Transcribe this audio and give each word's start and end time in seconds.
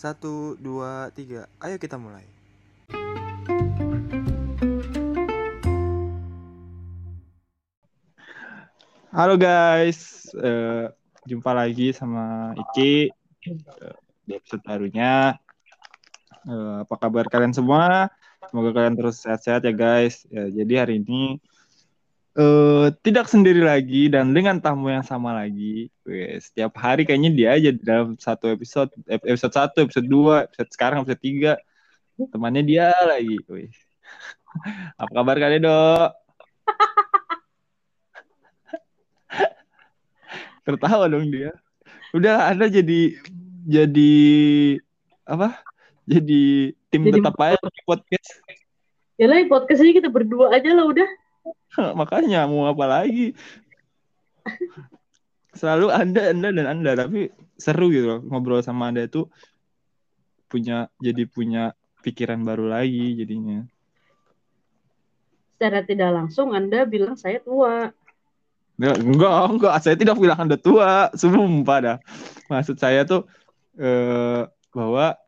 Satu, 0.00 0.56
dua, 0.56 1.12
tiga. 1.12 1.44
Ayo 1.60 1.76
kita 1.76 2.00
mulai. 2.00 2.24
Halo 9.12 9.36
guys, 9.36 10.24
Eh, 10.40 10.88
jumpa 11.28 11.52
lagi 11.52 11.92
sama 11.92 12.56
Iki 12.56 13.12
eh, 13.12 13.96
di 14.24 14.40
episode 14.40 14.64
barunya. 14.64 15.36
Eh, 16.48 16.76
apa 16.80 16.96
kabar 16.96 17.28
kalian 17.28 17.52
semua? 17.52 18.08
Semoga 18.48 18.72
kalian 18.72 18.96
terus 18.96 19.20
sehat-sehat 19.20 19.68
ya 19.68 19.74
guys. 19.76 20.24
Ya, 20.32 20.48
jadi 20.48 20.88
hari 20.88 21.04
ini 21.04 21.36
eh 22.30 22.86
tidak 23.02 23.26
sendiri 23.26 23.58
lagi 23.58 24.06
dan 24.06 24.30
dengan 24.30 24.62
tamu 24.62 24.86
yang 24.86 25.02
sama 25.02 25.34
lagi. 25.34 25.90
Setiap 26.38 26.70
hari 26.78 27.02
kayaknya 27.02 27.30
dia 27.34 27.48
aja 27.58 27.70
dalam 27.74 28.14
satu 28.18 28.46
episode, 28.54 28.90
ep- 29.10 29.26
episode 29.26 29.54
satu, 29.54 29.82
episode 29.82 30.06
dua, 30.06 30.46
episode 30.46 30.70
sekarang 30.70 31.02
episode 31.02 31.22
tiga. 31.22 31.52
Temannya 32.30 32.62
dia 32.62 32.94
lagi. 33.02 33.34
Apa 35.00 35.10
kabar 35.10 35.36
kalian 35.38 35.66
dok? 35.66 36.10
Tertawa 40.66 41.10
dong 41.10 41.30
dia. 41.32 41.50
Udah 42.14 42.50
ada 42.50 42.66
jadi 42.66 43.14
jadi 43.66 44.12
apa? 45.24 45.62
Jadi 46.06 46.74
tim 46.90 47.02
Jadi- 47.06 47.22
tetap 47.22 47.38
aja 47.38 47.58
di 47.58 47.82
podcast. 47.86 48.30
Ya 49.20 49.28
lah, 49.28 49.36
podcast 49.46 49.84
ini 49.84 49.92
kita 49.94 50.08
berdua 50.08 50.50
aja 50.56 50.72
lah 50.72 50.88
udah. 50.88 51.04
Makanya 52.00 52.46
mau 52.50 52.68
apa 52.68 52.84
lagi? 52.86 53.32
Selalu 55.54 55.90
Anda, 55.90 56.30
Anda 56.30 56.48
dan 56.54 56.66
Anda, 56.66 56.92
tapi 57.06 57.30
seru 57.60 57.92
gitu 57.92 58.06
loh 58.16 58.20
ngobrol 58.24 58.64
sama 58.64 58.88
Anda 58.88 59.04
itu 59.04 59.28
punya 60.48 60.88
jadi 60.96 61.28
punya 61.28 61.76
pikiran 62.00 62.40
baru 62.42 62.70
lagi 62.70 63.20
jadinya. 63.20 63.62
Secara 65.54 65.84
tidak 65.84 66.10
langsung 66.16 66.56
Anda 66.56 66.88
bilang 66.88 67.20
saya 67.20 67.38
tua. 67.44 67.92
Enggak, 68.80 68.96
enggak, 69.04 69.34
enggak, 69.52 69.74
saya 69.84 69.96
tidak 70.00 70.16
bilang 70.16 70.38
Anda 70.48 70.56
tua, 70.56 71.12
sumpah 71.12 71.78
dah. 71.84 71.98
Maksud 72.48 72.80
saya 72.80 73.04
tuh 73.04 73.28
eh, 73.76 74.48
bahwa 74.72 75.20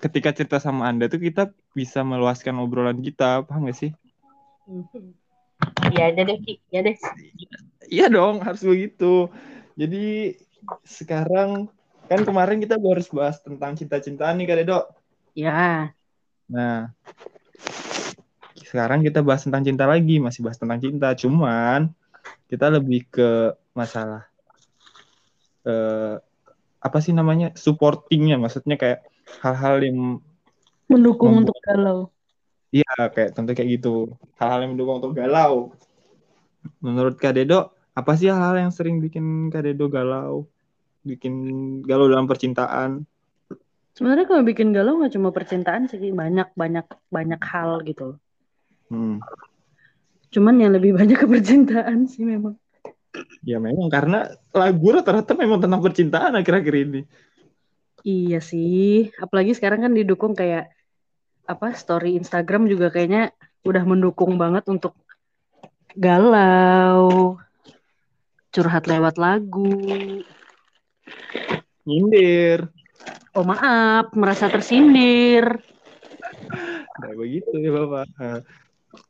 ketika 0.00 0.32
cerita 0.32 0.56
sama 0.58 0.88
Anda 0.88 1.06
tuh 1.06 1.20
kita 1.20 1.52
bisa 1.76 2.00
meluaskan 2.02 2.58
obrolan 2.58 3.04
kita, 3.04 3.44
paham 3.44 3.68
gak 3.68 3.76
sih? 3.76 3.90
Iya 5.92 6.02
aja 6.12 6.22
deh, 6.24 6.38
Ki. 6.40 6.54
Ya 6.68 6.80
deh. 6.84 6.96
Iya 7.88 8.06
dong, 8.08 8.40
harus 8.40 8.62
begitu. 8.64 9.28
Jadi 9.76 10.36
sekarang 10.84 11.68
kan 12.06 12.20
kemarin 12.22 12.60
kita 12.60 12.76
baru 12.76 13.02
bahas 13.16 13.40
tentang 13.40 13.76
cinta-cintaan 13.76 14.36
nih 14.40 14.46
Kak 14.48 14.56
Dedo. 14.62 14.80
Ya. 15.32 15.92
Nah, 16.52 16.92
sekarang 18.68 19.04
kita 19.04 19.24
bahas 19.24 19.44
tentang 19.44 19.64
cinta 19.64 19.84
lagi, 19.88 20.20
masih 20.20 20.44
bahas 20.44 20.60
tentang 20.60 20.80
cinta. 20.80 21.12
Cuman 21.16 21.92
kita 22.48 22.68
lebih 22.68 23.08
ke 23.08 23.56
masalah 23.72 24.28
eh, 25.64 26.16
apa 26.82 26.98
sih 27.00 27.14
namanya 27.14 27.54
supportingnya, 27.56 28.36
maksudnya 28.36 28.76
kayak 28.76 29.06
hal-hal 29.40 29.80
yang 29.80 29.98
Mendukung 30.90 31.46
untuk 31.46 31.56
galau. 31.64 32.12
Iya, 32.72 33.12
kayak 33.12 33.36
tentu 33.36 33.52
kayak 33.52 33.70
gitu. 33.76 34.16
Hal-hal 34.40 34.64
yang 34.64 34.72
mendukung 34.72 35.04
untuk 35.04 35.12
galau. 35.12 35.76
Menurut 36.80 37.20
Kak 37.20 37.36
Dedo, 37.36 37.76
apa 37.92 38.16
sih 38.16 38.32
hal-hal 38.32 38.56
yang 38.56 38.72
sering 38.72 38.96
bikin 38.96 39.52
Kak 39.52 39.68
Dedo 39.68 39.92
galau? 39.92 40.48
Bikin 41.04 41.34
galau 41.84 42.08
dalam 42.08 42.24
percintaan? 42.24 43.04
Sebenarnya 43.92 44.24
kalau 44.24 44.40
bikin 44.40 44.72
galau 44.72 44.96
nggak 44.96 45.12
cuma 45.12 45.28
percintaan 45.36 45.84
sih, 45.84 46.00
banyak 46.16 46.48
banyak 46.56 46.86
banyak 47.12 47.42
hal 47.44 47.84
gitu. 47.84 48.16
Hmm. 48.88 49.20
Cuman 50.32 50.56
yang 50.56 50.72
lebih 50.72 50.96
banyak 50.96 51.20
ke 51.20 51.28
percintaan 51.28 52.08
sih 52.08 52.24
memang. 52.24 52.56
Ya 53.44 53.60
memang 53.60 53.92
karena 53.92 54.32
lagu 54.56 54.86
rata-rata 54.88 55.36
memang 55.36 55.60
tentang 55.60 55.84
percintaan 55.84 56.32
akhir-akhir 56.40 56.74
ini. 56.88 57.00
Iya 58.00 58.40
sih, 58.40 59.12
apalagi 59.20 59.52
sekarang 59.52 59.84
kan 59.84 59.92
didukung 59.92 60.32
kayak 60.32 60.72
apa 61.46 61.74
story 61.74 62.16
Instagram 62.18 62.70
juga 62.70 62.88
kayaknya 62.92 63.34
udah 63.66 63.82
mendukung 63.86 64.38
banget 64.38 64.66
untuk 64.70 64.94
galau, 65.94 67.36
curhat 68.54 68.86
lewat 68.88 69.18
lagu. 69.20 70.22
Nyindir. 71.82 72.70
Oh 73.34 73.42
maaf, 73.42 74.14
merasa 74.14 74.46
tersindir. 74.46 75.44
Nah, 77.02 77.12
begitu 77.16 77.50
ya 77.58 77.70
Bapak. 77.72 78.06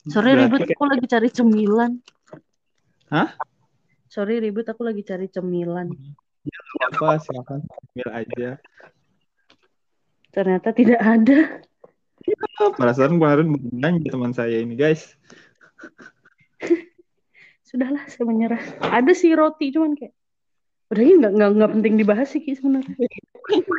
Sorry 0.09 0.39
Berarti 0.39 0.43
ribut, 0.47 0.61
kayak- 0.63 0.77
aku 0.79 0.85
lagi 0.87 1.07
cari 1.11 1.29
cemilan. 1.29 1.93
Hah? 3.11 3.29
Sorry 4.09 4.39
ribut, 4.39 4.67
aku 4.71 4.83
lagi 4.87 5.03
cari 5.03 5.27
cemilan. 5.29 5.91
apa 6.83 7.23
silakan 7.23 7.63
ambil 7.63 8.09
aja. 8.11 8.51
Ternyata 10.35 10.69
tidak 10.75 10.99
ada. 10.99 11.63
Perasaan 12.79 13.19
kemarin 13.19 13.55
belanja 13.59 14.09
teman 14.11 14.33
saya 14.33 14.63
ini 14.63 14.75
guys. 14.79 15.15
Sudahlah, 17.69 18.05
saya 18.07 18.25
menyerah. 18.29 18.61
Ada 18.85 19.13
sih 19.17 19.33
roti, 19.33 19.73
cuman 19.73 19.97
kayak 19.97 20.15
udah 20.93 21.03
ini 21.03 21.15
nggak 21.25 21.51
nggak 21.57 21.73
penting 21.73 21.95
dibahas 21.97 22.29
sih 22.29 22.45
Ki 22.45 22.53
sebenarnya. 22.53 22.93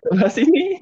bahas 0.09 0.35
ini. 0.41 0.81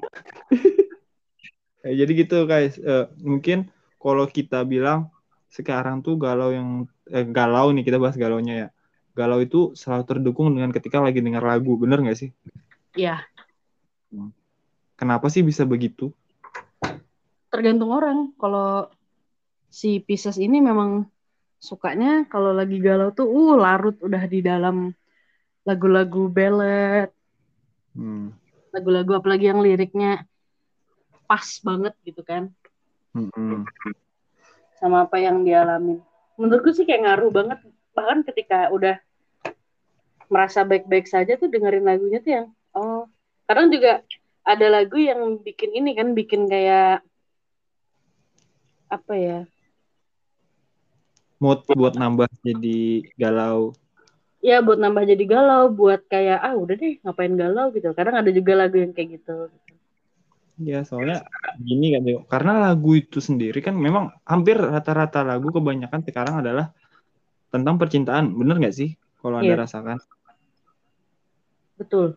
Ya, 1.84 1.92
jadi 2.02 2.12
gitu 2.24 2.48
guys, 2.48 2.80
Eh, 2.80 3.06
mungkin 3.20 3.68
kalau 4.00 4.24
kita 4.30 4.64
bilang 4.64 5.12
sekarang 5.52 6.00
tuh 6.00 6.16
galau 6.16 6.54
yang 6.54 6.88
eh, 7.12 7.26
galau 7.28 7.68
nih 7.74 7.84
kita 7.84 8.00
bahas 8.00 8.16
galaunya 8.16 8.54
ya. 8.54 8.68
Galau 9.12 9.44
itu 9.44 9.76
selalu 9.76 10.04
terdukung 10.08 10.56
dengan 10.56 10.72
ketika 10.72 11.04
lagi 11.04 11.20
dengar 11.20 11.44
lagu, 11.44 11.76
bener 11.76 12.00
nggak 12.00 12.16
sih? 12.16 12.32
Ya, 12.96 13.20
Kenapa 14.96 15.26
sih 15.32 15.42
bisa 15.42 15.66
begitu? 15.66 16.14
Tergantung 17.52 17.92
orang. 17.92 18.32
Kalau 18.40 18.88
si 19.68 20.00
Pisces 20.00 20.40
ini 20.40 20.64
memang 20.64 21.04
sukanya 21.60 22.26
kalau 22.26 22.50
lagi 22.50 22.80
galau 22.82 23.12
tuh 23.12 23.28
uh 23.28 23.54
larut 23.54 23.94
udah 24.02 24.24
di 24.26 24.40
dalam 24.42 24.90
lagu-lagu 25.62 26.26
ballad, 26.26 27.12
Hmm. 27.92 28.32
lagu-lagu 28.72 29.20
apalagi 29.20 29.52
yang 29.52 29.60
liriknya 29.60 30.24
pas 31.28 31.44
banget 31.60 31.92
gitu 32.08 32.24
kan 32.24 32.48
Mm-mm. 33.12 33.68
sama 34.80 35.04
apa 35.04 35.20
yang 35.20 35.44
dialami. 35.44 36.00
Menurutku 36.40 36.72
sih 36.72 36.88
kayak 36.88 37.04
ngaruh 37.04 37.28
banget 37.28 37.60
bahkan 37.92 38.24
ketika 38.24 38.72
udah 38.72 38.96
merasa 40.32 40.64
baik-baik 40.64 41.04
saja 41.04 41.36
tuh 41.36 41.52
dengerin 41.52 41.84
lagunya 41.84 42.24
tuh 42.24 42.32
yang 42.32 42.46
oh 42.72 43.04
kadang 43.44 43.68
juga 43.68 44.00
ada 44.40 44.66
lagu 44.72 44.96
yang 44.96 45.44
bikin 45.44 45.76
ini 45.76 45.92
kan 45.92 46.16
bikin 46.16 46.48
kayak 46.48 47.04
apa 48.96 49.14
ya 49.26 49.38
Mood 51.42 51.60
buat 51.78 51.94
nambah 52.00 52.28
jadi 52.46 52.78
galau. 53.20 53.60
ya 54.48 54.56
buat 54.66 54.78
nambah 54.82 55.04
jadi 55.10 55.24
galau 55.34 55.64
buat 55.78 56.00
kayak 56.12 56.38
ah 56.46 56.54
udah 56.62 56.74
deh 56.82 56.92
ngapain 57.02 57.34
galau 57.42 57.66
gitu 57.76 57.88
kadang 57.98 58.16
ada 58.20 58.30
juga 58.38 58.52
lagu 58.60 58.76
yang 58.82 58.92
kayak 58.96 59.08
gitu 59.16 59.36
Ya 60.68 60.78
soalnya 60.88 61.16
gini 61.68 61.86
kan 61.94 62.02
karena 62.32 62.52
lagu 62.70 62.90
itu 63.02 63.18
sendiri 63.28 63.58
kan 63.66 63.74
memang 63.86 64.04
hampir 64.30 64.56
rata-rata 64.60 65.20
lagu 65.30 65.48
kebanyakan 65.56 66.00
sekarang 66.06 66.34
adalah 66.44 66.66
tentang 67.52 67.76
percintaan, 67.80 68.26
bener 68.40 68.56
nggak 68.60 68.76
sih? 68.80 68.90
Kalau 69.20 69.36
anda 69.40 69.54
Iya. 69.54 69.62
rasakan. 69.64 69.98
betul 71.78 72.16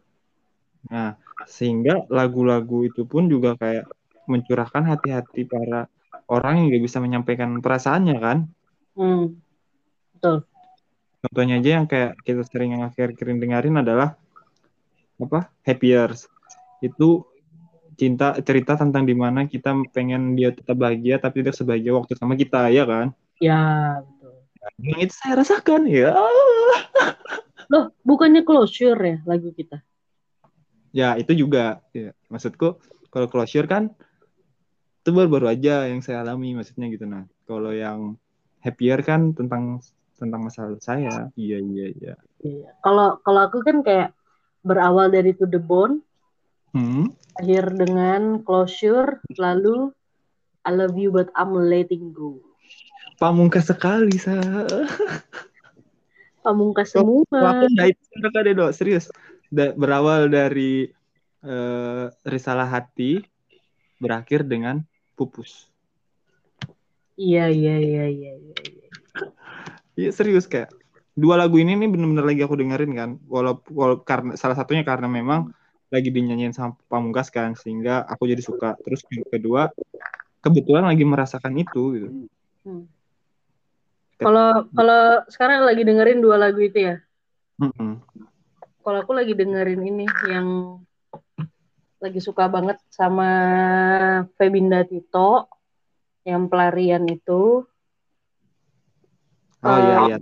Nah, 0.91 1.17
sehingga 1.49 2.05
lagu-lagu 2.17 2.85
itu 2.89 3.01
pun 3.11 3.23
juga 3.33 3.57
kayak 3.61 3.85
mencurahkan 4.31 4.83
hati-hati 4.91 5.41
para 5.49 5.89
orang 6.31 6.61
yang 6.61 6.65
nggak 6.73 6.83
bisa 6.85 6.97
menyampaikan 7.01 7.59
perasaannya 7.61 8.17
kan. 8.17 8.37
hmm. 8.97 9.25
betul 10.17 10.45
Contohnya 11.25 11.57
aja 11.57 11.69
yang 11.81 11.85
kayak 11.89 12.21
kita 12.21 12.45
sering 12.45 12.77
yang 12.77 12.85
akhir-akhir 12.85 13.25
dengerin 13.25 13.81
adalah 13.81 14.13
apa? 15.17 15.49
Happy 15.65 15.89
Years. 15.89 16.29
Itu 16.85 17.25
cinta 17.97 18.37
cerita 18.45 18.77
tentang 18.77 19.09
di 19.09 19.17
mana 19.17 19.49
kita 19.49 19.73
pengen 19.89 20.37
dia 20.37 20.53
tetap 20.53 20.77
bahagia 20.77 21.17
tapi 21.17 21.41
tidak 21.41 21.57
sebahagia 21.57 21.97
waktu 21.97 22.13
sama 22.13 22.37
kita 22.37 22.69
ya 22.69 22.85
kan? 22.85 23.15
ya 23.39 23.99
betul 24.03 24.35
Yang 24.79 24.99
itu 25.09 25.13
saya 25.17 25.33
rasakan 25.41 25.81
ya. 25.89 26.11
loh 27.73 27.89
bukannya 28.05 28.45
closure 28.45 28.99
ya 29.01 29.17
lagu 29.25 29.49
kita 29.55 29.81
Ya 30.95 31.19
itu 31.19 31.35
juga. 31.35 31.83
Ya. 31.91 32.15
Maksudku 32.31 32.79
kalau 33.11 33.27
closure 33.27 33.67
kan 33.67 33.91
itu 35.05 35.13
baru-baru 35.13 35.53
aja 35.53 35.85
yang 35.85 36.01
saya 36.01 36.25
alami 36.25 36.57
maksudnya 36.57 36.89
gitu 36.89 37.05
nah. 37.05 37.29
Kalau 37.45 37.69
yang 37.69 38.17
happier 38.65 39.05
kan 39.05 39.37
tentang 39.37 39.77
tentang 40.17 40.49
masa 40.49 40.65
lalu 40.65 40.81
saya. 40.81 41.29
Iya 41.37 41.61
iya 41.61 41.85
iya. 41.93 42.13
Iya. 42.41 42.73
Kalau 42.81 43.21
kalau 43.21 43.45
aku 43.45 43.61
kan 43.61 43.85
kayak 43.85 44.17
berawal 44.65 45.13
dari 45.13 45.37
To 45.37 45.45
The 45.45 45.61
Bone, 45.61 46.01
Hmm. 46.73 47.13
akhir 47.37 47.77
dengan 47.77 48.41
closure 48.41 49.21
lalu 49.37 49.93
I 50.65 50.73
love 50.73 50.97
you 50.97 51.13
but 51.13 51.29
I'm 51.37 51.53
letting 51.53 52.09
go 52.11 52.41
Pamungkas 53.21 53.69
sekali, 53.69 54.17
Sa. 54.17 54.33
pamungkas 56.43 56.91
semua 56.91 57.61
aku 57.61 57.69
nggak 57.69 58.43
deh, 58.43 58.53
Dok. 58.57 58.71
Serius. 58.73 59.07
Da- 59.53 59.71
berawal 59.71 60.27
dari 60.33 60.89
eh, 61.45 62.05
risalah 62.25 62.65
hati, 62.67 63.21
berakhir 64.01 64.43
dengan 64.43 64.81
pupus. 65.15 65.71
iya 67.15 67.47
iya 67.47 67.79
iya 67.79 68.05
iya 68.11 68.33
iya 68.35 68.59
Iya 69.95 70.11
serius 70.11 70.43
kayak 70.51 70.75
dua 71.15 71.39
lagu 71.39 71.55
ini 71.55 71.79
nih 71.79 71.87
bener-bener 71.87 72.27
lagi 72.27 72.43
aku 72.43 72.59
dengerin 72.59 72.91
kan. 72.91 73.09
Walaupun 73.31 73.71
wala- 73.71 74.03
karena 74.03 74.35
salah 74.35 74.59
satunya 74.59 74.83
karena 74.83 75.07
memang 75.07 75.55
lagi 75.87 76.11
dinyanyiin 76.11 76.51
sama 76.51 76.75
Pamungkas 76.91 77.31
kan, 77.31 77.55
sehingga 77.55 78.03
aku 78.03 78.27
jadi 78.27 78.43
suka. 78.43 78.75
Terus 78.83 79.07
yang 79.07 79.23
kedua, 79.31 79.71
kebetulan 80.43 80.83
lagi 80.83 81.07
merasakan 81.07 81.55
itu 81.55 81.81
gitu. 81.95 82.07
Hmm. 82.67 82.83
kalau 84.15 84.67
kalau 84.73 85.21
sekarang 85.27 85.67
lagi 85.67 85.83
dengerin 85.85 86.23
dua 86.23 86.39
lagu 86.39 86.57
itu 86.63 86.87
ya 86.87 86.95
Mm-mm. 87.61 87.99
kalau 88.79 89.03
aku 89.03 89.11
lagi 89.11 89.35
dengerin 89.35 89.83
ini 89.83 90.07
yang 90.25 90.79
lagi 92.05 92.21
suka 92.21 92.45
banget 92.45 92.77
sama 92.93 93.29
Febinda 94.37 94.85
Tito 94.85 95.49
yang 96.21 96.45
pelarian 96.45 97.01
itu. 97.09 97.65
Oh 99.65 99.77
iya 99.81 99.97
iya. 100.13 100.17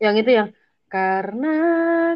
yang 0.00 0.14
itu 0.16 0.30
yang 0.32 0.48
karena 0.88 1.56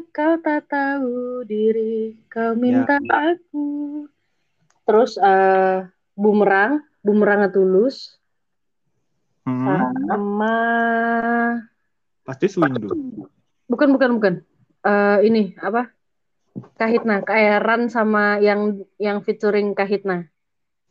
kau 0.09 0.41
tak 0.41 0.73
tahu 0.73 1.45
diri 1.45 2.17
kau 2.33 2.57
minta 2.57 2.97
aku. 2.97 4.09
Terus 4.89 5.21
eh 5.21 5.85
bumerang 6.17 6.81
bumerang 7.05 7.53
tulus. 7.53 8.17
Hmm, 9.45 9.93
sama 10.09 10.57
pasti 12.25 12.49
Swindu. 12.49 12.89
bukan 13.69 13.89
bukan 13.93 14.11
bukan. 14.17 14.35
Eh 14.81 15.19
ini 15.29 15.53
apa 15.61 15.96
Kahitna 16.77 17.25
kayak 17.25 17.65
Ran 17.65 17.89
sama 17.89 18.37
yang 18.43 18.85
yang 19.01 19.25
featuring 19.25 19.73
Kahitna 19.73 20.29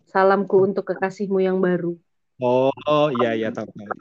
salamku 0.10 0.58
untuk 0.66 0.88
kekasihmu 0.90 1.40
yang 1.44 1.58
baru 1.62 1.98
Oh, 2.42 2.68
oh 2.92 3.08
iya 3.16 3.32
iya 3.32 3.50
tahu. 3.56 3.72
tahu. 3.72 3.92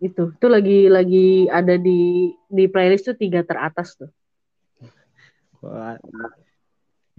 itu 0.00 0.32
tuh 0.40 0.50
lagi 0.52 0.88
lagi 0.88 1.48
ada 1.48 1.76
di 1.76 2.28
di 2.48 2.64
playlist 2.72 3.08
tuh 3.12 3.16
tiga 3.20 3.40
teratas 3.44 3.96
tuh 4.00 4.08
Wah, 5.60 6.00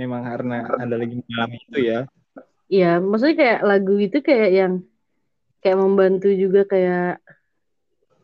memang 0.01 0.25
karena 0.25 0.65
ada 0.65 0.95
lagi 0.97 1.13
mengalami 1.21 1.57
itu 1.61 1.79
ya. 1.85 1.99
Iya, 2.73 2.97
maksudnya 2.97 3.35
kayak 3.37 3.59
lagu 3.69 3.93
itu 4.01 4.17
kayak 4.25 4.49
yang 4.49 4.73
kayak 5.61 5.77
membantu 5.77 6.27
juga 6.33 6.65
kayak 6.65 7.21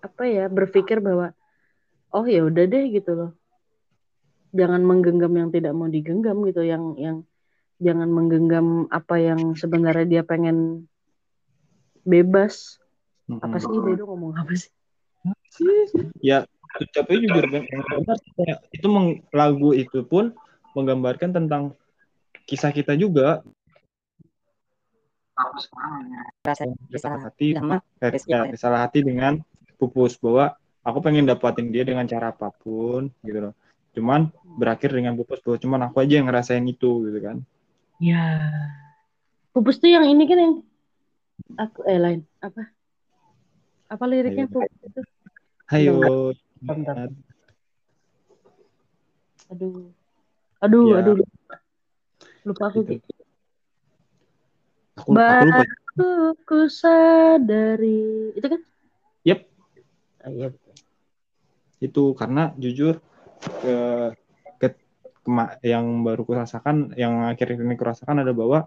apa 0.02 0.24
ya 0.26 0.50
berpikir 0.50 0.98
bahwa 1.06 1.38
oh 2.18 2.26
ya 2.26 2.42
udah 2.50 2.66
deh 2.66 2.84
gitu 2.98 3.12
loh. 3.14 3.37
Jangan 4.56 4.82
menggenggam 4.84 5.34
yang 5.36 5.50
tidak 5.52 5.74
mau 5.76 5.90
digenggam 5.92 6.44
gitu, 6.48 6.64
yang 6.64 6.96
yang 6.96 7.18
jangan 7.78 8.10
menggenggam 8.10 8.88
apa 8.90 9.20
yang 9.20 9.54
sebenarnya 9.54 10.06
dia 10.08 10.24
pengen 10.24 10.88
bebas. 12.08 12.80
Apa 13.28 13.60
sih 13.60 13.68
dia 13.68 14.06
ngomong 14.08 14.34
apa 14.40 14.52
sih? 14.56 14.72
Ya, 16.24 16.48
ucapnya 16.80 17.18
jujur 17.28 17.46
benar. 17.52 17.84
Itu 18.72 18.88
meng- 18.88 19.20
lagu 19.36 19.76
itu 19.76 20.02
pun 20.08 20.32
menggambarkan 20.74 21.36
tentang 21.36 21.76
kisah 22.48 22.72
kita 22.72 22.96
juga. 22.96 23.44
rasa 26.48 26.64
Risalah 26.64 26.80
bersalah 26.90 27.20
hati, 27.28 27.48
sama 27.54 27.76
eh, 28.00 28.12
ya, 28.26 28.80
hati 28.80 29.00
dengan 29.04 29.38
pupus 29.78 30.16
bahwa 30.18 30.56
aku 30.82 30.98
pengen 31.04 31.28
dapatin 31.28 31.70
dia 31.70 31.84
dengan 31.84 32.08
cara 32.08 32.32
apa 32.32 32.50
pun 32.50 33.12
gitu 33.22 33.52
loh. 33.52 33.54
Cuman 33.98 34.30
berakhir 34.62 34.94
dengan 34.94 35.18
pupus 35.18 35.42
bahwa 35.42 35.58
cuman 35.58 35.82
aku 35.90 36.06
aja 36.06 36.22
yang 36.22 36.30
ngerasain 36.30 36.62
itu 36.70 37.10
gitu 37.10 37.18
kan. 37.18 37.38
Ya. 37.98 38.46
Pupus 39.58 39.82
tuh 39.82 39.90
yang 39.90 40.06
ini 40.06 40.30
kan 40.30 40.38
yang 40.38 40.54
aku 41.58 41.82
eh 41.90 41.98
lain 41.98 42.22
apa? 42.38 42.70
Apa 43.90 44.06
liriknya 44.06 44.46
Ayo. 44.46 44.54
Pupus 44.54 44.70
itu? 44.86 45.02
Hayo. 45.74 45.94
Bentar. 46.62 47.10
Aduh. 49.50 49.90
Aduh, 50.62 50.86
Ya. 50.94 51.02
aduh. 51.02 51.16
Lupa 52.46 52.64
aku. 52.70 52.86
Gitu. 52.86 53.02
Aku, 54.98 55.10
aku 55.14 55.46
lupa. 55.50 55.62
Baru 55.66 56.12
ku 56.46 56.60
sadari. 56.70 58.34
Itu 58.38 58.46
kan? 58.46 58.62
Yep. 59.26 59.40
Ah, 60.22 60.30
iya. 60.30 60.50
itu 61.78 62.18
karena 62.18 62.58
jujur 62.58 62.98
ke, 63.42 63.78
ke 64.58 64.68
kema- 65.26 65.58
yang 65.62 65.86
baru 66.04 66.24
kurasakan 66.26 66.94
yang 66.98 67.28
akhir 67.30 67.58
ini 67.58 67.76
kurasakan 67.78 68.24
ada 68.24 68.34
bahwa 68.34 68.66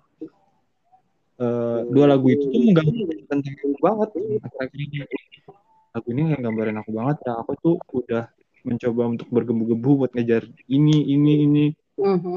eh, 1.40 1.78
dua 1.88 2.06
lagu 2.10 2.26
itu 2.30 2.46
tuh 2.48 2.60
menggambarkan 2.60 3.16
tentang 3.28 3.54
aku 3.56 3.68
banget. 3.80 4.08
Akhir-akhir 4.44 4.78
ini 4.80 4.98
lagu 5.90 6.08
ini 6.14 6.20
yang 6.36 6.42
gambarin 6.44 6.78
aku 6.80 6.90
banget. 6.94 7.16
Ya 7.26 7.32
aku 7.40 7.52
tuh 7.58 7.76
udah 7.90 8.24
mencoba 8.60 9.02
untuk 9.08 9.28
bergembu-gembu 9.32 10.04
buat 10.04 10.12
ngejar 10.12 10.44
ini 10.68 10.96
ini 11.10 11.32
ini. 11.48 11.66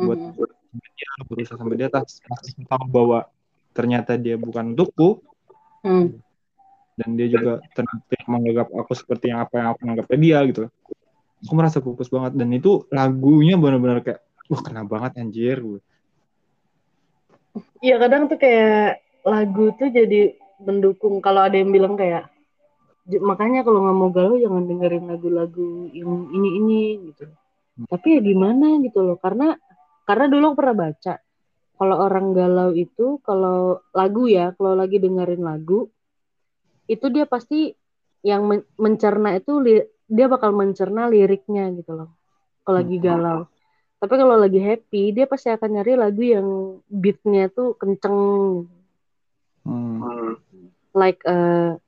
Buat 0.08 0.20
buat 0.40 0.52
sampai 0.52 0.90
dia 0.98 1.10
berusaha 1.30 1.58
sampai 1.60 1.78
di 1.78 1.86
atas. 1.86 2.24
Tahu 2.66 2.86
bahwa 2.90 3.30
ternyata 3.76 4.18
dia 4.18 4.36
bukan 4.40 4.74
untukku. 4.74 5.22
Hmm. 5.84 6.16
dan 6.96 7.10
dia 7.18 7.28
juga 7.28 7.60
ternyata 7.74 8.16
menganggap 8.30 8.68
aku 8.72 8.94
seperti 8.96 9.34
yang 9.34 9.44
apa 9.44 9.54
yang 9.60 9.68
aku 9.74 9.82
anggap 9.84 10.06
ke 10.08 10.16
dia 10.16 10.40
gitu 10.48 10.70
aku 11.44 11.54
merasa 11.54 11.84
pupus 11.84 12.08
banget 12.08 12.40
dan 12.40 12.50
itu 12.56 12.88
lagunya 12.90 13.60
benar-benar 13.60 14.00
kayak 14.02 14.22
wah 14.48 14.62
kena 14.64 14.84
banget 14.88 15.20
anjir. 15.20 15.60
Gue 15.60 15.80
Iya 17.84 18.00
kadang 18.00 18.32
tuh 18.32 18.40
kayak 18.40 19.04
lagu 19.28 19.76
tuh 19.78 19.92
jadi 19.92 20.34
mendukung. 20.64 21.20
Kalau 21.20 21.44
ada 21.44 21.54
yang 21.60 21.70
bilang 21.70 21.94
kayak 22.00 22.32
"J- 23.06 23.22
makanya 23.22 23.62
kalau 23.68 23.84
nggak 23.84 23.98
mau 24.00 24.10
galau 24.10 24.40
jangan 24.40 24.64
dengerin 24.64 25.06
lagu-lagu 25.12 25.92
yang 25.92 26.32
ini 26.32 26.50
ini 26.64 26.82
gitu. 27.12 27.28
Tapi 27.92 28.08
ya 28.18 28.20
gimana 28.24 28.80
gitu 28.82 29.04
loh. 29.04 29.20
Karena 29.20 29.54
karena 30.08 30.26
dulu 30.32 30.44
aku 30.52 30.58
pernah 30.64 30.78
baca 30.90 31.14
kalau 31.76 31.96
orang 32.00 32.28
galau 32.32 32.70
itu 32.72 33.20
kalau 33.22 33.84
lagu 33.92 34.24
ya 34.32 34.56
kalau 34.56 34.74
lagi 34.80 34.98
dengerin 35.04 35.44
lagu 35.44 35.92
itu 36.88 37.06
dia 37.12 37.28
pasti 37.28 37.72
yang 38.24 38.48
men- 38.48 38.68
mencerna 38.80 39.36
itu 39.36 39.60
li- 39.60 39.88
dia 40.08 40.26
bakal 40.28 40.52
mencerna 40.52 41.08
liriknya 41.08 41.72
gitu 41.74 41.96
loh 41.96 42.10
kalau 42.64 42.80
lagi 42.80 42.96
galau. 42.98 43.40
Tapi 44.00 44.14
kalau 44.20 44.36
lagi 44.36 44.60
happy 44.60 45.16
dia 45.16 45.26
pasti 45.28 45.48
akan 45.48 45.70
nyari 45.80 45.96
lagu 45.96 46.24
yang 46.24 46.48
beatnya 46.88 47.48
tuh 47.48 47.76
kenceng 47.80 48.18
Hmm. 49.64 50.36
like 50.92 51.24
eh, 51.24 51.80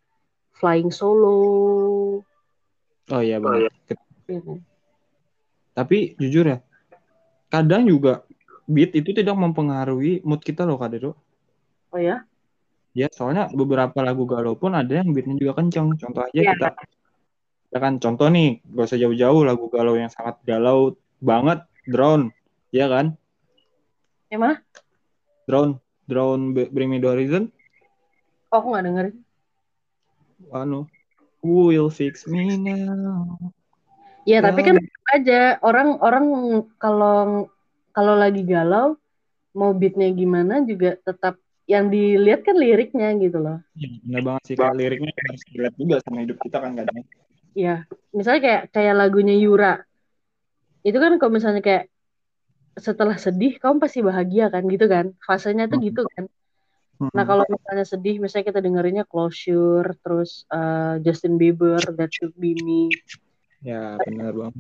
Flying 0.56 0.96
Solo. 0.96 1.36
oh 3.12 3.20
iya 3.22 3.36
benar 3.36 3.68
ya 3.68 4.40
kan? 4.40 4.64
tapi 5.76 6.16
jujur 6.16 6.56
ya 6.56 6.64
kadang 7.52 7.84
juga 7.84 8.24
beat 8.66 8.96
itu 8.96 9.12
tidak 9.12 9.36
mempengaruhi 9.36 10.24
mood 10.24 10.40
kita 10.40 10.64
loh 10.64 10.80
kak 10.80 10.96
Dedo 10.96 11.20
Oh 11.92 12.00
ya? 12.00 12.24
ya 12.96 13.12
soalnya 13.12 13.52
beberapa 13.52 14.00
lagu 14.00 14.24
galau 14.24 14.56
pun 14.56 14.72
ada 14.72 15.04
yang 15.04 15.12
beatnya 15.12 15.36
juga 15.36 15.60
kenceng 15.60 16.00
contoh 16.00 16.24
aja 16.24 16.32
Iya. 16.32 16.52
kita 16.56 16.70
kita 17.76 17.92
kan 17.92 18.00
contoh 18.00 18.32
nih 18.32 18.64
gak 18.72 18.88
usah 18.88 18.96
jauh-jauh 19.04 19.44
lagu 19.44 19.68
galau 19.68 20.00
yang 20.00 20.08
sangat 20.08 20.40
galau 20.48 20.96
banget 21.20 21.60
drone 21.84 22.32
ya 22.72 22.88
kan 22.88 23.20
Yang 24.32 24.40
mana? 24.40 24.56
drone 25.44 25.72
drone 26.08 26.56
Be- 26.56 26.72
Bring 26.72 26.88
Me 26.88 27.04
The 27.04 27.12
Horizon 27.12 27.52
Oh, 28.48 28.64
aku 28.64 28.72
nggak 28.72 28.84
dengerin. 28.88 29.16
anu 30.56 30.88
Who 31.44 31.68
will 31.76 31.92
fix 31.92 32.24
me 32.24 32.56
now 32.56 33.36
Ya, 34.24 34.40
tapi 34.40 34.64
kan 34.64 34.80
aja 35.12 35.60
orang-orang 35.60 36.26
kalau 36.80 37.52
kalau 37.92 38.16
lagi 38.16 38.48
galau 38.48 38.96
mau 39.52 39.76
beatnya 39.76 40.16
gimana 40.16 40.64
juga 40.64 40.96
tetap 41.04 41.44
yang 41.68 41.92
dilihat 41.92 42.48
kan 42.48 42.56
liriknya 42.56 43.12
gitu 43.20 43.36
loh. 43.44 43.60
Ya, 43.76 43.92
bener 44.08 44.22
banget 44.24 44.44
sih 44.48 44.56
kayak 44.56 44.80
liriknya 44.80 45.12
harus 45.28 45.44
relate 45.52 45.76
juga 45.76 45.96
sama 46.08 46.24
hidup 46.24 46.40
kita 46.40 46.64
kan 46.64 46.72
kadang. 46.80 47.04
Ya, 47.56 47.88
misalnya 48.12 48.42
kayak 48.44 48.64
kayak 48.76 48.96
lagunya 49.00 49.36
Yura. 49.40 49.80
Itu 50.84 51.00
kan 51.00 51.16
kalau 51.16 51.32
misalnya 51.32 51.64
kayak 51.64 51.88
setelah 52.76 53.16
sedih 53.16 53.56
kamu 53.56 53.80
pasti 53.80 54.04
bahagia 54.04 54.52
kan 54.52 54.68
gitu 54.68 54.86
kan. 54.92 55.16
Fasenya 55.24 55.72
tuh 55.72 55.80
Hmm. 55.80 55.88
gitu 55.88 56.02
kan. 56.04 56.28
Hmm. 57.00 57.12
Nah, 57.16 57.24
kalau 57.24 57.44
misalnya 57.48 57.86
sedih 57.88 58.20
misalnya 58.20 58.52
kita 58.52 58.60
dengerinnya 58.60 59.04
Closure, 59.08 59.96
terus 60.04 60.44
eh, 60.52 61.00
Justin 61.04 61.40
Bieber, 61.40 61.80
That 61.96 62.12
Should 62.12 62.36
Be 62.36 62.56
Me. 62.60 62.92
Ya 63.64 63.96
benar 64.04 64.36
bang. 64.36 64.54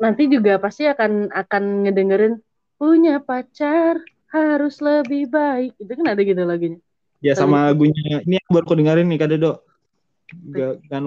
Nanti 0.00 0.24
juga 0.32 0.56
pasti 0.56 0.88
akan 0.88 1.28
akan 1.28 1.62
ngedengerin 1.84 2.34
punya 2.80 3.20
pacar 3.20 4.00
harus 4.30 4.78
lebih 4.84 5.28
baik 5.32 5.72
itu 5.80 5.88
kan 5.88 6.06
ada 6.12 6.20
gitu 6.20 6.38
lagunya 6.44 6.78
Ya 7.18 7.34
sama 7.34 7.72
lagunya 7.72 8.22
ini 8.22 8.38
yang 8.38 8.50
baru 8.52 8.78
dengerin 8.78 9.08
nih 9.10 9.18
Kak 9.18 9.28
Dedo. 9.34 9.52
Ga, 10.54 10.78
kan 10.86 11.02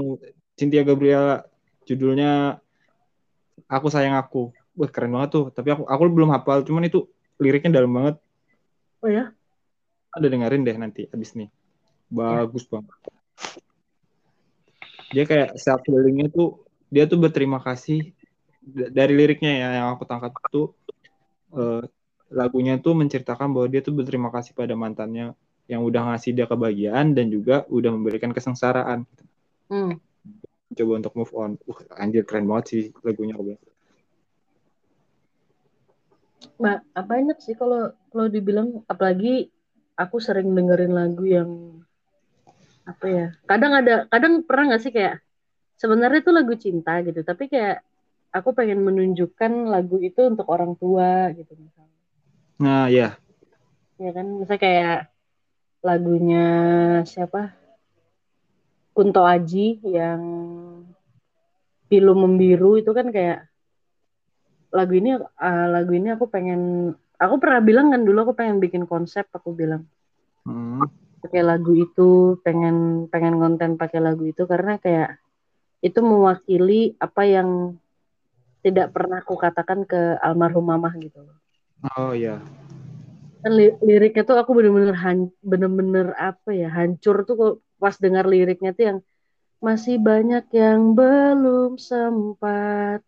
Cynthia 0.61 0.85
Gabriela 0.85 1.41
judulnya 1.89 2.61
Aku 3.65 3.89
Sayang 3.89 4.13
Aku. 4.21 4.53
Wah 4.77 4.89
keren 4.93 5.17
banget 5.17 5.33
tuh. 5.33 5.45
Tapi 5.49 5.73
aku 5.73 5.89
aku 5.89 6.01
belum 6.13 6.29
hafal. 6.29 6.61
Cuman 6.61 6.85
itu 6.85 7.09
liriknya 7.41 7.81
dalam 7.81 7.89
banget. 7.89 8.21
oh 9.01 9.09
ya 9.09 9.33
Ada 10.13 10.29
dengerin 10.29 10.61
deh 10.61 10.77
nanti 10.77 11.09
abis 11.09 11.33
nih. 11.33 11.49
Bagus 12.13 12.69
banget. 12.69 12.93
Dia 15.09 15.25
kayak 15.25 15.57
self 15.57 15.81
healingnya 15.89 16.29
tuh 16.29 16.61
dia 16.93 17.09
tuh 17.09 17.17
berterima 17.17 17.57
kasih 17.57 18.13
dari 18.69 19.17
liriknya 19.17 19.57
ya 19.57 19.67
yang 19.81 19.87
aku 19.97 20.05
tangkap 20.05 20.37
tuh 20.53 20.77
eh, 21.57 21.81
lagunya 22.29 22.77
tuh 22.77 22.93
menceritakan 22.93 23.49
bahwa 23.49 23.67
dia 23.67 23.81
tuh 23.81 23.97
berterima 23.97 24.29
kasih 24.29 24.53
pada 24.53 24.77
mantannya 24.77 25.33
yang 25.65 25.81
udah 25.81 26.13
ngasih 26.13 26.35
dia 26.35 26.45
kebahagiaan 26.45 27.17
dan 27.17 27.31
juga 27.31 27.65
udah 27.71 27.89
memberikan 27.95 28.29
kesengsaraan. 28.35 29.07
hmm. 29.71 30.10
Coba 30.71 30.91
untuk 31.03 31.13
move 31.17 31.33
on. 31.35 31.51
Uh, 31.67 31.79
anjir 31.99 32.23
keren 32.23 32.47
banget 32.47 32.65
sih 32.71 32.83
lagunya. 33.03 33.35
bilang. 33.35 33.61
Mbak, 36.61 36.79
apa 36.93 37.05
banyak 37.09 37.37
sih 37.41 37.53
kalau 37.57 37.93
kalau 38.09 38.27
dibilang 38.29 38.85
apalagi 38.85 39.49
aku 39.97 40.17
sering 40.17 40.53
dengerin 40.53 40.93
lagu 40.93 41.25
yang 41.25 41.49
apa 42.81 43.05
ya 43.05 43.27
kadang 43.45 43.77
ada 43.77 44.09
kadang 44.09 44.41
pernah 44.41 44.73
nggak 44.73 44.81
sih 44.81 44.89
kayak 44.89 45.21
sebenarnya 45.77 46.25
itu 46.25 46.31
lagu 46.33 46.53
cinta 46.57 46.97
gitu 47.05 47.21
tapi 47.21 47.45
kayak 47.45 47.85
aku 48.33 48.57
pengen 48.57 48.81
menunjukkan 48.81 49.69
lagu 49.69 50.01
itu 50.01 50.25
untuk 50.25 50.49
orang 50.49 50.73
tua 50.73 51.29
gitu 51.37 51.53
misalnya 51.53 51.91
Nah 52.61 52.85
ya, 52.93 53.17
ya 53.97 54.11
kan 54.13 54.25
misalnya 54.37 54.61
kayak 54.61 54.99
lagunya 55.81 56.45
siapa 57.09 57.57
Kunto 59.01 59.25
Aji 59.25 59.81
yang 59.81 60.21
Pilu 61.89 62.13
Membiru 62.13 62.77
itu 62.77 62.93
kan 62.93 63.09
kayak 63.09 63.49
lagu 64.69 64.93
ini 64.93 65.17
ah, 65.41 65.65
lagu 65.73 65.89
ini 65.97 66.13
aku 66.13 66.29
pengen 66.29 66.93
aku 67.17 67.41
pernah 67.41 67.65
bilang 67.65 67.89
kan 67.89 68.05
dulu 68.05 68.29
aku 68.29 68.33
pengen 68.37 68.61
bikin 68.61 68.85
konsep 68.85 69.25
aku 69.33 69.57
bilang. 69.57 69.89
Hmm, 70.45 70.85
pakai 71.25 71.41
lagu 71.41 71.73
itu 71.73 72.37
pengen 72.45 73.09
pengen 73.09 73.41
konten 73.41 73.81
pakai 73.81 73.97
lagu 74.05 74.21
itu 74.29 74.45
karena 74.45 74.77
kayak 74.77 75.17
itu 75.81 75.97
mewakili 76.05 76.93
apa 77.01 77.25
yang 77.25 77.73
tidak 78.61 78.93
pernah 78.93 79.25
aku 79.25 79.33
katakan 79.33 79.81
ke 79.89 80.21
almarhum 80.21 80.69
mamah 80.69 80.93
gitu 81.01 81.25
loh. 81.25 81.37
oh 81.97 82.13
ya, 82.13 82.37
kan 83.41 83.51
li- 83.57 83.81
liriknya 83.81 84.21
tuh 84.21 84.37
aku 84.37 84.53
bener-bener 84.53 84.93
bener-bener 85.41 86.13
apa 86.13 86.53
ya 86.53 86.69
hancur 86.69 87.25
tuh 87.25 87.35
kok 87.41 87.55
pas 87.83 87.95
dengar 88.03 88.25
liriknya 88.33 88.69
tuh 88.77 88.83
yang 88.89 88.99
masih 89.67 89.95
banyak 90.09 90.43
yang 90.61 90.81
belum 90.99 91.71
sempat 91.89 92.99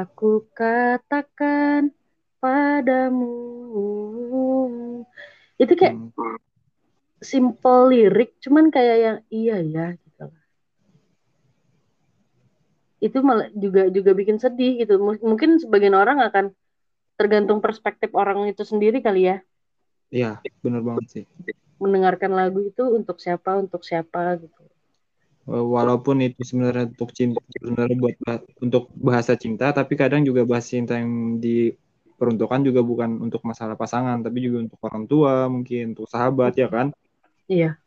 aku 0.00 0.26
katakan 0.58 1.80
padamu. 2.42 3.26
Itu 5.60 5.72
kayak 5.80 5.96
Hmm, 5.96 6.08
simple 7.30 7.80
lirik 7.92 8.30
cuman 8.44 8.66
kayak 8.74 8.96
yang 9.04 9.18
iya 9.38 9.56
ya 9.74 9.86
gitu 10.02 10.24
itu 13.06 13.18
malah 13.28 13.46
juga 13.62 13.80
juga 13.96 14.10
bikin 14.20 14.38
sedih 14.44 14.70
gitu. 14.82 14.94
Mungkin 15.30 15.50
sebagian 15.62 15.96
orang 16.02 16.18
akan 16.28 16.44
tergantung 17.18 17.60
perspektif 17.64 18.10
orang 18.20 18.38
itu 18.52 18.62
sendiri 18.72 18.98
kali 19.06 19.20
ya. 19.30 19.36
Iya 20.16 20.30
bener 20.62 20.80
banget 20.88 21.06
sih. 21.12 21.24
Mendengarkan 21.82 22.32
lagu 22.32 22.58
itu 22.70 22.82
untuk 22.98 23.16
siapa 23.24 23.50
untuk 23.62 23.82
siapa 23.84 24.36
gitu. 24.42 24.62
Walaupun 25.46 26.26
itu 26.26 26.42
sebenarnya 26.42 26.90
untuk 26.90 27.14
cinta, 27.14 27.38
sebenarnya 27.54 27.96
buat 28.02 28.16
bah- 28.18 28.46
untuk 28.58 28.90
bahasa 28.98 29.38
cinta, 29.38 29.70
tapi 29.70 29.94
kadang 29.94 30.26
juga 30.26 30.42
bahasa 30.42 30.74
cinta 30.74 30.98
yang 30.98 31.38
diperuntukkan 31.38 32.60
juga 32.66 32.80
bukan 32.82 33.22
untuk 33.22 33.46
masalah 33.46 33.78
pasangan, 33.78 34.18
tapi 34.26 34.42
juga 34.42 34.66
untuk 34.66 34.80
orang 34.82 35.04
tua, 35.06 35.46
mungkin 35.46 35.94
untuk 35.94 36.10
sahabat 36.10 36.52
ya 36.58 36.66
kan? 36.66 36.90
iya. 37.46 37.78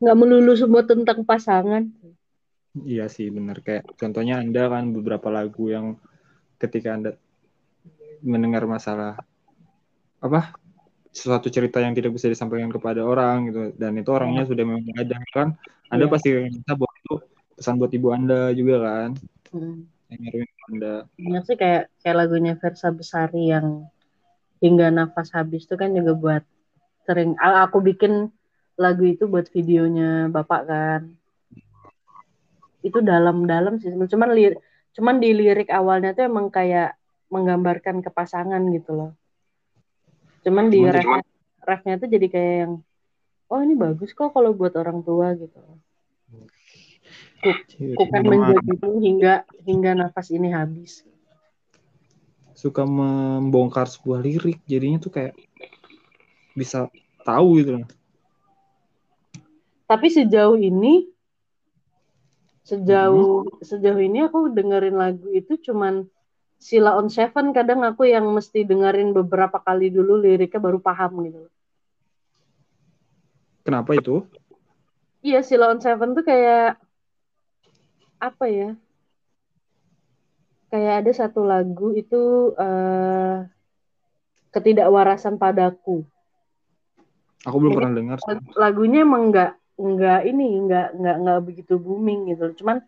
Nggak 0.00 0.16
melulu 0.18 0.52
semua 0.58 0.82
tentang 0.82 1.22
pasangan. 1.22 1.82
Iya 2.86 3.06
sih 3.14 3.26
bener 3.34 3.62
kayak 3.66 3.84
contohnya 4.00 4.38
Anda 4.42 4.70
kan 4.70 4.84
beberapa 4.94 5.28
lagu 5.30 5.70
yang 5.74 5.86
ketika 6.62 6.94
Anda 6.96 7.10
mendengar 8.22 8.64
masalah 8.68 9.20
apa 10.20 10.52
sesuatu 11.10 11.50
cerita 11.50 11.82
yang 11.82 11.92
tidak 11.92 12.14
bisa 12.14 12.30
disampaikan 12.30 12.70
kepada 12.70 13.02
orang 13.02 13.50
gitu. 13.50 13.60
Dan 13.74 13.98
itu 13.98 14.10
orangnya 14.10 14.46
sudah 14.46 14.64
memang 14.64 14.86
ada 14.94 15.18
kan. 15.34 15.48
Anda 15.90 16.06
Iya. 16.06 16.12
pasti 16.14 16.28
minta 16.38 16.72
bahwa 16.78 16.94
itu 17.02 17.14
pesan 17.58 17.74
buat 17.82 17.92
ibu 17.92 18.08
Anda 18.14 18.54
juga 18.54 18.76
kan. 18.82 19.10
Hmm. 19.50 19.90
yang 20.10 20.50
Anda. 20.70 20.94
Banyak 21.18 21.42
sih 21.46 21.56
kayak 21.58 21.90
kayak 22.02 22.16
lagunya 22.18 22.54
Versa 22.58 22.90
Besari 22.90 23.50
yang 23.50 23.86
hingga 24.58 24.90
nafas 24.90 25.30
habis 25.34 25.66
itu 25.66 25.74
kan 25.78 25.94
juga 25.94 26.12
buat 26.14 26.44
sering 27.06 27.38
aku 27.38 27.78
bikin 27.82 28.30
lagu 28.74 29.06
itu 29.06 29.30
buat 29.30 29.46
videonya 29.50 30.30
bapak 30.30 30.62
kan. 30.66 31.02
Itu 32.82 33.02
dalam-dalam 33.02 33.78
sih 33.78 33.90
cuman 33.92 34.30
lir 34.34 34.58
cuman 34.94 35.22
di 35.22 35.30
lirik 35.30 35.70
awalnya 35.70 36.10
tuh 36.10 36.26
emang 36.26 36.50
kayak 36.50 36.98
menggambarkan 37.30 38.02
ke 38.02 38.10
pasangan 38.10 38.58
gitu 38.74 38.90
loh 38.90 39.10
cuman 40.40 40.72
di 40.72 40.80
Cuman 40.80 40.94
ref 40.94 41.08
refnya 41.60 41.94
tuh 42.00 42.08
jadi 42.08 42.26
kayak 42.32 42.56
yang 42.66 42.72
oh 43.50 43.60
ini 43.60 43.74
bagus 43.76 44.14
kok 44.16 44.32
kalau 44.32 44.56
buat 44.56 44.72
orang 44.78 45.04
tua 45.04 45.36
gitu. 45.36 45.60
Ku 47.96 48.04
kan 48.12 48.22
Memang 48.22 48.52
menjadimu 48.54 49.00
hingga 49.00 49.34
hingga 49.64 49.90
nafas 49.96 50.28
ini 50.30 50.52
habis. 50.52 51.02
Suka 52.52 52.84
membongkar 52.84 53.88
sebuah 53.88 54.20
lirik 54.20 54.60
jadinya 54.68 55.00
tuh 55.00 55.12
kayak 55.12 55.34
bisa 56.52 56.92
tahu 57.24 57.60
gitu 57.60 57.80
loh. 57.80 57.88
Tapi 59.88 60.06
sejauh 60.06 60.60
ini 60.60 61.08
sejauh 62.62 63.48
sejauh 63.64 63.98
ini 63.98 64.22
aku 64.22 64.52
dengerin 64.54 64.94
lagu 64.94 65.26
itu 65.34 65.58
cuman 65.58 66.06
Sila 66.60 66.92
on 67.00 67.08
Seven 67.08 67.56
kadang 67.56 67.80
aku 67.88 68.04
yang 68.04 68.28
mesti 68.36 68.68
dengerin 68.68 69.16
beberapa 69.16 69.56
kali 69.64 69.88
dulu 69.88 70.20
liriknya 70.20 70.60
baru 70.60 70.78
paham 70.78 71.24
gitu 71.24 71.48
loh. 71.48 71.52
kenapa 73.64 73.96
itu 73.96 74.24
Iya 75.20 75.40
Sila 75.44 75.72
on 75.72 75.80
Seven 75.84 76.16
tuh 76.16 76.24
kayak 76.24 76.80
apa 78.20 78.44
ya? 78.48 78.70
Kayak 80.72 80.94
ada 81.04 81.12
satu 81.12 81.40
lagu 81.44 81.92
itu 81.92 82.52
eh, 82.56 83.36
ketidakwarasan 84.54 85.36
padaku. 85.36 86.04
aku 87.44 87.56
belum 87.56 87.72
Mungkin 87.72 87.78
pernah 87.80 87.92
dengar. 87.96 88.18
Lagunya 88.56 89.00
emang 89.04 89.32
nggak 89.32 89.52
nggak 89.80 90.20
ini 90.28 90.48
nggak 90.68 90.88
nggak 91.00 91.16
nggak 91.24 91.40
begitu 91.44 91.74
booming 91.80 92.32
gitu. 92.32 92.52
Cuman 92.60 92.84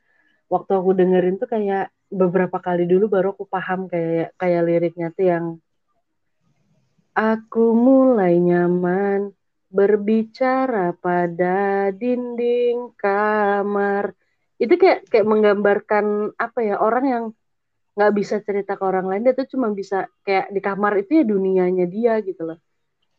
waktu 0.53 0.73
aku 0.77 0.91
dengerin 0.93 1.41
tuh 1.41 1.49
kayak 1.49 1.89
beberapa 2.13 2.61
kali 2.61 2.85
dulu 2.85 3.09
baru 3.09 3.33
aku 3.33 3.49
paham 3.49 3.89
kayak 3.89 4.37
kayak 4.37 4.63
liriknya 4.69 5.09
tuh 5.17 5.25
yang 5.25 5.45
aku 7.17 7.73
mulai 7.73 8.37
nyaman 8.41 9.33
berbicara 9.73 10.93
pada 11.01 11.89
dinding 11.97 12.93
kamar. 13.01 14.13
Itu 14.61 14.77
kayak 14.77 15.09
kayak 15.09 15.27
menggambarkan 15.27 16.37
apa 16.37 16.59
ya 16.61 16.77
orang 16.77 17.05
yang 17.09 17.25
nggak 17.93 18.13
bisa 18.17 18.41
cerita 18.41 18.77
ke 18.77 18.85
orang 18.85 19.05
lain 19.05 19.25
dia 19.25 19.37
tuh 19.37 19.49
cuma 19.49 19.69
bisa 19.73 20.09
kayak 20.25 20.49
di 20.49 20.61
kamar 20.65 20.97
itu 21.01 21.21
ya 21.21 21.25
dunianya 21.29 21.89
dia 21.89 22.21
gitu 22.25 22.53
loh. 22.53 22.59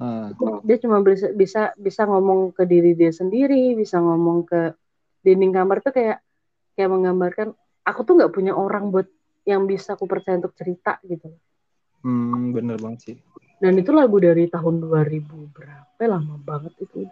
Ah, 0.01 0.33
dia 0.65 0.77
cuma 0.81 1.01
bisa 1.05 1.29
bisa 1.29 1.61
bisa 1.77 2.09
ngomong 2.09 2.57
ke 2.57 2.65
diri 2.65 2.97
dia 2.97 3.13
sendiri 3.13 3.77
bisa 3.77 4.01
ngomong 4.01 4.49
ke 4.49 4.73
dinding 5.21 5.53
kamar 5.53 5.85
tuh 5.85 5.93
kayak 5.93 6.25
kayak 6.73 6.89
menggambarkan 6.89 7.53
aku 7.83 7.99
tuh 8.07 8.13
nggak 8.19 8.33
punya 8.33 8.55
orang 8.55 8.89
buat 8.89 9.07
yang 9.43 9.67
bisa 9.67 9.99
aku 9.99 10.07
percaya 10.07 10.39
untuk 10.39 10.55
cerita 10.55 10.99
gitu. 11.03 11.35
Hmm, 12.03 12.55
bener 12.55 12.79
banget 12.79 12.99
sih. 13.03 13.17
Dan 13.59 13.79
itu 13.79 13.95
lagu 13.95 14.19
dari 14.19 14.47
tahun 14.51 14.83
2000 14.83 15.47
berapa? 15.55 15.99
Lama 16.03 16.35
banget 16.39 16.75
itu. 16.83 17.07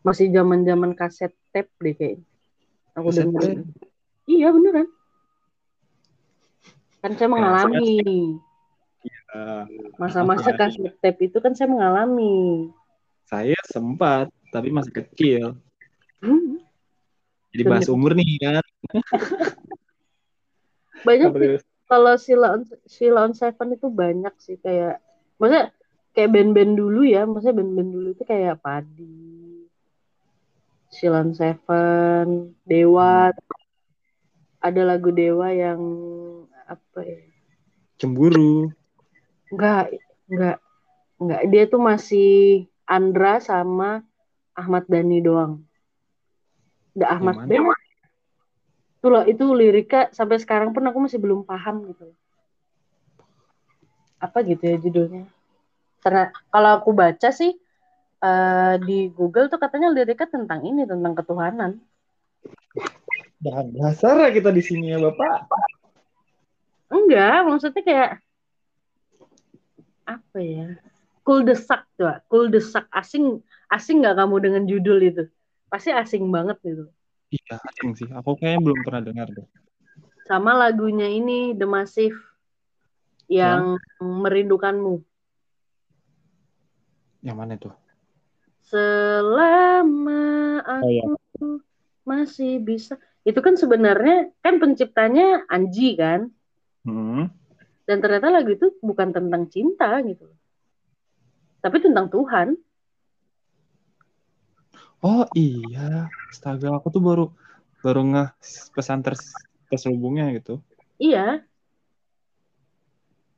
Masih 0.00 0.32
zaman 0.32 0.64
zaman 0.64 0.96
kaset 0.96 1.32
tape 1.52 1.68
deh 1.80 1.92
kayaknya. 1.92 2.24
Aku 2.96 3.12
Kaset 3.12 3.28
dengerin. 3.28 3.68
iya 4.24 4.48
beneran. 4.48 4.88
Kan 7.04 7.12
saya 7.16 7.28
mengalami. 7.28 8.40
Ah, 9.30 9.64
masa-masa 9.96 10.52
maaf 10.52 10.56
ya. 10.56 10.60
kaset 10.68 10.94
tape 11.00 11.20
itu 11.28 11.36
kan 11.40 11.52
saya 11.52 11.68
mengalami. 11.68 12.68
Saya 13.28 13.56
sempat 13.68 14.32
tapi 14.52 14.72
masih 14.72 14.92
kecil. 15.04 15.44
Hmm, 16.20 16.60
jadi 17.50 17.62
bahas 17.66 17.88
umur 17.90 18.14
nih 18.14 18.38
kan 18.38 18.64
banyak 21.06 21.30
sih. 21.34 21.58
Kalau 21.90 22.14
Sheila 22.14 22.54
on, 22.54 22.62
Sheila 22.86 23.26
on 23.26 23.34
Seven 23.34 23.74
itu 23.74 23.90
banyak 23.90 24.34
sih 24.38 24.56
kayak 24.62 25.02
maksudnya 25.42 25.74
kayak 26.14 26.30
band-band 26.30 26.78
dulu 26.78 27.02
ya 27.02 27.26
maksudnya 27.26 27.58
band-band 27.58 27.90
dulu 27.90 28.08
itu 28.14 28.22
kayak 28.22 28.62
Padi 28.62 29.30
Silon 30.90 31.32
Seven 31.32 32.58
Dewa. 32.66 33.30
Ada 34.60 34.82
lagu 34.84 35.14
Dewa 35.14 35.48
yang 35.54 35.80
apa 36.66 37.00
ya? 37.00 37.22
Cemburu. 37.96 38.68
enggak 39.50 39.96
enggak 40.28 40.56
enggak. 41.16 41.40
Dia 41.48 41.64
tuh 41.70 41.80
masih 41.80 42.30
Andra 42.84 43.40
sama 43.40 44.04
Ahmad 44.52 44.84
Dhani 44.90 45.22
doang. 45.22 45.64
Udah 46.98 47.08
Ahmad 47.16 47.46
Dhani 47.46 47.70
itu 49.00 49.08
loh 49.08 49.24
itu 49.24 49.44
liriknya 49.56 50.12
sampai 50.12 50.36
sekarang 50.36 50.76
pun 50.76 50.84
aku 50.84 51.08
masih 51.08 51.16
belum 51.16 51.40
paham 51.48 51.88
gitu. 51.88 52.12
Apa 54.20 54.44
gitu 54.44 54.60
ya 54.60 54.76
judulnya? 54.76 55.24
Karena 56.04 56.28
kalau 56.52 56.70
aku 56.76 56.92
baca 56.92 57.32
sih 57.32 57.56
eh, 58.20 58.74
di 58.84 59.08
Google 59.08 59.48
tuh 59.48 59.56
katanya 59.56 59.88
liriknya 59.88 60.28
tentang 60.28 60.60
ini 60.68 60.84
tentang 60.84 61.16
ketuhanan. 61.16 61.80
Bahan 63.40 63.72
dasar 63.72 64.20
ya 64.20 64.36
kita 64.36 64.52
di 64.52 64.60
sini 64.60 64.92
ya 64.92 65.00
Bapak. 65.00 65.48
enggak 66.92 67.40
maksudnya 67.48 67.80
kayak 67.80 68.12
apa 70.04 70.38
ya? 70.44 70.76
Cool 71.24 71.48
desak 71.48 71.88
tuh 71.96 72.20
cool 72.28 72.52
desak 72.52 72.84
asing 72.92 73.40
asing 73.72 74.04
nggak 74.04 74.20
kamu 74.20 74.36
dengan 74.44 74.62
judul 74.68 75.00
itu? 75.00 75.24
Pasti 75.72 75.88
asing 75.88 76.28
banget 76.28 76.60
gitu 76.60 76.92
Iya, 77.30 77.56
asing 77.62 77.90
sih. 77.94 78.08
Aku 78.10 78.34
kayaknya 78.34 78.60
belum 78.66 78.80
pernah 78.82 79.02
dengar 79.02 79.28
deh. 79.30 79.46
sama 80.30 80.54
lagunya 80.54 81.10
ini 81.10 81.58
The 81.58 81.66
Massive 81.66 82.14
yang 83.26 83.74
merindukanmu 83.98 85.02
Yang 87.20 87.36
mana 87.36 87.54
tuh? 87.58 87.74
selama 88.62 90.22
Oh 90.62 90.86
iya. 90.86 91.02
aku 91.10 91.58
masih 92.06 92.62
bisa 92.62 92.94
itu 93.26 93.42
kan 93.42 93.58
sebenarnya 93.58 94.30
kan 94.38 94.62
penciptanya 94.62 95.42
Anji 95.50 95.98
kan 95.98 96.30
Hmm. 96.86 97.28
dan 97.84 97.98
ternyata 97.98 98.30
lagu 98.30 98.54
itu 98.54 98.70
bukan 98.78 99.10
tentang 99.10 99.50
cinta 99.50 99.98
gitu 100.06 100.30
tapi 101.58 101.82
tentang 101.82 102.06
Tuhan 102.06 102.54
Oh 105.00 105.24
iya, 105.32 106.12
astaga 106.28 106.76
aku 106.76 106.92
tuh 106.92 107.00
baru 107.00 107.24
baru 107.80 108.00
ngeh 108.04 108.28
pesan 108.76 109.00
ters 109.00 109.32
terselubungnya 109.72 110.28
gitu. 110.36 110.60
iya 111.00 111.40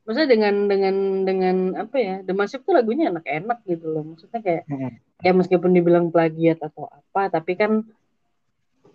maksudnya 0.02 0.35
dengan 0.35 0.54
dengan 0.66 0.97
dengan 1.23 1.57
apa 1.78 1.97
ya 2.02 2.16
The 2.26 2.35
Massive 2.35 2.66
tuh 2.66 2.75
lagunya 2.75 3.14
enak-enak 3.14 3.62
gitu 3.71 3.87
loh 3.87 4.02
maksudnya 4.02 4.40
kayak 4.42 4.64
Hmm. 4.66 4.99
ya 5.23 5.31
meskipun 5.31 5.71
dibilang 5.71 6.11
plagiat 6.11 6.59
atau 6.59 6.90
apa 6.90 7.31
tapi 7.31 7.54
kan 7.54 7.87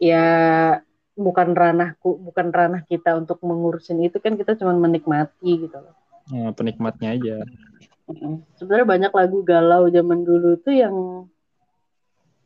ya 0.04 0.26
bukan 1.16 1.56
ranahku 1.56 2.20
bukan 2.20 2.52
ranah 2.52 2.84
kita 2.84 3.16
untuk 3.16 3.40
mengurusin 3.40 4.04
itu 4.04 4.20
kan 4.20 4.36
kita 4.36 4.60
cuma 4.60 4.76
menikmati 4.76 5.64
gitu 5.64 5.78
loh 5.80 5.96
Nah, 6.28 6.52
penikmatnya 6.52 7.16
aja. 7.16 7.36
Sebenarnya 8.60 8.84
banyak 8.84 9.12
lagu 9.16 9.48
galau 9.48 9.88
zaman 9.88 10.28
dulu 10.28 10.60
tuh 10.60 10.76
yang 10.76 10.96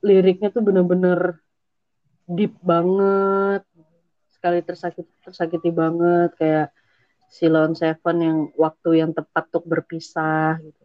liriknya 0.02 0.50
tuh 0.50 0.66
bener-bener 0.66 1.42
deep 2.26 2.58
banget 2.62 3.62
sekali 4.34 4.60
tersakiti 4.66 5.14
tersakiti 5.22 5.70
banget 5.70 6.30
kayak 6.38 6.68
Silon 7.32 7.78
Seven 7.78 8.18
yang 8.20 8.38
waktu 8.58 8.90
yang 9.06 9.12
tepat 9.16 9.48
untuk 9.54 9.66
berpisah 9.70 10.60
gitu 10.60 10.82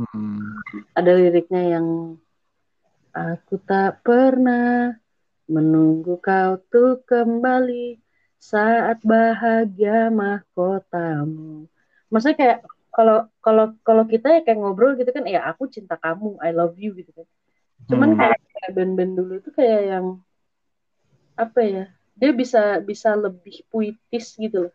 Hmm. 0.00 0.56
ada 0.96 1.12
liriknya 1.12 1.76
yang 1.76 2.16
aku 3.12 3.60
tak 3.68 4.00
pernah 4.00 4.96
menunggu 5.50 6.16
kau 6.22 6.56
tuh 6.72 7.02
kembali 7.04 8.00
saat 8.40 9.02
bahagia 9.04 10.08
mahkotamu. 10.08 11.68
Maksudnya 12.08 12.36
kayak 12.38 12.58
kalau 12.90 13.28
kalau 13.44 13.64
kalau 13.84 14.04
kita 14.08 14.30
ya 14.30 14.40
kayak 14.40 14.56
ngobrol 14.56 14.96
gitu 14.96 15.10
kan 15.12 15.26
ya 15.28 15.44
aku 15.50 15.68
cinta 15.68 16.00
kamu, 16.00 16.38
I 16.40 16.50
love 16.54 16.78
you 16.80 16.96
gitu 16.96 17.12
kan. 17.12 17.26
Cuman 17.88 18.12
Hmm. 18.14 18.20
kayak 18.20 18.70
band-band 18.76 19.12
dulu 19.16 19.34
tuh 19.40 19.52
kayak 19.56 19.82
yang 19.96 20.06
apa 21.38 21.60
ya? 21.64 21.84
Dia 22.20 22.30
bisa 22.36 22.82
bisa 22.84 23.16
lebih 23.16 23.64
puitis 23.72 24.36
gitu 24.36 24.68
loh. 24.68 24.74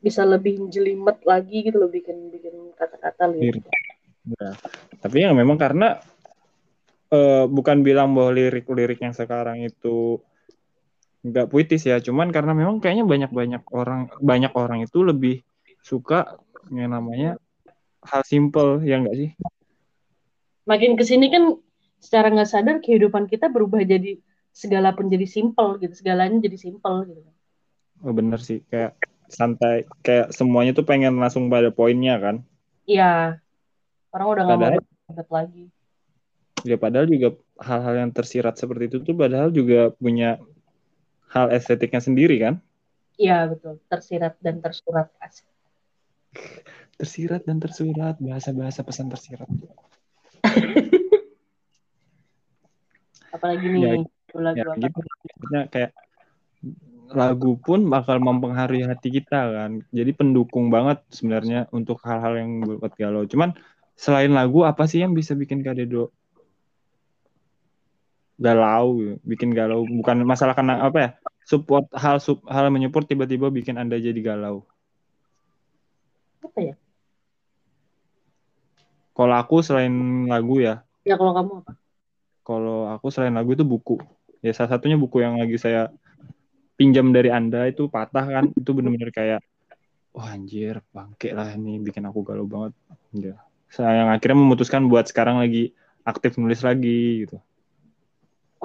Bisa 0.00 0.22
lebih 0.24 0.70
jelimet 0.72 1.20
lagi 1.26 1.66
gitu 1.66 1.76
loh 1.82 1.90
bikin 1.90 2.32
bikin 2.32 2.72
kata-kata 2.78 3.28
lirik. 3.28 3.66
Ya. 4.26 4.56
Tapi 5.02 5.16
ya 5.22 5.30
memang 5.36 5.60
karena 5.60 6.00
eh, 7.12 7.44
bukan 7.46 7.84
bilang 7.84 8.16
bahwa 8.16 8.34
lirik-lirik 8.34 8.98
yang 9.02 9.14
sekarang 9.14 9.62
itu 9.62 10.18
nggak 11.26 11.50
puitis 11.50 11.82
ya, 11.82 11.98
cuman 11.98 12.30
karena 12.30 12.54
memang 12.54 12.78
kayaknya 12.78 13.02
banyak-banyak 13.02 13.62
orang 13.74 14.06
banyak 14.22 14.52
orang 14.54 14.86
itu 14.86 15.02
lebih 15.02 15.42
suka 15.82 16.38
yang 16.70 16.94
namanya 16.94 17.34
hal 18.06 18.22
simple 18.22 18.78
ya 18.86 19.02
enggak 19.02 19.16
sih? 19.18 19.30
Makin 20.66 20.98
ke 20.98 21.04
sini 21.06 21.30
kan 21.30 21.56
secara 22.02 22.28
nggak 22.28 22.50
sadar 22.50 22.76
kehidupan 22.82 23.30
kita 23.30 23.48
berubah 23.48 23.80
jadi 23.86 24.20
segala 24.52 24.92
pun 24.92 25.08
jadi 25.08 25.24
simple 25.24 25.80
gitu 25.80 25.94
segalanya 25.94 26.42
jadi 26.42 26.58
simple 26.58 27.06
gitu. 27.08 27.20
Oh, 28.04 28.12
bener 28.12 28.40
sih. 28.42 28.60
Kayak 28.68 28.98
santai 29.28 29.88
kayak 30.04 30.32
semuanya 30.32 30.76
tuh 30.76 30.86
pengen 30.86 31.16
langsung 31.16 31.48
pada 31.48 31.72
poinnya 31.72 32.18
kan. 32.20 32.36
iya. 32.84 33.40
Orang 34.12 34.32
udah 34.32 34.42
nggak 34.48 34.58
mau 34.58 34.70
ribet 34.72 35.28
lagi. 35.28 35.64
Ya 36.64 36.76
padahal 36.80 37.06
juga 37.06 37.36
hal-hal 37.60 37.94
yang 38.06 38.10
tersirat 38.10 38.56
seperti 38.56 38.90
itu 38.90 38.98
tuh 39.04 39.14
padahal 39.14 39.52
juga 39.52 39.92
punya 39.96 40.40
hal 41.30 41.52
estetiknya 41.52 42.00
sendiri 42.00 42.36
kan? 42.40 42.58
iya 43.16 43.48
betul. 43.48 43.80
Tersirat 43.88 44.40
dan 44.40 44.60
tersurat. 44.60 45.08
Asik 45.20 45.48
Tersirat 46.96 47.44
dan 47.44 47.60
tersurat. 47.60 48.16
Bahasa-bahasa 48.16 48.80
pesan 48.84 49.12
tersirat. 49.12 49.48
apalagi 53.36 53.66
Ya, 53.68 53.72
nih 53.72 53.80
lagu 54.36 54.56
Ya 54.56 54.64
apa 54.68 54.76
gitu. 54.80 55.00
Kayak 55.72 55.92
lagu 57.14 57.54
pun 57.62 57.86
bakal 57.86 58.18
mempengaruhi 58.18 58.82
hati 58.84 59.14
kita 59.14 59.54
kan. 59.54 59.86
Jadi 59.94 60.10
pendukung 60.12 60.74
banget 60.74 61.00
sebenarnya 61.14 61.70
untuk 61.70 62.02
hal-hal 62.02 62.34
yang 62.36 62.50
buat 62.66 62.92
galau. 62.98 63.22
Cuman 63.24 63.54
selain 63.96 64.34
lagu 64.34 64.66
apa 64.66 64.84
sih 64.90 65.00
yang 65.00 65.14
bisa 65.14 65.32
bikin 65.38 65.62
Kak 65.62 65.78
Dedo 65.78 66.10
galau, 68.36 69.16
bikin 69.24 69.56
galau? 69.56 69.88
Bukan 69.88 70.20
masalah 70.28 70.52
karena 70.52 70.84
apa 70.84 70.98
ya? 71.00 71.10
Support 71.46 71.94
hal 71.94 72.18
sup, 72.18 72.42
hal 72.50 72.74
menyupport 72.74 73.06
tiba-tiba 73.06 73.54
bikin 73.54 73.78
Anda 73.78 74.02
jadi 74.02 74.18
galau. 74.18 74.66
apa 76.46 76.62
ya 76.62 76.74
Kalau 79.16 79.34
aku 79.34 79.64
selain 79.64 79.92
lagu 80.28 80.60
ya, 80.60 80.84
ya 81.08 81.16
kalau 81.16 81.32
kamu 81.32 81.64
apa 81.64 81.72
kalau 82.44 82.92
aku 82.92 83.08
selain 83.08 83.32
lagu 83.32 83.56
itu 83.56 83.64
buku. 83.64 83.96
Ya 84.44 84.52
salah 84.52 84.76
satunya 84.76 85.00
buku 85.00 85.24
yang 85.24 85.40
lagi 85.40 85.56
saya 85.56 85.88
pinjam 86.76 87.10
dari 87.10 87.32
Anda 87.32 87.66
itu 87.72 87.88
patah 87.88 88.28
kan, 88.28 88.44
itu 88.52 88.70
bener-bener 88.76 89.08
kayak 89.10 89.40
wah 90.12 90.30
anjir, 90.32 90.84
bangke 90.92 91.32
lah 91.32 91.48
ini 91.56 91.80
bikin 91.80 92.04
aku 92.04 92.20
galau 92.20 92.44
banget. 92.44 92.76
Ya. 93.16 93.40
Saya 93.72 94.04
yang 94.04 94.12
akhirnya 94.12 94.38
memutuskan 94.38 94.86
buat 94.86 95.08
sekarang 95.08 95.40
lagi 95.40 95.72
aktif 96.06 96.36
nulis 96.38 96.60
lagi 96.62 97.26
gitu. 97.26 97.40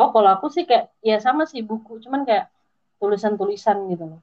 oh 0.01 0.09
kalau 0.09 0.29
aku 0.33 0.47
sih 0.49 0.65
kayak 0.65 0.89
ya 1.03 1.21
sama 1.21 1.45
sih 1.45 1.61
buku 1.61 1.99
cuman 2.01 2.23
kayak 2.23 2.49
tulisan-tulisan 3.01 3.85
gitu 3.91 4.05
loh 4.17 4.21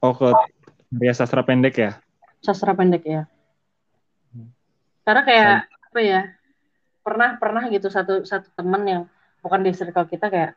Oh 0.00 0.16
ke 0.16 0.32
karya 0.96 1.12
sastra 1.12 1.44
pendek 1.44 1.76
ya? 1.76 2.00
sastra 2.40 2.72
pendek 2.72 3.04
ya. 3.04 3.28
Karena 5.04 5.22
kayak 5.24 5.58
apa 5.90 6.00
ya 6.00 6.20
pernah 7.00 7.34
pernah 7.40 7.64
gitu 7.72 7.88
satu 7.88 8.22
satu 8.22 8.52
teman 8.54 8.82
yang 8.86 9.02
bukan 9.40 9.64
di 9.64 9.72
circle 9.72 10.06
kita 10.06 10.28
kayak 10.28 10.52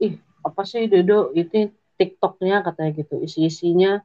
ih 0.00 0.16
apa 0.42 0.62
sih 0.64 0.88
Dodo 0.88 1.30
itu 1.36 1.70
TikToknya 1.98 2.62
katanya 2.62 2.90
gitu 2.94 3.20
isi 3.20 3.46
isinya 3.50 4.00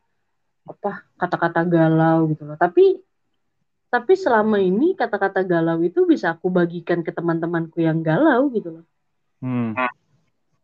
apa 0.66 1.06
kata-kata 1.20 1.62
galau 1.68 2.32
gitu 2.32 2.48
loh. 2.48 2.58
Tapi 2.58 2.98
tapi 3.94 4.14
selama 4.18 4.58
ini 4.58 4.98
kata-kata 4.98 5.46
galau 5.46 5.78
itu 5.86 6.10
bisa 6.10 6.34
aku 6.34 6.50
bagikan 6.50 7.06
ke 7.06 7.14
teman-temanku 7.14 7.78
yang 7.78 8.02
galau 8.02 8.50
gitu 8.50 8.82
loh. 8.82 8.86
Hmm, 9.44 9.78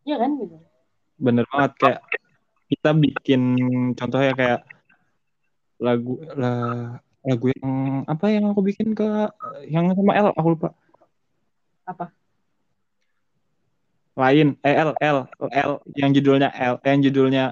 Iya 0.08 0.18
kan 0.18 0.32
gitu. 0.42 0.58
Bener 1.22 1.46
banget 1.52 1.72
kayak 1.78 2.02
kita 2.70 2.90
bikin 2.98 3.42
contohnya 3.94 4.34
kayak 4.34 4.62
lagu 5.78 6.18
lah 6.34 6.98
lagu 7.20 7.52
yang 7.52 7.72
apa 8.08 8.26
yang 8.32 8.46
aku 8.48 8.62
bikin 8.64 8.96
ke 8.96 9.08
yang 9.68 9.92
sama 9.92 10.16
L 10.16 10.32
aku 10.32 10.56
lupa 10.56 10.70
apa 11.84 12.16
lain 14.16 14.56
eh, 14.64 14.76
L 14.76 14.92
L 15.00 15.18
L 15.52 15.72
yang 15.96 16.12
judulnya 16.16 16.48
L 16.52 16.76
yang 16.84 17.00
judulnya 17.04 17.44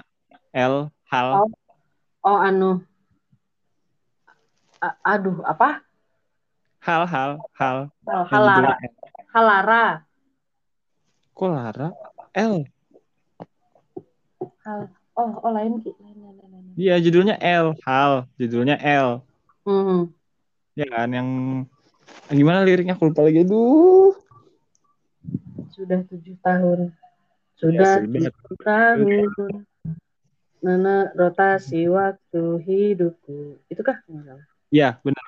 L 0.52 0.88
hal 1.08 1.28
Oh. 1.44 1.48
oh 2.24 2.38
anu 2.40 2.80
A- 4.78 4.98
aduh 5.04 5.42
apa 5.44 5.82
Hal-hal, 6.78 7.42
hal. 7.58 7.90
oh, 8.06 8.22
yang 8.22 8.24
halara 8.30 8.72
halara 9.34 9.84
Kok 11.34 11.50
Lara? 11.50 11.88
L. 12.32 12.62
hal 14.64 14.80
oh 15.18 15.30
oh 15.42 15.50
lain 15.52 15.82
lain 15.82 16.16
lain, 16.22 16.34
lain. 16.38 16.64
Iya, 16.78 17.02
judulnya 17.02 17.34
L. 17.42 17.74
Hal. 17.82 18.30
Judulnya 18.38 18.78
L. 18.78 19.22
Hmm. 19.68 20.08
Ya 20.72 20.88
kan, 20.88 21.08
yang 21.12 21.28
gimana 22.32 22.64
liriknya 22.64 22.96
aku 22.96 23.12
lupa 23.12 23.28
lagi. 23.28 23.44
Aduh. 23.44 24.16
sudah 25.76 26.00
tujuh 26.08 26.34
tahun 26.42 26.90
sudah 27.54 28.02
sudah. 28.02 28.32
tujuh 28.32 28.58
tahun 28.64 29.62
Nana 30.58 31.12
rotasi 31.14 31.86
waktu 31.86 32.42
hidupku 32.64 33.62
itu 33.68 33.82
kah. 33.84 34.00
Iya, 34.72 34.98
benar. 35.04 35.24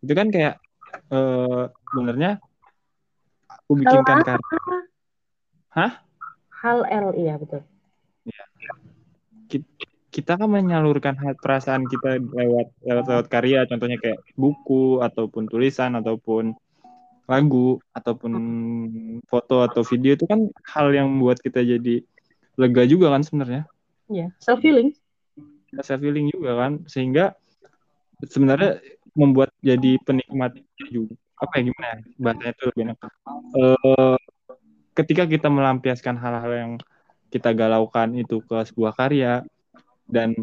Itu 0.00 0.12
kan 0.14 0.30
kayak 0.30 0.56
eh 1.10 1.64
sebenarnya 1.90 2.38
aku 3.50 3.72
bikinkan 3.76 4.22
Hal 4.22 4.38
karya. 4.38 4.56
Hah? 5.74 5.92
hal 6.60 6.84
L 6.84 7.16
iya 7.16 7.34
betul 7.40 7.64
Kita 9.48 9.66
kan 10.10 10.50
menyalurkan 10.50 11.14
hal 11.18 11.38
perasaan 11.38 11.86
kita 11.86 12.18
lewat 12.18 12.74
lewat 12.82 13.04
lewat 13.06 13.26
karya, 13.30 13.62
contohnya 13.70 13.96
kayak 14.02 14.18
buku 14.34 14.98
ataupun 14.98 15.46
tulisan 15.46 15.94
ataupun 15.94 16.54
lagu 17.30 17.78
ataupun 17.94 18.32
foto 19.30 19.62
atau 19.62 19.86
video 19.86 20.18
itu 20.18 20.26
kan 20.26 20.50
hal 20.66 20.90
yang 20.90 21.06
membuat 21.06 21.38
kita 21.38 21.62
jadi 21.62 22.02
lega 22.58 22.82
juga 22.90 23.14
kan 23.14 23.22
sebenarnya. 23.22 23.70
Iya, 24.10 24.34
self 24.42 24.58
healing. 24.66 24.90
Rasa 25.70 25.94
feeling 25.94 26.34
juga 26.34 26.58
kan 26.58 26.82
sehingga 26.90 27.38
sebenarnya 28.26 28.82
membuat 29.14 29.54
jadi 29.62 29.94
penikmat 30.02 30.58
juga 30.90 31.14
apa 31.40 31.52
ya 31.56 31.62
gimana 31.72 31.86
ya 31.88 31.98
bahasanya 32.20 32.52
itu 32.52 32.64
lebih 32.68 32.82
enak 32.84 32.98
Eh, 33.50 34.18
ketika 34.94 35.24
kita 35.26 35.48
melampiaskan 35.50 36.14
hal-hal 36.20 36.52
yang 36.52 36.72
kita 37.32 37.50
galaukan 37.56 38.14
itu 38.14 38.42
ke 38.44 38.56
sebuah 38.70 38.92
karya 38.94 39.42
dan 40.10 40.34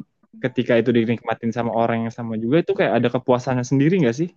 ketika 0.41 0.77
itu 0.80 0.89
dinikmatin 0.95 1.51
sama 1.51 1.73
orang 1.75 2.08
yang 2.08 2.13
sama 2.13 2.39
juga 2.39 2.63
itu 2.63 2.73
kayak 2.73 2.93
ada 3.03 3.10
kepuasannya 3.13 3.65
sendiri 3.65 4.01
nggak 4.01 4.17
sih 4.17 4.30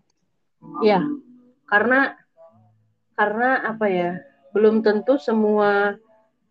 Iya, 0.84 1.00
karena 1.68 2.16
karena 3.16 3.64
apa 3.64 3.86
ya? 3.88 4.20
Belum 4.52 4.84
tentu 4.84 5.16
semua 5.16 5.96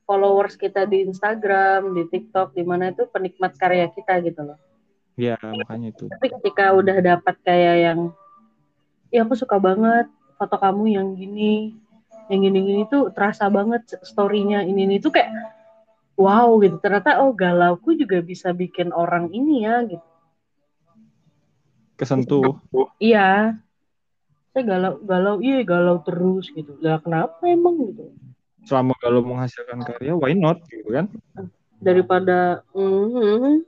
followers 0.09 0.57
kita 0.57 0.89
di 0.89 1.05
Instagram, 1.05 1.93
di 1.93 2.03
TikTok, 2.09 2.57
di 2.57 2.63
mana 2.65 2.89
itu 2.89 3.05
penikmat 3.09 3.53
karya 3.59 3.89
kita 3.93 4.21
gitu 4.25 4.41
loh. 4.53 4.59
ya 5.19 5.35
makanya 5.35 5.91
itu 5.91 6.07
Tapi 6.07 6.31
ketika 6.31 6.71
udah 6.71 6.95
dapat 7.03 7.35
kayak 7.43 7.77
yang, 7.91 7.99
ya 9.11 9.27
aku 9.27 9.35
suka 9.35 9.59
banget 9.59 10.07
foto 10.39 10.55
kamu 10.55 10.95
yang 10.95 11.07
gini, 11.11 11.75
yang 12.31 12.39
gini-gini 12.39 12.87
tuh 12.87 13.11
terasa 13.11 13.51
banget 13.51 13.83
story-nya 13.99 14.63
ini 14.63 14.87
ini 14.87 14.95
tuh 15.03 15.11
kayak 15.11 15.27
wow 16.19 16.59
gitu. 16.59 16.75
Ternyata 16.83 17.23
oh 17.23 17.31
galauku 17.31 17.95
juga 17.95 18.19
bisa 18.19 18.51
bikin 18.51 18.91
orang 18.91 19.31
ini 19.31 19.63
ya 19.63 19.87
gitu. 19.87 20.07
kesentuh 21.95 22.59
Iya. 22.99 23.55
Saya 24.51 24.63
galau 24.67 24.99
galau 24.99 25.35
iya 25.39 25.63
galau 25.63 26.03
terus 26.03 26.51
gitu. 26.51 26.75
Lah 26.83 26.99
kenapa 26.99 27.47
emang 27.47 27.87
gitu? 27.87 28.11
selama 28.69 28.93
kalau 29.01 29.25
menghasilkan 29.25 29.81
karya 29.81 30.13
why 30.13 30.37
not 30.37 30.61
gitu 30.69 30.93
kan 30.93 31.09
Daripada 31.79 32.59
mm, 32.75 33.63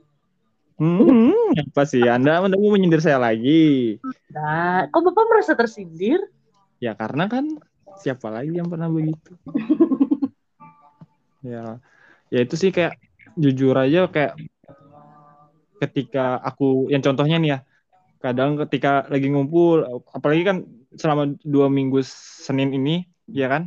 hmm, 0.76 1.56
apa 1.72 1.82
sih 1.88 2.04
anda 2.04 2.44
anda 2.44 2.54
mau 2.54 2.70
menyindir 2.70 3.00
saya 3.00 3.18
lagi 3.18 3.98
Nah, 4.32 4.88
kok 4.88 5.04
Bapak 5.04 5.28
merasa 5.28 5.52
tersindir? 5.52 6.24
Ya 6.80 6.96
karena 6.96 7.28
kan 7.28 7.60
siapa 8.00 8.32
lagi 8.32 8.56
yang 8.56 8.72
pernah 8.72 8.88
begitu? 8.88 9.36
ya, 11.52 11.76
ya 12.32 12.40
itu 12.40 12.56
sih 12.56 12.72
kayak 12.72 12.96
jujur 13.36 13.76
aja 13.76 14.08
kayak 14.08 14.40
ketika 15.84 16.40
aku 16.40 16.88
yang 16.88 17.04
contohnya 17.04 17.36
nih 17.36 17.50
ya, 17.52 17.58
kadang 18.22 18.54
ketika 18.64 19.04
lagi 19.10 19.28
ngumpul, 19.28 19.82
apalagi 20.14 20.42
kan 20.46 20.56
selama 20.94 21.34
dua 21.42 21.66
minggu 21.66 22.00
Senin 22.06 22.70
ini, 22.70 23.04
ya 23.26 23.50
kan? 23.50 23.62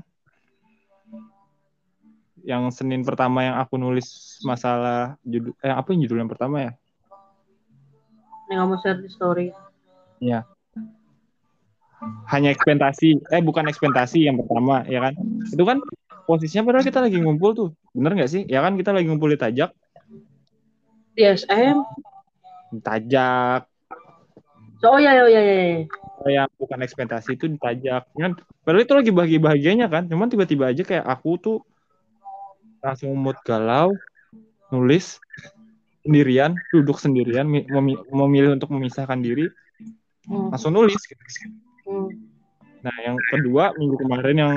Yang 2.45 2.80
Senin 2.80 3.04
pertama 3.04 3.43
yang 3.43 3.60
aku 3.60 3.75
nulis 3.75 4.39
masalah 4.47 5.19
judul, 5.28 5.51
eh 5.60 5.73
apa 5.75 5.91
yang 5.91 6.08
judul 6.08 6.23
yang 6.23 6.32
pertama 6.32 6.71
ya? 6.71 6.71
Yang 8.47 8.60
kamu 8.63 8.75
share 8.80 8.99
di 9.04 9.10
story. 9.12 9.47
hanya 12.30 12.54
ekspektasi 12.54 13.17
eh 13.34 13.41
bukan 13.41 13.65
ekspektasi 13.65 14.30
yang 14.30 14.38
pertama 14.38 14.86
ya 14.86 14.99
kan 15.01 15.13
itu 15.49 15.63
kan 15.63 15.82
posisinya 16.25 16.65
padahal 16.65 16.85
kita 16.85 16.99
lagi 17.01 17.17
ngumpul 17.21 17.51
tuh 17.53 17.69
bener 17.93 18.11
nggak 18.17 18.31
sih 18.31 18.41
ya 18.45 18.59
kan 18.59 18.73
kita 18.75 18.91
lagi 18.91 19.05
ngumpul 19.07 19.29
di 19.29 19.39
tajak 19.39 19.69
SM. 21.15 21.77
di 22.73 22.79
tajak 22.81 23.69
So, 24.83 24.91
oh 24.91 24.99
ya 24.99 25.15
ya 25.15 25.25
ya 25.31 25.41
ya. 25.41 25.55
ya. 25.55 25.81
yang 26.25 26.49
bukan 26.59 26.81
ekspektasi 26.83 27.38
itu 27.39 27.45
di 27.47 27.57
tajak 27.57 28.05
kan 28.11 28.35
padahal 28.61 28.83
itu 28.83 28.93
lagi 28.93 29.11
bahagia 29.13 29.39
bahagianya 29.39 29.88
kan 29.88 30.03
cuman 30.05 30.27
tiba-tiba 30.27 30.69
aja 30.69 30.83
kayak 30.83 31.05
aku 31.05 31.38
tuh 31.38 31.57
langsung 32.81 33.13
mood 33.17 33.38
galau 33.41 33.93
nulis 34.69 35.17
sendirian 36.01 36.57
duduk 36.69 36.97
sendirian 36.97 37.45
mi- 37.45 37.65
memi- 37.65 38.01
memilih 38.09 38.53
untuk 38.53 38.69
memisahkan 38.73 39.21
diri 39.21 39.49
Hmm. 40.25 40.49
langsung 40.49 40.73
nulis 40.73 40.97
gitu. 41.05 41.21
Hmm. 41.85 42.09
nah 42.81 42.97
yang 42.97 43.17
kedua 43.29 43.77
minggu 43.77 43.93
kemarin 44.01 44.35
yang 44.38 44.53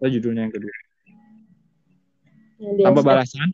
apa 0.00 0.08
judulnya 0.08 0.48
yang 0.48 0.54
kedua. 0.56 0.72
Tanpa 2.80 3.04
balasan 3.04 3.52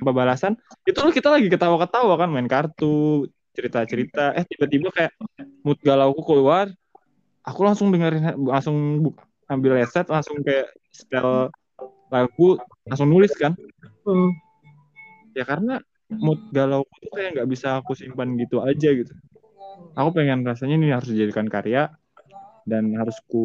tanpa 0.00 0.12
balasan 0.16 0.52
itu 0.88 0.96
loh 1.04 1.12
kita 1.12 1.28
lagi 1.28 1.52
ketawa-ketawa 1.52 2.16
kan 2.16 2.32
main 2.32 2.48
kartu 2.48 3.28
cerita-cerita. 3.52 4.32
Eh 4.32 4.48
tiba-tiba 4.48 4.88
kayak 4.88 5.12
mood 5.60 5.76
galauku 5.84 6.24
keluar 6.24 6.72
aku 7.44 7.60
langsung 7.68 7.92
dengerin 7.92 8.40
langsung 8.40 9.04
ambil 9.52 9.76
headset 9.76 10.08
langsung 10.08 10.40
kayak 10.40 10.72
setel 10.88 11.52
lagu 12.08 12.56
langsung 12.88 13.12
nulis 13.12 13.36
kan. 13.36 13.52
Hmm. 14.08 14.32
ya 15.32 15.44
karena 15.48 15.80
mood 16.08 16.40
galau 16.52 16.84
itu 17.00 17.08
kayak 17.12 17.30
nggak 17.36 17.48
bisa 17.52 17.80
aku 17.80 17.92
simpan 17.92 18.32
gitu 18.40 18.64
aja 18.64 18.88
gitu. 18.96 19.12
Aku 19.92 20.08
pengen 20.16 20.44
rasanya 20.44 20.80
ini 20.80 20.88
harus 20.88 21.12
dijadikan 21.12 21.48
karya 21.52 21.92
dan 22.62 22.94
harus 22.94 23.18
ku 23.26 23.42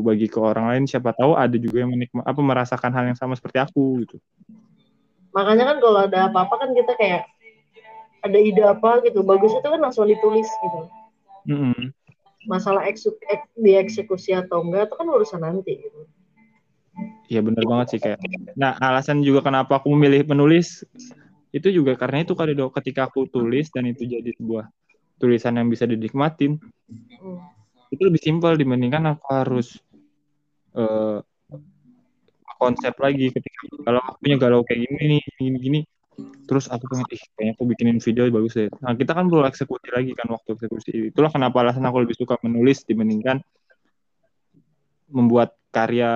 bagi 0.00 0.26
ke 0.28 0.40
orang 0.40 0.72
lain 0.72 0.84
siapa 0.88 1.12
tahu 1.12 1.36
ada 1.36 1.54
juga 1.60 1.84
yang 1.84 1.92
menikmati 1.92 2.24
apa 2.24 2.40
merasakan 2.40 2.92
hal 2.92 3.04
yang 3.12 3.18
sama 3.18 3.36
seperti 3.36 3.60
aku 3.60 4.04
gitu 4.06 4.16
Makanya 5.34 5.66
kan 5.66 5.76
kalau 5.82 5.98
ada 6.06 6.30
apa-apa 6.30 6.54
kan 6.62 6.70
kita 6.78 6.94
kayak 6.94 7.22
ada 8.22 8.38
ide 8.38 8.62
apa 8.62 9.02
gitu. 9.02 9.26
Bagus 9.26 9.50
itu 9.50 9.66
kan 9.66 9.82
langsung 9.82 10.06
ditulis 10.06 10.46
gitu. 10.46 10.80
Mm-mm. 11.50 11.90
Masalah 12.46 12.86
eksu- 12.86 13.18
ek- 13.26 13.50
dieksekusi 13.58 14.30
atau 14.30 14.62
enggak 14.62 14.88
itu 14.88 14.94
kan 14.94 15.06
urusan 15.10 15.42
nanti 15.42 15.82
gitu. 15.82 16.06
Iya 17.26 17.42
bener 17.42 17.66
banget 17.66 17.86
sih 17.96 17.98
kayak. 17.98 18.22
Nah 18.54 18.78
alasan 18.78 19.26
juga 19.26 19.42
kenapa 19.42 19.82
aku 19.82 19.90
memilih 19.90 20.22
penulis 20.22 20.86
itu 21.50 21.66
juga 21.74 21.98
karena 21.98 22.22
itu 22.22 22.38
kali 22.38 22.54
dok. 22.54 22.78
Ketika 22.78 23.10
aku 23.10 23.26
tulis 23.26 23.74
dan 23.74 23.90
itu 23.90 24.06
jadi 24.06 24.30
sebuah 24.38 24.70
tulisan 25.18 25.58
yang 25.58 25.66
bisa 25.66 25.82
dinikmatin, 25.82 26.62
Hmm. 27.18 27.40
Itu 27.94 28.02
lebih 28.04 28.20
simpel 28.22 28.58
dibandingkan 28.58 29.16
aku 29.16 29.26
harus 29.30 29.78
eh, 30.74 31.18
konsep 32.58 32.94
lagi 32.98 33.30
ketika 33.30 33.60
kalau 33.82 34.00
aku 34.02 34.16
punya 34.22 34.36
galau 34.40 34.60
kayak 34.66 34.88
gini 34.88 35.18
nih, 35.18 35.22
gini 35.38 35.58
gini. 35.60 35.80
Terus 36.46 36.70
aku 36.70 36.86
pengen, 36.86 37.10
ih 37.10 37.22
kayaknya 37.34 37.52
aku 37.58 37.62
bikinin 37.66 37.98
video 37.98 38.22
bagus 38.30 38.54
deh. 38.54 38.70
Nah 38.78 38.94
kita 38.94 39.18
kan 39.18 39.26
perlu 39.26 39.42
eksekusi 39.50 39.90
lagi 39.90 40.14
kan 40.14 40.30
waktu 40.30 40.54
eksekusi. 40.54 41.10
Itulah 41.10 41.30
kenapa 41.34 41.66
alasan 41.66 41.82
aku 41.82 42.06
lebih 42.06 42.14
suka 42.14 42.38
menulis 42.46 42.86
dibandingkan 42.86 43.42
membuat 45.10 45.58
karya 45.74 46.10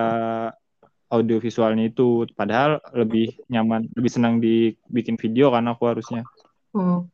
audiovisualnya 1.09 1.89
itu 1.89 2.29
padahal 2.37 2.79
lebih 2.93 3.33
nyaman 3.49 3.89
lebih 3.97 4.11
senang 4.13 4.37
dibikin 4.37 5.17
video 5.17 5.49
kan 5.51 5.65
aku 5.67 5.89
harusnya 5.89 6.23
Hmm. 6.69 7.09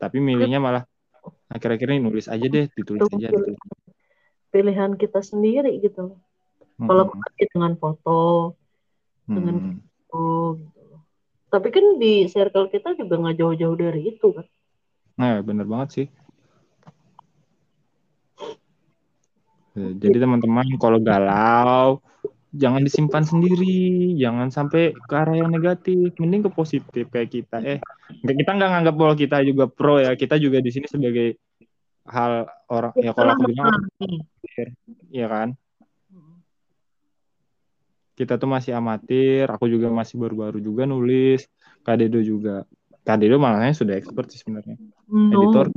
tapi 0.00 0.16
milihnya 0.16 0.56
malah 0.56 0.88
akhir-akhir 1.50 1.86
ini 1.94 2.00
nulis 2.02 2.26
aja 2.26 2.46
deh 2.46 2.66
ditulis 2.72 3.04
aja 3.10 3.28
ditulis. 3.30 3.58
Pilihan 4.50 4.94
kita 4.94 5.20
sendiri 5.22 5.78
gitu. 5.82 6.14
Mm-mm. 6.78 6.88
Kalau 6.90 7.04
dengan 7.38 7.72
foto, 7.78 8.20
dengan- 9.26 9.78
Hmm. 9.78 9.78
oh 10.14 10.58
gitu. 10.58 10.82
Tapi 11.50 11.68
kan 11.70 11.84
di 12.02 12.26
circle 12.26 12.66
kita 12.70 12.98
juga 12.98 13.14
nggak 13.18 13.36
jauh-jauh 13.38 13.76
dari 13.78 14.14
itu 14.14 14.28
kan. 14.34 14.46
nah 15.14 15.38
bener 15.46 15.62
banget 15.70 15.88
sih 15.94 16.06
Eh, 19.74 19.90
jadi 19.98 20.22
teman-teman 20.22 20.78
kalau 20.78 21.02
galau 21.02 21.98
jangan 22.54 22.86
disimpan 22.86 23.26
sendiri 23.26 24.14
jangan 24.14 24.48
sampai 24.54 24.94
ke 24.94 25.14
arah 25.14 25.34
yang 25.34 25.50
negatif. 25.50 26.14
Mending 26.22 26.46
ke 26.46 26.50
positif 26.54 27.04
kayak 27.10 27.30
kita. 27.30 27.58
Eh 27.60 27.78
kita 28.22 28.50
nggak 28.54 28.70
nganggap 28.70 28.94
bahwa 28.94 29.14
kita 29.18 29.42
juga 29.42 29.66
pro 29.66 29.98
ya. 29.98 30.14
Kita 30.14 30.38
juga 30.38 30.62
di 30.62 30.70
sini 30.70 30.86
sebagai 30.86 31.38
hal 32.04 32.46
orang 32.68 32.92
ya 33.00 33.16
kalau 33.16 33.32
aku 33.34 33.42
bilang 33.50 33.72
ya 35.10 35.26
kan? 35.26 35.48
Kita 38.14 38.38
tuh 38.38 38.46
masih 38.46 38.78
amatir 38.78 39.50
aku 39.50 39.66
juga 39.66 39.90
masih 39.90 40.22
baru-baru 40.22 40.62
juga 40.62 40.86
nulis 40.86 41.42
Kak 41.82 41.98
Dedo 41.98 42.22
juga. 42.22 42.62
Kak 43.02 43.20
Dedo 43.20 43.36
malahnya 43.36 43.74
sudah 43.74 43.98
expert 43.98 44.30
sih 44.30 44.40
sebenarnya. 44.40 44.78
No. 45.10 45.50
editor 45.50 45.68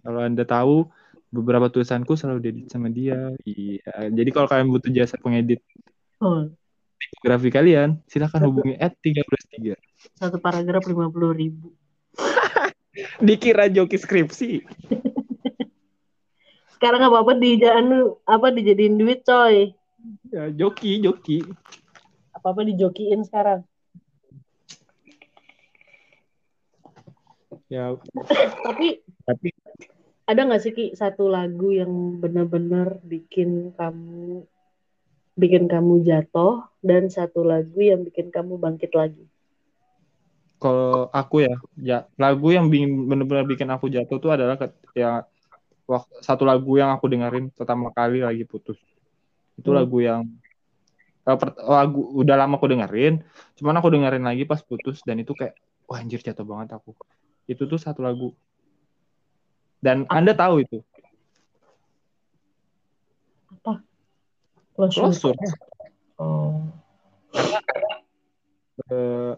kalau 0.00 0.20
anda 0.24 0.46
tahu 0.46 0.88
beberapa 1.28 1.68
tulisanku 1.68 2.16
selalu 2.16 2.38
diedit 2.40 2.66
sama 2.72 2.88
dia. 2.88 3.32
Iya. 3.44 4.12
Jadi 4.12 4.30
kalau 4.32 4.48
kalian 4.48 4.68
butuh 4.72 4.90
jasa 4.92 5.20
pengedit 5.20 5.60
Oh, 6.18 6.50
grafik 7.22 7.54
kalian 7.54 8.02
silahkan 8.10 8.42
hubungi 8.42 8.74
at 8.74 8.90
133 9.06 9.78
satu 10.18 10.42
paragraf 10.42 10.82
lima 10.90 11.06
puluh 11.06 11.30
ribu. 11.30 11.70
dikira 13.26 13.70
joki 13.70 13.94
skripsi. 13.94 14.66
Sekarang 16.74 17.06
apa 17.06 17.22
apa 17.22 17.32
di 17.38 17.58
anu 17.66 18.18
apa 18.26 18.50
dijadiin 18.50 18.98
duit 18.98 19.22
coy. 19.22 19.74
ya 20.30 20.50
joki 20.50 20.98
joki. 21.02 21.42
Apa 22.34 22.54
apa 22.54 22.62
dijokiin 22.66 23.22
sekarang. 23.26 23.62
ya. 27.68 27.94
Tapi 28.66 29.02
tapi 29.28 29.48
ada 30.30 30.40
nggak 30.46 30.62
sih 30.64 30.72
Ki 30.76 30.84
satu 31.00 31.24
lagu 31.36 31.68
yang 31.80 31.92
benar-benar 32.22 32.88
bikin 33.12 33.50
kamu 33.78 34.44
bikin 35.40 35.64
kamu 35.72 35.94
jatuh 36.08 36.54
dan 36.88 37.02
satu 37.16 37.40
lagu 37.50 37.78
yang 37.90 38.00
bikin 38.06 38.28
kamu 38.36 38.54
bangkit 38.64 38.92
lagi? 39.00 39.24
kalau 40.58 41.06
aku 41.14 41.46
ya, 41.46 41.54
ya 41.78 41.98
lagu 42.18 42.50
yang 42.50 42.66
bikin 42.72 43.06
bener-bener 43.06 43.46
bikin 43.46 43.70
aku 43.70 43.86
jatuh 43.94 44.18
tuh 44.18 44.30
adalah 44.34 44.58
ya 44.92 45.22
satu 46.20 46.42
lagu 46.44 46.76
yang 46.76 46.90
aku 46.92 47.06
dengerin 47.08 47.54
pertama 47.54 47.88
kali 47.94 48.20
lagi 48.26 48.42
putus. 48.44 48.76
Itu 49.58 49.70
Hmm. 49.70 49.78
lagu 49.78 49.98
yang 50.02 50.22
eh, 51.28 51.36
lagu 51.68 52.00
udah 52.20 52.36
lama 52.40 52.58
aku 52.58 52.66
dengerin, 52.72 53.22
cuman 53.60 53.74
aku 53.78 53.88
dengerin 53.94 54.24
lagi 54.26 54.42
pas 54.50 54.60
putus 54.64 55.00
dan 55.06 55.22
itu 55.22 55.32
kayak 55.38 55.54
wah 55.88 55.98
anjir 56.02 56.20
jatuh 56.20 56.44
banget 56.44 56.74
aku. 56.76 56.90
Itu 57.46 57.64
tuh 57.70 57.78
satu 57.80 58.02
lagu. 58.02 58.34
Dan 59.78 60.04
Anda 60.10 60.34
tahu 60.34 60.62
itu. 60.62 60.78
Apa? 63.58 63.82
Closure. 64.74 65.34
Oh. 66.18 66.66
Eh, 68.88 69.32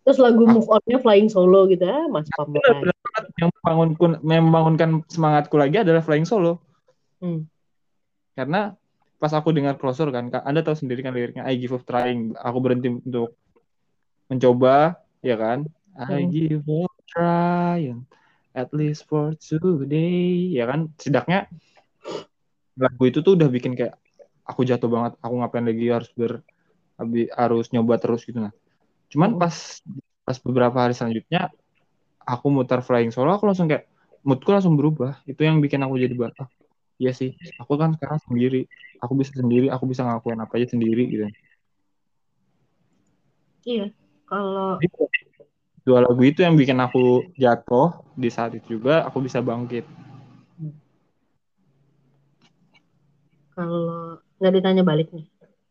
Terus 0.00 0.18
lagu 0.18 0.42
move 0.42 0.66
on-nya 0.66 0.98
Flying 0.98 1.28
Solo 1.30 1.68
gitu 1.70 1.84
ya, 1.86 2.08
Mas 2.10 2.26
banget. 2.34 2.90
yang 3.38 3.50
membangunku, 3.60 4.04
membangunkan 4.24 4.90
semangatku 5.06 5.54
lagi 5.54 5.82
adalah 5.82 6.02
Flying 6.02 6.26
Solo. 6.26 6.58
Hmm. 7.20 7.44
karena 8.32 8.72
pas 9.20 9.28
aku 9.36 9.52
dengar 9.52 9.76
closer 9.76 10.08
kan 10.08 10.32
anda 10.32 10.64
tahu 10.64 10.72
sendiri 10.72 11.04
kan 11.04 11.12
liriknya 11.12 11.44
I 11.44 11.60
give 11.60 11.76
up 11.76 11.84
trying 11.84 12.32
aku 12.32 12.58
berhenti 12.64 12.88
untuk 12.88 13.36
mencoba 14.32 14.96
ya 15.20 15.36
kan 15.36 15.68
I 15.92 16.24
Hmm. 16.24 16.32
give 16.32 16.64
up 16.64 16.88
trying 17.04 18.08
at 18.54 18.70
least 18.74 19.06
for 19.06 19.34
today. 19.38 20.50
Ya 20.54 20.66
kan? 20.66 20.90
Setidaknya 20.98 21.46
lagu 22.80 23.02
itu 23.04 23.20
tuh 23.20 23.36
udah 23.36 23.48
bikin 23.50 23.76
kayak 23.76 23.96
aku 24.46 24.66
jatuh 24.66 24.90
banget. 24.90 25.12
Aku 25.22 25.34
ngapain 25.38 25.66
lagi 25.66 25.86
harus 25.90 26.10
ber 26.14 26.42
harus 27.34 27.66
nyoba 27.72 27.96
terus 27.96 28.28
gitu 28.28 28.40
nah. 28.40 28.52
Cuman 29.08 29.40
pas 29.40 29.80
pas 30.24 30.36
beberapa 30.42 30.76
hari 30.76 30.92
selanjutnya 30.92 31.48
aku 32.22 32.46
mutar 32.52 32.84
flying 32.84 33.10
solo 33.10 33.32
aku 33.32 33.48
langsung 33.48 33.66
kayak 33.66 33.88
moodku 34.22 34.50
langsung 34.52 34.76
berubah. 34.76 35.18
Itu 35.24 35.46
yang 35.46 35.58
bikin 35.64 35.80
aku 35.80 35.96
jadi 35.96 36.14
bah, 36.14 36.30
ah, 36.40 36.48
iya 37.00 37.12
sih. 37.16 37.34
Aku 37.56 37.80
kan 37.80 37.96
sekarang 37.96 38.20
sendiri. 38.28 38.68
Aku 39.00 39.16
bisa 39.16 39.32
sendiri 39.32 39.72
aku 39.72 39.88
bisa 39.88 40.04
ngelakuin 40.04 40.40
apa 40.40 40.52
aja 40.60 40.76
sendiri 40.76 41.04
gitu. 41.08 41.24
Iya. 43.64 43.86
Kalau 44.28 44.78
dua 45.86 46.04
lagu 46.04 46.20
itu 46.20 46.44
yang 46.44 46.54
bikin 46.54 46.78
aku 46.78 47.30
jatuh 47.34 48.04
di 48.14 48.28
saat 48.28 48.54
itu 48.56 48.78
juga 48.80 49.04
aku 49.08 49.24
bisa 49.24 49.40
bangkit 49.40 49.84
kalau 53.56 54.16
nggak 54.40 54.52
ditanya 54.56 54.82
balik 54.86 55.12
nih, 55.12 55.26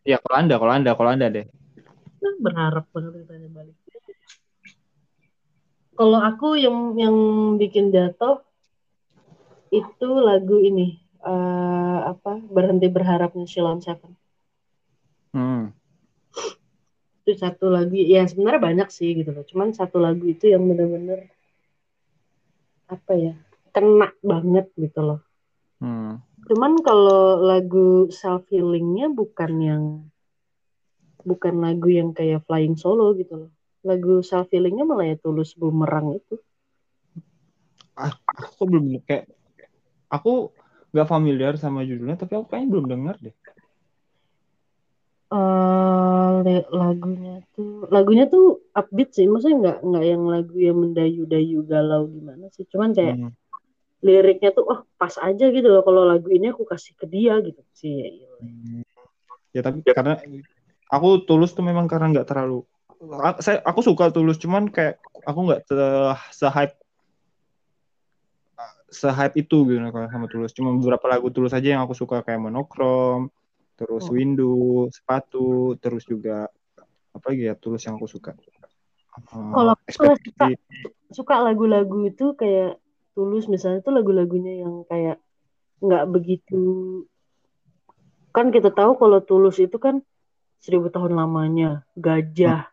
ya 0.05 0.17
kalau 0.21 0.35
anda 0.37 0.55
kalau 0.61 0.73
anda 0.73 0.91
kalau 0.93 1.09
anda 1.13 1.27
deh 1.29 1.45
nah, 2.21 2.35
berharap 2.41 2.85
banget 2.93 3.25
ditanya 3.25 3.49
balik. 3.49 3.75
Kalau 5.99 6.15
aku 6.15 6.55
yang 6.55 6.95
yang 6.95 7.15
bikin 7.59 7.91
jatuh 7.91 8.39
itu 9.67 10.09
lagu 10.23 10.55
ini 10.63 10.95
eh, 11.19 11.99
apa 12.07 12.39
berhenti 12.39 12.87
berharapnya 12.87 13.43
Shilon 13.43 13.83
Seven. 13.83 14.15
hmm. 15.35 15.78
Itu 17.29 17.37
satu 17.37 17.69
lagu 17.69 17.93
ya 17.93 18.25
sebenarnya 18.25 18.57
banyak 18.57 18.89
sih 18.89 19.13
gitu 19.13 19.29
loh. 19.29 19.45
Cuman 19.45 19.69
satu 19.77 20.01
lagu 20.01 20.25
itu 20.25 20.49
yang 20.49 20.65
bener-bener 20.65 21.29
apa 22.89 23.13
ya 23.13 23.33
kena 23.69 24.09
banget 24.25 24.65
gitu 24.73 25.01
loh. 25.05 25.21
Hmm. 25.79 26.19
cuman 26.49 26.81
kalau 26.83 27.39
lagu 27.39 28.11
self 28.11 28.43
healingnya 28.51 29.07
bukan 29.13 29.51
yang 29.63 29.83
bukan 31.23 31.55
lagu 31.61 31.87
yang 31.87 32.11
kayak 32.11 32.41
flying 32.49 32.73
solo 32.73 33.13
gitu 33.13 33.45
loh. 33.45 33.51
Lagu 33.85 34.25
self 34.25 34.49
healingnya 34.49 34.89
malah 34.89 35.13
ya 35.13 35.15
tulus 35.21 35.53
bumerang 35.53 36.17
itu. 36.17 36.41
Aku 38.49 38.65
belum 38.65 39.05
kayak 39.05 39.29
aku 40.09 40.49
nggak 40.89 41.07
familiar 41.07 41.53
sama 41.61 41.85
judulnya 41.85 42.17
tapi 42.17 42.33
aku 42.33 42.49
kayaknya 42.49 42.69
belum 42.73 42.85
dengar 42.89 43.15
deh 43.21 43.35
le- 45.29 46.69
lagunya 46.73 47.45
tuh 47.53 47.85
lagunya 47.93 48.25
tuh 48.25 48.65
upbeat 48.73 49.13
sih. 49.13 49.29
Maksudnya 49.29 49.57
nggak 49.61 49.77
nggak 49.85 50.05
yang 50.05 50.23
lagu 50.25 50.55
yang 50.57 50.77
mendayu-dayu 50.81 51.61
galau 51.69 52.09
gimana 52.09 52.49
sih. 52.49 52.65
Cuman 52.65 52.97
kayak 52.97 53.15
Hmm. 53.19 53.31
liriknya 53.99 54.55
tuh 54.55 54.65
oh 54.65 54.79
pas 54.97 55.13
aja 55.21 55.45
gitu 55.51 55.67
loh. 55.69 55.85
Kalau 55.85 56.07
lagu 56.07 56.27
ini 56.33 56.49
aku 56.49 56.65
kasih 56.65 56.97
ke 56.97 57.05
dia 57.05 57.37
gitu 57.45 57.61
sih. 57.77 58.25
Hmm. 58.41 58.81
ya 59.49 59.65
tapi 59.65 59.81
karena 59.81 60.13
aku 60.93 61.25
tulus 61.25 61.57
tuh 61.57 61.65
memang 61.65 61.89
karena 61.89 62.13
nggak 62.13 62.29
terlalu 62.29 62.65
saya 63.39 63.61
aku 63.61 63.85
suka 63.85 64.09
tulus. 64.09 64.41
Cuman 64.41 64.69
kayak 64.73 64.97
aku 65.25 65.39
nggak 65.45 65.61
se 66.33 66.47
hype 66.49 66.75
se 68.89 69.05
hype 69.05 69.37
itu 69.37 69.57
gitu 69.69 69.77
kalau 69.93 70.09
sama 70.09 70.25
tulus. 70.25 70.51
Cuma 70.57 70.73
beberapa 70.73 71.05
lagu 71.05 71.29
tulus 71.29 71.53
aja 71.53 71.77
yang 71.77 71.85
aku 71.85 71.93
suka 71.93 72.25
kayak 72.25 72.41
monokrom 72.41 73.29
terus 73.79 74.11
Oh. 74.11 74.13
window 74.13 74.55
sepatu 74.91 75.79
terus 75.79 76.03
juga 76.03 76.51
apa 77.15 77.25
lagi 77.31 77.47
ya 77.47 77.55
tulus 77.55 77.87
yang 77.87 77.95
aku 77.95 78.11
suka. 78.11 78.35
Eh, 78.35 79.23
Kalau 79.31 79.71
aku 79.71 79.87
suka- 80.19 80.59
suka 81.09 81.35
lagu-lagu 81.39 82.03
itu 82.05 82.35
kayak 82.35 82.75
tulus 83.15 83.47
misalnya 83.47 83.79
tuh 83.79 83.95
lagu-lagunya 83.95 84.67
yang 84.67 84.83
kayak 84.85 85.17
nggak 85.79 86.05
begitu 86.11 86.63
kan 88.29 88.51
kita 88.51 88.69
tahu 88.69 88.99
kalau 88.99 89.23
tulus 89.23 89.57
itu 89.57 89.79
kan 89.79 90.03
seribu 90.59 90.91
tahun 90.91 91.15
lamanya 91.15 91.87
gajah 91.95 92.67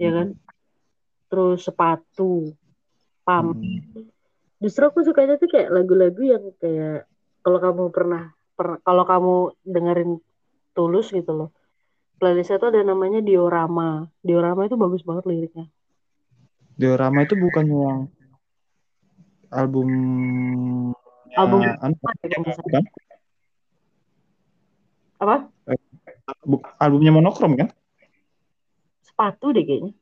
ya 0.00 0.10
kan? 0.10 0.28
Terus 1.28 1.68
sepatu 1.68 2.56
pam. 3.22 3.52
Hmm. 3.52 4.08
justru 4.58 4.88
aku 4.88 5.04
sukanya 5.04 5.36
tuh 5.36 5.52
kayak 5.52 5.68
lagu-lagu 5.68 6.20
yang 6.24 6.44
kayak 6.56 7.04
kalau 7.44 7.60
kamu 7.60 7.92
pernah 7.92 8.32
per- 8.54 8.80
kalau 8.86 9.04
kamu 9.04 9.34
dengerin 9.66 10.10
tulus 10.74 11.10
gitu 11.10 11.30
loh 11.30 11.50
playlistnya 12.18 12.56
tuh 12.56 12.72
ada 12.72 12.80
namanya 12.86 13.20
diorama. 13.20 14.08
Diorama 14.24 14.66
itu 14.66 14.76
bagus 14.78 15.02
banget 15.02 15.24
liriknya. 15.28 15.66
Diorama 16.74 17.22
itu 17.22 17.36
bukan 17.38 17.64
yang 17.68 18.00
album 19.52 19.88
Album 21.34 21.60
eh, 21.66 21.74
anu, 21.82 21.94
bukan? 22.62 22.82
apa? 25.18 25.36
Bu- 26.46 26.62
albumnya 26.78 27.10
monokrom 27.10 27.58
kan? 27.58 27.68
Sepatu 29.02 29.50
deh 29.50 29.66
kayaknya. 29.66 29.92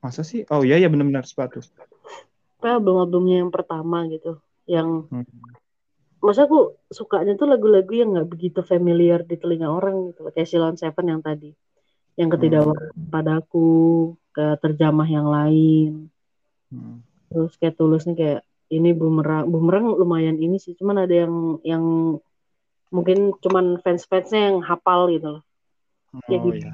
Masa 0.00 0.24
sih? 0.24 0.48
Oh 0.48 0.64
iya 0.64 0.80
ya 0.80 0.88
benar-benar 0.88 1.28
sepatu. 1.28 1.60
Album-albumnya 2.64 3.44
yang 3.44 3.52
pertama 3.52 4.08
gitu 4.08 4.40
yang 4.64 5.06
Hmm. 5.12 5.28
Masa 6.26 6.50
aku 6.50 6.74
sukanya 6.90 7.38
tuh 7.38 7.46
lagu-lagu 7.46 7.92
yang 7.94 8.10
nggak 8.18 8.26
begitu 8.26 8.60
familiar 8.66 9.22
di 9.22 9.38
telinga 9.38 9.70
orang 9.70 10.10
gitu 10.10 10.26
kayak 10.34 10.48
Silon 10.50 10.74
Seven 10.74 11.06
yang 11.06 11.22
tadi 11.22 11.54
yang 12.18 12.28
ketidakwaran 12.32 12.90
padaku 13.06 13.68
ke 14.34 14.58
terjamah 14.58 15.06
yang 15.06 15.30
lain 15.30 16.10
Hmm. 16.66 16.98
terus 17.30 17.54
kayak 17.62 17.78
tulus 17.78 18.10
nih 18.10 18.16
kayak 18.18 18.40
ini 18.74 18.90
bumerang 18.90 19.46
bumerang 19.46 19.94
lumayan 19.94 20.34
ini 20.34 20.58
sih 20.58 20.74
cuman 20.74 21.06
ada 21.06 21.14
yang 21.14 21.62
yang 21.62 21.84
mungkin 22.90 23.38
cuman 23.38 23.78
fans-fansnya 23.86 24.50
yang 24.50 24.58
hafal 24.66 25.06
gitu 25.14 25.38
loh 25.38 25.42
Ya, 26.26 26.38
Oh 26.40 26.50
gitu. 26.50 26.58
iya. 26.58 26.72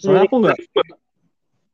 Soalnya 0.00 0.26
aku 0.26 0.36
nggak 0.44 0.58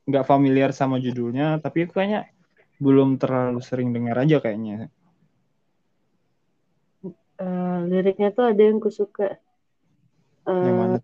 nggak 0.06 0.24
familiar 0.26 0.70
sama 0.70 1.02
judulnya, 1.02 1.58
tapi 1.58 1.86
aku 1.86 1.98
kayaknya 1.98 2.30
belum 2.78 3.18
terlalu 3.18 3.58
sering 3.64 3.90
dengar 3.90 4.20
aja 4.22 4.38
kayaknya. 4.38 4.92
Eh, 7.36 7.78
liriknya 7.92 8.32
tuh 8.32 8.48
ada 8.48 8.62
yang 8.64 8.80
ku 8.80 8.88
suka. 8.88 9.36
Yang 10.48 10.72
Eh, 10.72 10.78
mana? 10.80 10.98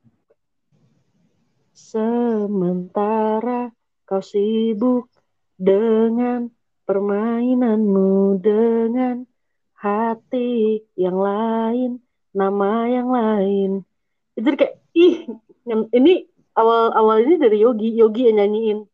Sementara 1.76 3.68
kau 4.08 4.24
sibuk 4.24 5.12
dengan 5.60 6.48
permainanmu 6.88 8.40
dengan 8.40 9.28
hati 9.76 10.80
yang 10.96 11.20
lain, 11.20 12.00
nama 12.32 12.88
yang 12.88 13.12
lain. 13.12 13.70
Itu 14.32 14.56
kayak 14.56 14.80
ih, 14.96 15.28
yang- 15.68 15.92
ini 15.92 16.24
awal-awal 16.56 17.28
ini 17.28 17.36
dari 17.36 17.60
Yogi, 17.60 17.92
Yogi 17.92 18.32
yang 18.32 18.40
nyanyiin. 18.40 18.88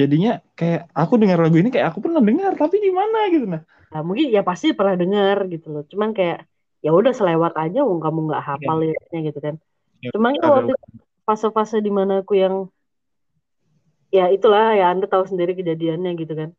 Jadinya 0.00 0.32
kayak 0.56 0.88
aku 0.96 1.20
dengar 1.20 1.38
lagu 1.44 1.60
ini 1.60 1.68
kayak 1.68 1.92
aku 1.92 2.00
pernah 2.00 2.24
dengar 2.24 2.56
tapi 2.56 2.80
di 2.80 2.88
mana 2.88 3.28
gitu 3.28 3.44
nah. 3.44 3.62
Nah, 3.90 4.00
mungkin 4.06 4.32
ya 4.32 4.40
pasti 4.40 4.72
pernah 4.72 4.96
dengar 4.96 5.44
gitu 5.52 5.66
loh. 5.68 5.82
Cuman 5.84 6.16
kayak 6.16 6.48
ya 6.80 6.90
udah 6.96 7.12
selewat 7.12 7.52
aja, 7.60 7.84
wong 7.84 8.00
kamu 8.00 8.32
nggak 8.32 8.42
hafal 8.48 8.76
liriknya 8.80 9.20
gitu 9.28 9.38
kan. 9.44 9.54
Ya, 10.00 10.08
Cuman 10.16 10.32
itu 10.38 10.46
ada- 10.48 10.56
waktu 10.56 10.72
fase-fase 11.28 11.84
di 11.84 11.92
mana 11.92 12.24
aku 12.24 12.38
yang 12.40 12.72
ya 14.08 14.32
itulah 14.32 14.72
ya 14.72 14.88
Anda 14.88 15.04
tahu 15.04 15.28
sendiri 15.28 15.52
kejadiannya 15.52 16.16
gitu 16.16 16.32
kan. 16.32 16.50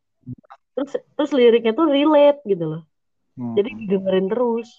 Terus 0.77 0.91
terus 1.17 1.31
liriknya 1.33 1.73
tuh 1.73 1.89
relate 1.89 2.45
gitu 2.45 2.65
loh. 2.77 2.81
Hmm. 3.39 3.57
Jadi 3.57 3.69
didengerin 3.81 4.27
terus. 4.29 4.69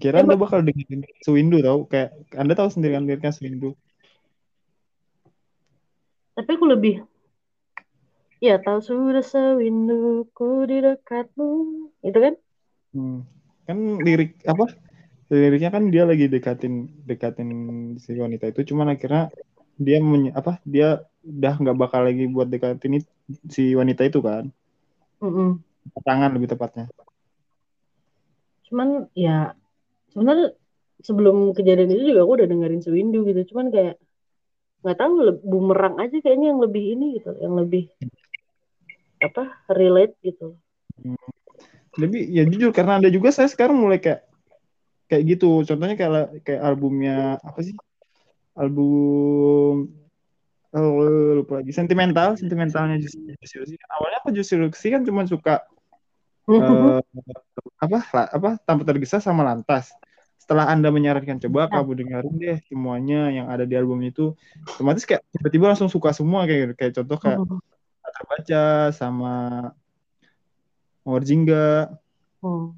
Kira 0.00 0.20
Ya, 0.20 0.26
Anda 0.26 0.40
bakal 0.40 0.64
dengerin 0.66 1.06
Sewindu 1.22 1.60
tau 1.62 1.86
kayak 1.86 2.16
Anda 2.34 2.56
tahu 2.56 2.68
sendiri 2.72 2.96
kan 2.98 3.04
liriknya 3.06 3.32
Sewindu. 3.34 3.76
Tapi 6.40 6.56
aku 6.56 6.66
lebih 6.72 7.04
ya 8.40 8.56
tahu 8.56 8.80
sudah 8.80 9.20
sewinduku 9.20 10.64
di 10.64 10.80
dekatmu. 10.80 11.52
Itu 12.00 12.16
kan? 12.16 12.34
Hmm. 12.96 13.28
Kan 13.68 14.00
lirik 14.00 14.40
apa? 14.48 14.72
Liriknya 15.28 15.68
kan 15.68 15.92
dia 15.92 16.08
lagi 16.08 16.32
dekatin 16.32 17.04
dekatin 17.04 17.50
si 18.00 18.16
wanita 18.16 18.48
itu 18.48 18.72
cuman 18.72 18.96
akhirnya 18.96 19.28
dia 19.76 20.00
menye- 20.00 20.32
apa? 20.32 20.64
Dia 20.64 21.04
udah 21.20 21.54
nggak 21.60 21.76
bakal 21.76 22.08
lagi 22.08 22.24
buat 22.32 22.48
dekatin 22.48 23.04
it- 23.04 23.12
si 23.52 23.76
wanita 23.76 24.08
itu 24.08 24.24
kan. 24.24 24.48
Mm-mm. 25.20 25.60
Tangan 26.00 26.32
lebih 26.32 26.56
tepatnya. 26.56 26.88
Cuman 28.64 29.12
ya 29.12 29.52
sebenarnya 30.16 30.56
sebelum 31.04 31.52
kejadian 31.52 31.92
itu 31.92 32.16
juga 32.16 32.24
aku 32.24 32.32
udah 32.40 32.48
dengerin 32.48 32.80
sewindu 32.80 33.28
gitu. 33.28 33.52
Cuman 33.52 33.68
kayak 33.68 34.00
nggak 34.80 34.98
tahu 34.98 35.12
bumerang 35.44 36.00
aja 36.00 36.16
kayaknya 36.20 36.56
yang 36.56 36.60
lebih 36.60 36.84
ini 36.96 37.06
gitu, 37.20 37.32
yang 37.40 37.54
lebih 37.56 37.92
apa 39.20 39.60
relate 39.68 40.16
gitu. 40.24 40.56
Tapi 41.90 42.18
ya 42.32 42.48
jujur 42.48 42.72
karena 42.72 42.96
ada 43.02 43.08
juga 43.12 43.28
saya 43.34 43.50
sekarang 43.50 43.76
mulai 43.76 44.00
kayak 44.00 44.24
kayak 45.10 45.22
gitu. 45.36 45.66
Contohnya 45.66 45.96
kayak 45.98 46.44
kayak 46.46 46.62
albumnya 46.64 47.36
apa 47.44 47.60
sih? 47.60 47.76
Album 48.56 49.90
oh, 50.74 50.90
lupa 51.42 51.60
lagi 51.60 51.72
sentimental, 51.74 52.38
sentimentalnya 52.38 52.96
Juicy 53.02 53.36
Juicy 53.42 53.56
Lucy. 53.60 53.74
Awalnya 53.90 54.18
aku 54.22 54.30
Juicy 54.32 54.54
Lucy 54.56 54.88
kan 54.94 55.02
cuma 55.02 55.26
suka 55.26 55.66
eh, 56.50 57.02
apa 57.80 57.98
apa 58.32 58.50
tanpa 58.62 58.82
tergesa 58.86 59.18
sama 59.18 59.44
lantas. 59.44 59.92
Setelah 60.50 60.66
Anda 60.66 60.90
menyarankan 60.90 61.38
coba 61.46 61.70
kamu 61.70 62.02
dengerin 62.02 62.34
deh 62.42 62.58
semuanya 62.66 63.30
yang 63.30 63.46
ada 63.46 63.62
di 63.62 63.78
album 63.78 64.02
itu, 64.02 64.34
otomatis 64.66 65.06
kayak 65.06 65.22
tiba-tiba 65.30 65.70
langsung 65.70 65.86
suka 65.86 66.10
semua 66.10 66.42
kayak 66.42 66.58
gitu. 66.58 66.74
Kayak 66.74 66.92
contoh 66.98 67.18
kayak 67.22 67.38
Tak 68.02 68.12
terbaca 68.18 68.64
sama 68.90 69.34
Mawar 71.06 71.22
Jingga 71.22 71.94
Hmm. 72.42 72.74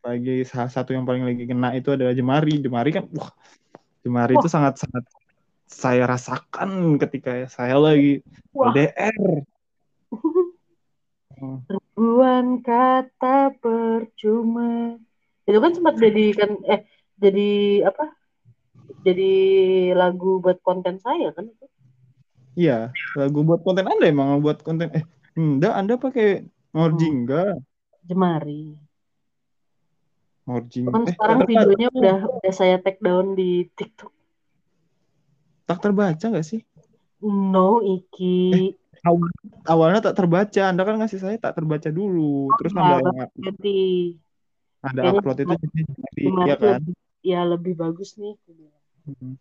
sebagai 0.00 0.40
salah 0.48 0.72
satu 0.72 0.96
yang 0.96 1.04
paling 1.04 1.28
lagi 1.28 1.44
kena 1.44 1.76
itu 1.76 1.92
adalah 1.92 2.16
Jemari. 2.16 2.64
Jemari 2.64 2.96
kan, 2.96 3.04
wah, 3.12 3.28
Jemari 4.00 4.40
itu 4.40 4.48
sangat-sangat 4.48 5.04
saya 5.68 6.08
rasakan 6.08 6.96
ketika 6.96 7.44
saya 7.52 7.76
lagi 7.76 8.24
Wah. 8.56 8.72
LDR. 8.72 9.44
Hmm. 11.36 11.60
Ribuan 11.68 12.64
kata 12.64 13.52
percuma. 13.60 14.96
Itu 15.46 15.58
kan 15.62 15.72
sempat 15.72 15.94
jadikan 15.96 16.58
eh 16.66 16.82
jadi 17.16 17.50
apa? 17.86 18.12
Jadi 19.02 19.32
lagu 19.94 20.42
buat 20.42 20.58
konten 20.60 20.98
saya 20.98 21.30
kan 21.30 21.46
itu. 21.46 21.66
Iya, 22.56 22.90
lagu 23.14 23.44
buat 23.44 23.62
konten 23.62 23.86
Anda 23.86 24.10
emang 24.10 24.42
buat 24.42 24.60
konten 24.60 24.90
eh 24.90 25.04
enggak 25.36 25.74
Anda 25.74 25.94
pakai 25.96 26.46
Mawar 26.74 26.92
Hmm. 26.92 27.56
Jemari. 28.02 28.74
Mawar 30.44 30.64
Jingga. 30.68 30.90
Kan 30.92 31.02
Eh, 31.04 31.10
sekarang 31.14 31.38
terbaca. 31.42 31.50
videonya 31.50 31.88
udah 31.90 32.18
udah 32.36 32.52
saya 32.52 32.76
take 32.78 33.00
down 33.00 33.34
di 33.34 33.66
TikTok. 33.72 34.12
tak 35.66 35.82
terbaca 35.82 36.22
nggak 36.22 36.46
sih? 36.46 36.62
No, 37.18 37.82
Iki. 37.82 38.70
Awalnya 39.66 39.98
tak 39.98 40.14
terbaca, 40.14 40.62
Anda 40.70 40.82
kan 40.86 40.94
ngasih 41.02 41.18
saya 41.18 41.36
tak 41.38 41.58
terbaca 41.58 41.90
dulu, 41.90 42.54
terus 42.54 42.70
Anda 42.70 43.02
yang 43.02 43.30
Jadi 43.34 43.78
ada 44.86 45.02
Kayaknya 45.02 45.20
upload 45.20 45.38
itu 45.44 45.54
jadi 45.62 46.24
ya 46.48 46.56
kan? 46.58 46.80
ya 47.30 47.40
lebih 47.52 47.74
bagus 47.82 48.10
nih. 48.20 48.34
Hmm. 49.06 49.34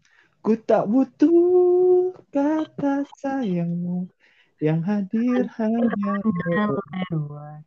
Ku 0.44 0.52
tak 0.70 0.84
butuh 0.92 2.14
kata 2.34 3.02
sayangmu 3.22 4.06
yang 4.62 4.80
hadir 4.90 5.50
hanya 5.58 6.14
Lewat 6.46 7.64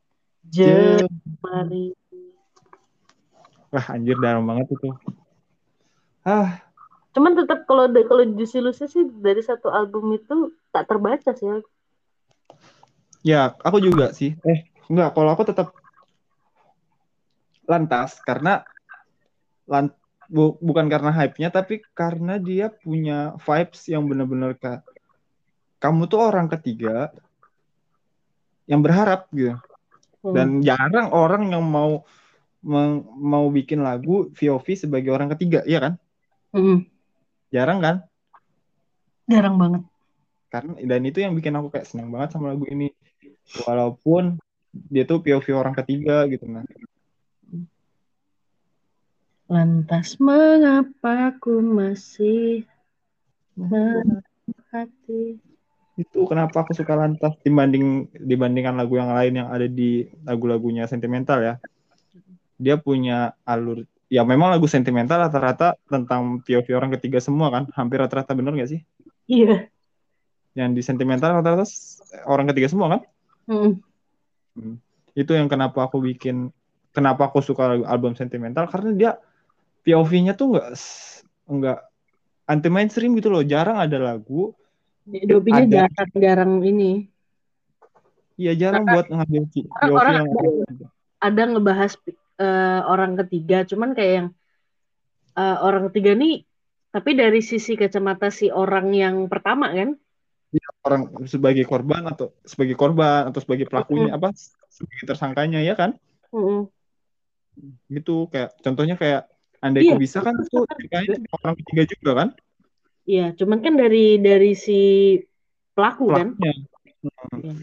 je- 0.54 1.06
Jemari. 1.06 1.84
Wah 3.72 3.86
anjir 3.94 4.16
dalam 4.24 4.42
banget 4.48 4.66
itu. 4.76 4.88
Ah, 6.24 6.60
Cuman 7.14 7.32
tetap 7.38 7.58
kalau 7.68 7.84
kalau 8.10 8.24
Juicy 8.36 8.58
Lucy 8.64 8.84
sih 8.94 9.04
dari 9.24 9.42
satu 9.48 9.68
album 9.78 10.04
itu 10.18 10.36
tak 10.72 10.84
terbaca 10.88 11.30
sih. 11.40 11.48
ya 13.30 13.54
aku 13.66 13.78
juga 13.86 14.04
sih. 14.18 14.30
Eh, 14.46 14.58
enggak, 14.90 15.08
kalau 15.14 15.30
aku 15.34 15.44
tetap 15.50 15.66
lantas 17.68 18.16
karena 18.24 18.64
lan, 19.68 19.92
bu- 20.32 20.56
bukan 20.64 20.88
karena 20.88 21.12
hype-nya 21.12 21.52
tapi 21.52 21.84
karena 21.92 22.40
dia 22.40 22.72
punya 22.72 23.36
vibes 23.44 23.84
yang 23.92 24.08
benar-benar 24.08 24.56
kayak 24.56 24.82
kamu 25.78 26.08
tuh 26.08 26.20
orang 26.24 26.48
ketiga 26.48 27.12
yang 28.64 28.80
berharap 28.80 29.28
gitu. 29.30 29.54
Hmm. 30.24 30.34
Dan 30.34 30.48
jarang 30.64 31.12
orang 31.14 31.52
yang 31.52 31.62
mau 31.62 32.02
meng- 32.64 33.06
mau 33.16 33.46
bikin 33.48 33.84
lagu 33.84 34.28
VOV 34.34 34.66
sebagai 34.74 35.14
orang 35.14 35.30
ketiga, 35.36 35.62
iya 35.64 35.78
kan? 35.78 35.94
Mm-mm. 36.50 36.84
Jarang 37.54 37.78
kan? 37.78 37.96
Jarang 39.30 39.56
banget. 39.56 39.82
Karena 40.48 40.72
dan 40.80 41.00
itu 41.04 41.18
yang 41.20 41.36
bikin 41.36 41.54
aku 41.54 41.68
kayak 41.70 41.86
seneng 41.86 42.08
banget 42.08 42.34
sama 42.34 42.56
lagu 42.56 42.64
ini. 42.68 42.90
Walaupun 43.64 44.36
dia 44.72 45.08
tuh 45.08 45.24
POV 45.24 45.46
orang 45.56 45.72
ketiga 45.76 46.28
gitu 46.28 46.44
nah. 46.44 46.64
Lantas 49.48 50.20
mengapa 50.20 51.32
aku 51.32 51.64
masih 51.64 52.68
hati? 54.68 55.40
Itu 55.96 56.28
kenapa 56.28 56.62
aku 56.62 56.76
suka 56.76 56.92
lantas 56.92 57.32
dibanding 57.40 58.12
dibandingkan 58.12 58.76
lagu 58.76 59.00
yang 59.00 59.08
lain 59.08 59.40
yang 59.40 59.48
ada 59.48 59.64
di 59.64 60.04
lagu-lagunya 60.28 60.84
sentimental 60.84 61.40
ya. 61.40 61.54
Dia 62.60 62.76
punya 62.76 63.32
alur 63.48 63.88
ya 64.12 64.24
memang 64.24 64.52
lagu 64.52 64.68
sentimental 64.68 65.24
rata-rata 65.24 65.80
tentang 65.88 66.44
POV 66.44 66.68
orang 66.76 66.92
ketiga 67.00 67.16
semua 67.18 67.48
kan. 67.48 67.64
Hampir 67.72 68.04
rata-rata 68.04 68.36
bener 68.36 68.52
gak 68.52 68.68
sih? 68.68 68.80
Iya. 69.32 69.64
Yang 70.52 70.70
di 70.76 70.82
sentimental 70.84 71.40
rata-rata 71.40 71.64
orang 72.28 72.52
ketiga 72.52 72.68
semua 72.68 72.86
kan? 72.92 73.00
Mm-mm. 73.48 74.76
itu 75.16 75.32
yang 75.32 75.48
kenapa 75.48 75.88
aku 75.88 76.04
bikin 76.04 76.52
kenapa 76.92 77.32
aku 77.32 77.40
suka 77.40 77.80
album 77.88 78.12
sentimental 78.12 78.68
karena 78.68 78.90
dia 78.92 79.10
POV-nya 79.88 80.36
tuh 80.36 80.52
nggak 80.52 80.68
s- 80.76 81.24
nggak 81.48 81.80
anti 82.44 82.68
mainstream 82.68 83.16
gitu 83.16 83.32
loh 83.32 83.40
jarang 83.40 83.80
ada 83.80 83.96
lagu 83.96 84.52
Dopinya 85.08 85.64
Ada. 85.64 85.88
jarang-jarang 85.88 86.60
ini. 86.60 87.08
ya 88.36 88.52
jarang 88.52 88.84
buat 88.84 89.08
ngambil 89.08 89.48
POV 89.48 89.88
orang 89.88 90.14
yang 90.20 90.28
ada- 90.28 90.92
Ada 91.18 91.42
ngebahas 91.50 91.92
eh, 92.38 92.80
orang 92.84 93.16
ketiga, 93.24 93.64
cuman 93.64 93.96
kayak 93.96 94.12
yang 94.14 94.28
eh, 95.34 95.56
orang 95.58 95.88
ketiga 95.90 96.12
nih, 96.14 96.44
tapi 96.92 97.16
dari 97.16 97.40
sisi 97.40 97.74
kacamata 97.74 98.28
si 98.28 98.52
orang 98.52 98.92
yang 98.92 99.16
pertama 99.26 99.72
kan? 99.72 99.96
orang 100.84 101.28
sebagai 101.28 101.68
korban 101.68 102.08
atau 102.08 102.32
sebagai 102.40 102.72
korban 102.72 103.28
atau 103.28 103.40
sebagai 103.44 103.68
pelakunya 103.68 104.16
apa 104.16 104.32
sebagai 104.72 105.04
tersangkanya 105.04 105.60
ya 105.60 105.76
kan 105.76 105.92
Mm-mm. 106.32 106.64
gitu 107.92 108.24
kayak 108.32 108.56
contohnya 108.64 108.96
kayak 108.96 109.28
andai 109.58 109.82
Iya. 109.84 109.94
ku 109.94 110.00
bisa 110.00 110.18
kan 110.20 110.34
itu 110.38 110.58
ceritanya 110.64 111.18
orang 111.34 111.54
ketiga 111.62 111.82
juga 111.88 112.12
kan 112.14 112.28
Iya, 113.08 113.32
cuman 113.32 113.64
kan 113.64 113.72
dari 113.72 114.20
dari 114.20 114.52
si 114.52 114.80
pelaku 115.72 116.12
kan. 116.12 116.36
Pelakunya. 116.36 116.52
Iya. 117.40 117.54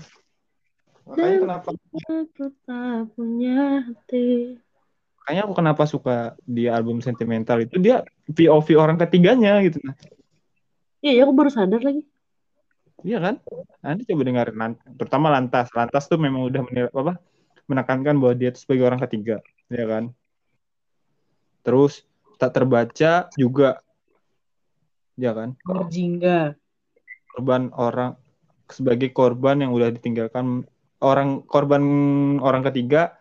Makanya 1.05 1.37
kenapa 1.45 1.67
Aku 2.01 2.45
tak 2.65 2.99
punya 3.13 3.55
hati. 3.85 4.57
makanya 5.21 5.41
aku 5.45 5.53
kenapa 5.53 5.83
suka 5.85 6.15
di 6.41 6.65
album 6.65 6.97
sentimental 6.97 7.61
itu 7.61 7.77
dia 7.77 8.01
POV 8.25 8.67
orang 8.73 8.97
ketiganya 8.97 9.61
gitu 9.61 9.81
nah. 9.85 9.93
Iya, 11.05 11.11
ya, 11.13 11.21
aku 11.29 11.33
baru 11.37 11.49
sadar 11.53 11.81
lagi. 11.85 12.01
Iya 13.05 13.21
kan? 13.21 13.35
Nanti 13.85 14.01
coba 14.09 14.21
dengerin 14.25 14.57
terutama 14.97 15.29
Lantas. 15.29 15.69
Lantas 15.77 16.09
tuh 16.09 16.17
memang 16.17 16.49
udah 16.49 16.61
menil- 16.65 16.89
apa? 16.89 17.21
menekankan 17.65 18.17
bahwa 18.17 18.33
dia 18.33 18.49
itu 18.49 18.61
sebagai 18.61 18.85
orang 18.85 19.01
ketiga, 19.05 19.41
ya 19.69 19.85
kan? 19.85 20.13
Terus 21.65 22.05
tak 22.37 22.53
terbaca 22.53 23.27
juga 23.33 23.81
ya 25.17 25.33
kan? 25.33 25.57
Berjingga. 25.65 26.53
Korban 27.33 27.73
orang 27.75 28.15
sebagai 28.69 29.11
korban 29.11 29.59
yang 29.59 29.73
udah 29.75 29.91
ditinggalkan 29.91 30.63
orang 31.03 31.43
korban 31.49 31.83
orang 32.39 32.63
ketiga 32.71 33.17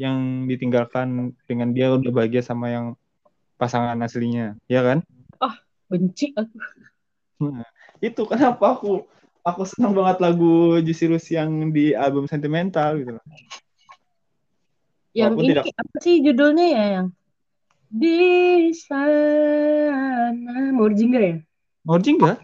yang 0.00 0.48
ditinggalkan 0.50 1.36
dengan 1.46 1.70
dia 1.76 1.94
udah 1.94 2.10
bahagia 2.10 2.42
sama 2.42 2.72
yang 2.72 2.86
pasangan 3.60 3.94
aslinya, 4.02 4.58
ya 4.66 4.82
kan? 4.82 5.04
Benci 5.92 6.32
aku. 6.32 6.56
Nah, 7.52 7.68
itu 8.00 8.24
kenapa 8.24 8.80
aku 8.80 9.04
aku 9.44 9.62
senang 9.68 9.92
banget 9.92 10.24
lagu 10.24 10.80
Lucy 10.80 11.36
yang 11.36 11.68
di 11.68 11.92
album 11.92 12.24
Sentimental 12.24 12.96
gitu. 12.96 13.20
Yang 15.12 15.36
Walaupun 15.36 15.44
ini 15.44 15.50
tidak- 15.52 15.64
apa 15.76 15.96
sih 16.00 16.14
judulnya 16.24 16.66
ya 16.72 16.84
yang 16.96 17.06
di 17.92 18.16
sana 18.72 20.72
mau 20.72 20.88
Berjingga 20.88 21.20
ya? 21.20 21.36
Orji 21.84 22.16
enggak? 22.16 22.40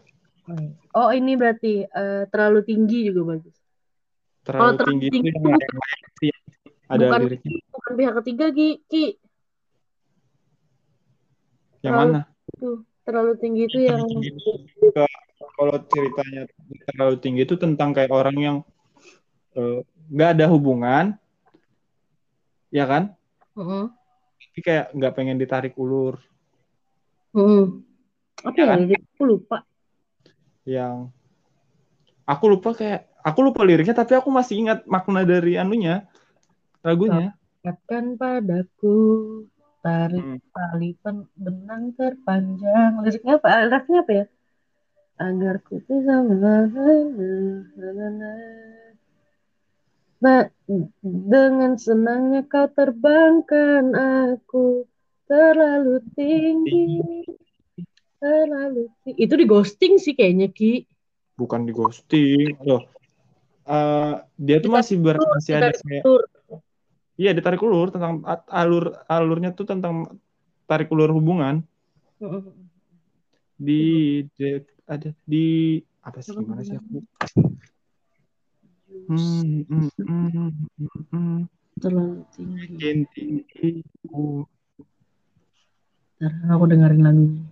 Oh 0.92 1.08
ini 1.08 1.32
berarti 1.40 1.88
eh, 1.88 2.22
terlalu 2.28 2.60
tinggi 2.68 3.08
juga 3.08 3.36
bagus. 3.36 3.56
Terlalu 4.44 4.76
terlalu 4.76 4.90
tinggi 4.92 5.06
itu 5.08 5.14
tinggi 5.16 5.28
yang 5.28 5.56
itu 5.56 5.76
sih. 6.20 6.32
Ada 6.88 7.04
bukan- 7.04 7.20
liriknya. 7.24 7.52
Bukan 7.72 7.92
pihak 7.96 8.14
ketiga 8.24 8.46
Ki, 8.52 8.68
Ki. 8.84 9.04
Yang 11.80 11.92
terlalu- 11.94 12.12
mana? 12.12 12.20
Tuh, 12.58 12.78
terlalu 13.04 13.32
tinggi 13.40 13.62
itu 13.64 13.78
yang 13.80 14.00
Terlalu 14.04 14.10
tinggi 14.12 14.28
itu 14.32 14.50
ke- 14.92 15.16
kalau 15.58 15.76
ceritanya 15.86 16.42
terlalu 16.90 17.14
tinggi 17.22 17.40
itu 17.46 17.54
tentang 17.56 17.90
kayak 17.96 18.12
orang 18.12 18.36
yang 18.36 18.56
eh, 19.56 19.80
nggak 20.12 20.30
ada 20.38 20.46
hubungan, 20.48 21.04
ya 22.70 22.84
kan? 22.86 23.16
Tapi 24.58 24.74
kayak 24.74 24.90
nggak 24.90 25.14
pengen 25.14 25.38
ditarik 25.38 25.78
ulur. 25.78 26.18
Heeh. 27.30 27.78
Apa 28.42 28.58
Ya 28.58 28.66
ya? 28.66 28.70
kan? 28.74 28.78
Aku 28.90 29.22
lupa. 29.22 29.62
Yang 30.66 31.14
aku 32.26 32.44
lupa 32.50 32.74
kayak 32.74 33.06
aku 33.22 33.38
lupa 33.46 33.62
liriknya 33.62 33.94
tapi 33.94 34.18
aku 34.18 34.34
masih 34.34 34.66
ingat 34.66 34.82
makna 34.90 35.22
dari 35.22 35.54
anunya 35.54 36.10
lagunya. 36.82 37.38
Katakan 37.62 38.18
padaku 38.18 38.98
tarik 39.78 40.26
Hmm. 40.26 40.42
tali 40.50 40.98
pen- 41.06 41.30
benang 41.38 41.94
terpanjang. 41.94 42.98
Liriknya 43.06 43.38
apa? 43.38 43.62
Liriknya 43.62 43.98
apa 44.02 44.10
ya? 44.10 44.24
Agar 45.22 45.62
ku 45.62 45.78
bisa 45.78 46.18
Ba- 50.18 50.50
dengan 51.02 51.78
senangnya 51.78 52.42
kau 52.44 52.66
terbangkan 52.68 53.94
aku. 53.94 54.84
Terlalu 55.28 56.00
tinggi, 56.16 57.24
terlalu 58.18 58.88
tinggi. 59.04 59.18
Itu 59.20 59.34
di 59.36 59.44
ghosting 59.44 60.00
sih 60.00 60.16
kayaknya 60.16 60.48
Ki. 60.50 60.82
bukan 61.38 61.68
di 61.68 61.72
ghosting. 61.76 62.58
Loh 62.66 62.82
Eh, 63.68 64.14
dia 64.40 64.56
tuh 64.64 64.72
masih 64.72 64.96
ber, 64.96 65.20
masih 65.20 65.60
ada 65.60 65.76
kayak 65.76 66.04
iya 67.20 67.36
ditarik 67.36 67.60
ulur 67.60 67.92
tentang 67.92 68.24
alur 68.48 68.96
alurnya 69.04 69.52
tuh 69.52 69.68
tentang 69.68 70.08
tarik 70.64 70.88
ulur 70.88 71.12
hubungan. 71.12 71.60
Di, 73.60 74.24
di- 74.32 74.64
ada 74.88 75.12
di 75.28 75.76
apa 76.00 76.24
sih 76.24 76.32
gimana 76.32 76.64
sih 76.64 76.80
aku 76.80 77.04
Hmm, 79.06 79.62
hmm, 79.70 80.50
hmm. 81.14 81.38
Terlalu 81.78 82.26
tinggi. 82.34 82.66
Makin. 82.74 82.96
Ntar 86.18 86.32
aku 86.50 86.64
dengerin 86.66 87.02
lagunya. 87.06 87.46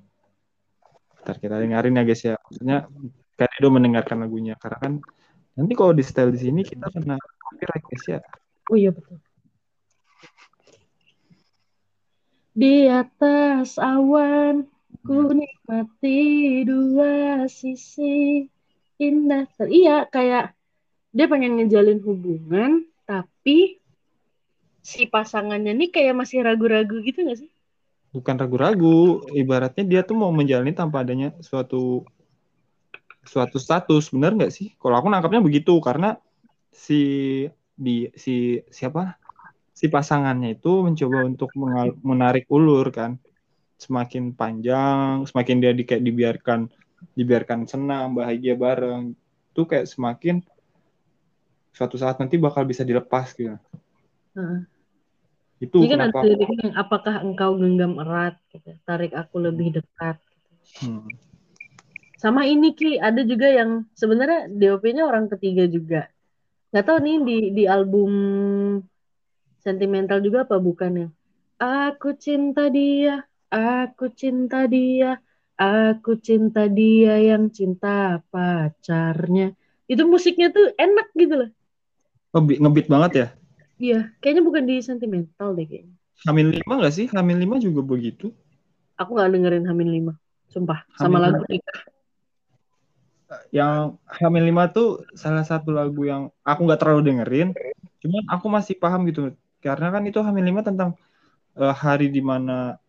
Ntar 1.23 1.37
kita 1.39 1.63
dengerin 1.63 1.99
ya 1.99 2.03
guys 2.03 2.23
ya 2.27 2.35
maksudnya 2.43 2.91
kan 3.39 3.51
Edo 3.61 3.69
mendengarkan 3.71 4.27
lagunya 4.27 4.59
karena 4.59 4.79
kan 4.81 4.93
nanti 5.55 5.73
kalau 5.79 5.93
di 5.95 6.03
style 6.03 6.33
di 6.35 6.41
sini 6.41 6.61
kita 6.65 6.89
kena 6.89 7.21
copyright 7.21 7.85
guys 7.85 8.05
ya 8.09 8.21
Oh 8.67 8.75
iya 8.75 8.91
betul. 8.91 9.23
Di 12.57 12.91
atas 12.91 13.79
awan 13.79 14.67
ku 15.07 15.31
nikmati 15.31 16.19
dua 16.67 17.47
sisi 17.47 18.43
indah. 18.99 19.47
Iya 19.63 20.11
kayak 20.11 20.56
dia 21.17 21.25
pengen 21.25 21.57
ngejalin 21.57 22.01
hubungan 22.05 22.85
tapi 23.09 23.81
si 24.85 25.09
pasangannya 25.09 25.73
nih 25.73 25.89
kayak 25.89 26.15
masih 26.15 26.45
ragu-ragu 26.45 27.01
gitu 27.01 27.25
gak 27.25 27.41
sih? 27.41 27.51
bukan 28.13 28.37
ragu-ragu 28.37 29.25
ibaratnya 29.37 29.85
dia 29.85 30.01
tuh 30.01 30.17
mau 30.17 30.33
menjalani 30.33 30.73
tanpa 30.73 31.05
adanya 31.05 31.37
suatu 31.45 32.05
suatu 33.27 33.59
status 33.59 34.15
benar 34.15 34.33
nggak 34.39 34.55
sih? 34.55 34.73
Kalau 34.79 34.97
aku 34.97 35.11
nangkapnya 35.11 35.43
begitu 35.43 35.77
karena 35.83 36.17
si 36.71 37.03
di 37.75 38.09
si 38.15 38.63
siapa? 38.71 39.19
Si 39.77 39.93
pasangannya 39.93 40.57
itu 40.57 40.81
mencoba 40.81 41.19
untuk 41.27 41.51
mengal- 41.59 41.99
menarik 42.01 42.49
ulur 42.49 42.89
kan. 42.95 43.21
Semakin 43.77 44.33
panjang 44.33 45.29
semakin 45.29 45.57
dia 45.61 45.73
di, 45.77 45.85
kayak 45.85 46.01
dibiarkan 46.01 46.61
dibiarkan 47.13 47.69
senang 47.69 48.17
bahagia 48.17 48.57
bareng 48.57 49.13
tuh 49.53 49.69
kayak 49.69 49.85
semakin 49.85 50.41
suatu 51.77 52.01
saat 52.01 52.17
nanti 52.17 52.41
bakal 52.41 52.65
bisa 52.65 52.81
dilepas 52.89 53.37
gitu 53.37 53.53
Heeh. 54.37 54.61
itu 55.61 55.77
Ini 55.77 55.89
kan 55.93 55.99
kenapa 56.09 56.21
yang 56.25 56.73
apakah 56.77 57.15
engkau 57.21 57.57
genggam 57.61 57.97
erat, 58.01 58.37
gitu. 58.53 58.77
tarik 58.85 59.13
aku 59.13 59.41
lebih 59.41 59.77
dekat. 59.81 60.17
Hmm. 60.81 61.09
Sama 62.17 62.49
ini 62.49 62.73
Ki, 62.73 62.97
ada 62.97 63.21
juga 63.25 63.49
yang 63.49 63.85
sebenarnya 63.93 64.49
DOP-nya 64.53 65.05
orang 65.05 65.29
ketiga 65.33 65.69
juga. 65.69 66.09
Nggak 66.73 66.85
tahu 66.85 66.99
nih 67.05 67.17
di 67.25 67.37
di 67.57 67.65
album 67.69 68.13
sentimental 69.61 70.21
juga 70.25 70.45
apa 70.49 70.57
bukan 70.61 70.93
ya? 70.97 71.09
Aku 71.57 72.17
cinta 72.17 72.69
dia, 72.69 73.25
aku 73.53 74.13
cinta 74.13 74.69
dia, 74.69 75.21
aku 75.57 76.21
cinta 76.21 76.69
dia 76.69 77.17
yang 77.21 77.49
cinta 77.53 78.21
pacarnya. 78.29 79.57
Itu 79.89 80.05
musiknya 80.05 80.53
tuh 80.53 80.73
enak 80.77 81.09
gitu 81.17 81.35
loh. 81.41 81.51
Ngebeat, 82.37 82.59
ngebeat 82.61 82.89
banget 82.93 83.13
ya 83.17 83.29
Iya, 83.77 84.09
kayaknya 84.25 84.43
bukan 84.45 84.65
di 84.65 84.81
sentimental 84.81 85.53
deh 85.53 85.69
kayaknya. 85.69 85.97
Hamin 86.25 86.49
lima 86.49 86.73
nggak 86.81 86.95
sih? 86.97 87.07
Hamin 87.13 87.37
lima 87.37 87.61
juga 87.61 87.85
begitu. 87.85 88.33
Aku 88.97 89.13
nggak 89.13 89.37
dengerin 89.37 89.69
Hamin 89.69 89.89
5. 89.93 90.17
Sumpah, 90.49 90.89
sama 90.97 91.21
Hamin 91.21 91.37
lagu 91.37 91.45
nikah. 91.53 91.81
Yang 93.53 94.01
Hamin 94.09 94.45
lima 94.49 94.73
tuh 94.73 95.05
salah 95.13 95.45
satu 95.45 95.77
lagu 95.77 96.09
yang 96.09 96.33
aku 96.41 96.65
nggak 96.65 96.81
terlalu 96.81 97.13
dengerin. 97.13 97.53
Cuman 98.01 98.25
aku 98.33 98.47
masih 98.49 98.81
paham 98.81 99.05
gitu. 99.13 99.37
Karena 99.61 99.93
kan 99.93 100.09
itu 100.09 100.17
Hamin 100.25 100.49
lima 100.49 100.65
tentang 100.65 100.97
eh, 101.61 101.75
hari 101.77 102.09
di 102.09 102.25
mana 102.25 102.81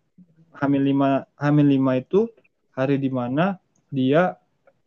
Hamin 0.56 0.88
lima 0.88 1.28
Hamin 1.36 1.68
lima 1.68 2.00
itu 2.00 2.32
hari 2.72 2.96
di 2.96 3.12
mana 3.12 3.60
dia 3.92 4.40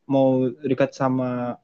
mau 0.09 0.49
dekat 0.65 0.97
sama 0.97 1.61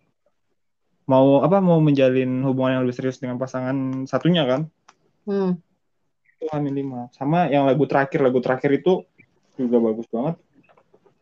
mau 1.07 1.40
apa 1.40 1.62
mau 1.62 1.78
menjalin 1.78 2.42
hubungan 2.42 2.78
yang 2.78 2.82
lebih 2.82 2.96
serius 2.98 3.22
dengan 3.22 3.38
pasangan 3.38 4.04
satunya 4.04 4.42
kan 4.44 4.62
Hmm. 5.26 5.59
itu 6.38 6.44
Hamin 6.54 6.74
lima 6.74 7.00
sama 7.11 7.50
yang 7.50 7.66
lagu 7.66 7.82
terakhir 7.86 8.22
lagu 8.22 8.38
terakhir 8.38 8.70
itu 8.78 9.02
juga 9.59 9.82
bagus 9.82 10.07
banget 10.07 10.38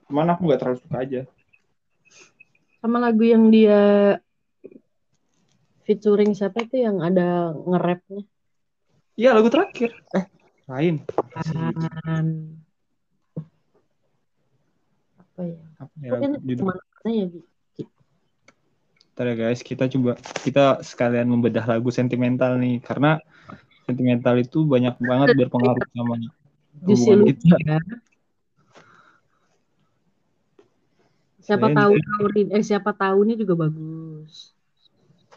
cuman 0.08 0.28
aku 0.28 0.40
nggak 0.44 0.60
terlalu 0.60 0.78
suka 0.84 0.98
aja 1.00 1.22
Sama 2.84 3.00
lagu 3.00 3.24
yang 3.24 3.48
dia 3.48 4.20
featuring 5.84 6.36
siapa 6.36 6.64
itu 6.64 6.84
yang 6.84 7.00
ada 7.00 7.56
nge-rapnya? 7.56 8.28
Iya 9.16 9.32
lagu 9.32 9.48
terakhir. 9.48 9.96
Eh 10.12 10.28
lain. 10.68 11.00
Apa 11.16 11.40
sih? 11.48 11.56
Kan. 12.04 12.26
Apa 15.16 15.40
ya? 15.48 15.60
Apa 15.80 15.94
ya 15.96 16.10
lagu- 16.12 16.44
judul? 16.44 16.76
ya, 17.08 17.24
Bi? 17.32 17.40
Bentar 19.14 19.30
ya 19.30 19.46
guys, 19.46 19.62
kita 19.62 19.86
coba 19.86 20.18
kita 20.42 20.82
sekalian 20.82 21.30
membedah 21.30 21.62
lagu 21.62 21.86
sentimental 21.94 22.58
nih 22.58 22.82
karena 22.82 23.22
sentimental 23.86 24.34
itu 24.42 24.66
banyak 24.66 24.90
banget 24.98 25.38
berpengaruh 25.38 25.86
sama 25.94 26.18
hubungan 26.82 27.30
kita. 27.30 27.54
ya. 27.62 27.78
Siapa 31.46 31.70
Saya 31.70 31.78
tahu 31.78 31.92
Taurin, 31.94 32.48
eh 32.58 32.64
siapa 32.66 32.90
tahu 32.90 33.22
ini 33.22 33.38
juga 33.38 33.70
bagus. 33.70 34.50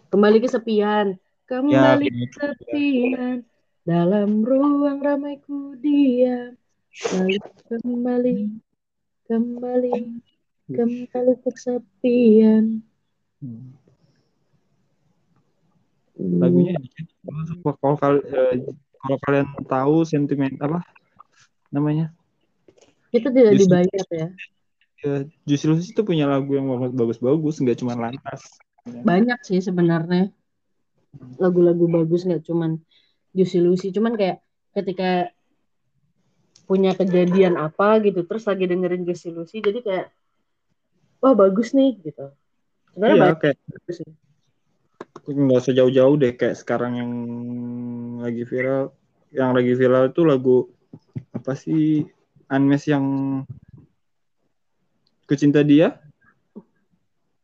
Kembali 0.10 0.42
kesepian, 0.42 1.14
kembali 1.46 2.10
Ya, 2.10 2.26
kesepian 2.34 3.46
dalam 3.86 4.42
ruang 4.42 5.06
ramai 5.06 5.38
ku 5.46 5.78
diam. 5.78 6.58
Lalu 7.14 7.46
kembali, 7.70 8.38
kembali, 9.30 9.98
kembali 10.66 11.34
kesepian. 11.46 12.82
Hmm. 13.38 13.70
lagunya 16.18 16.74
kalau 17.78 17.96
kal- 18.02 18.26
eh, 18.26 18.66
kalau 18.98 19.18
kalian 19.22 19.48
tahu 19.70 19.96
sentimen 20.02 20.58
apa 20.58 20.82
namanya 21.70 22.10
Itu 23.14 23.30
tidak 23.30 23.54
Justru- 23.56 23.70
dibayar 23.86 24.06
ya. 24.10 24.28
ya, 25.06 25.16
Lucy 25.46 25.94
itu 25.94 26.02
punya 26.02 26.26
lagu 26.26 26.50
yang 26.58 26.66
bagus-bagus 26.98 27.62
nggak 27.62 27.78
cuma 27.78 27.94
lantas 27.94 28.42
Banyak 28.84 29.40
sih 29.46 29.62
sebenarnya 29.62 30.34
lagu-lagu 31.38 31.86
bagus 31.86 32.26
nggak 32.26 32.42
cuman 32.44 32.82
Juicy 33.38 33.62
Lucy, 33.62 33.94
cuman 33.94 34.18
kayak 34.18 34.42
ketika 34.74 35.30
punya 36.66 36.98
kejadian 36.98 37.54
apa 37.56 38.02
gitu, 38.02 38.26
terus 38.26 38.50
lagi 38.50 38.66
dengerin 38.66 39.06
Juicy 39.06 39.30
Lucy, 39.30 39.62
jadi 39.62 39.80
kayak 39.86 40.08
wah 41.22 41.38
bagus 41.38 41.78
nih 41.78 42.02
gitu. 42.02 42.34
Sebenarnya 42.98 43.30
iya 43.30 43.38
kayak 43.38 43.58
sih. 43.94 44.10
nggak 45.30 45.60
usah 45.62 45.74
jauh-jauh 45.78 46.18
deh 46.18 46.34
kayak 46.34 46.58
sekarang 46.58 46.98
yang 46.98 47.12
lagi 48.26 48.42
viral 48.42 48.90
yang 49.30 49.54
lagi 49.54 49.78
viral 49.78 50.10
itu 50.10 50.26
lagu 50.26 50.66
apa 51.30 51.54
sih 51.54 52.10
Unmesh 52.50 52.90
yang 52.90 53.06
ku 55.30 55.34
cinta 55.38 55.62
dia 55.62 56.02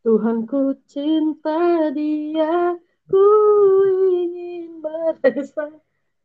Tuhan 0.02 0.50
ku 0.50 0.74
cinta 0.90 1.94
dia, 1.94 2.74
ku 3.06 3.24
ingin 4.02 4.82
bersama. 4.82 5.78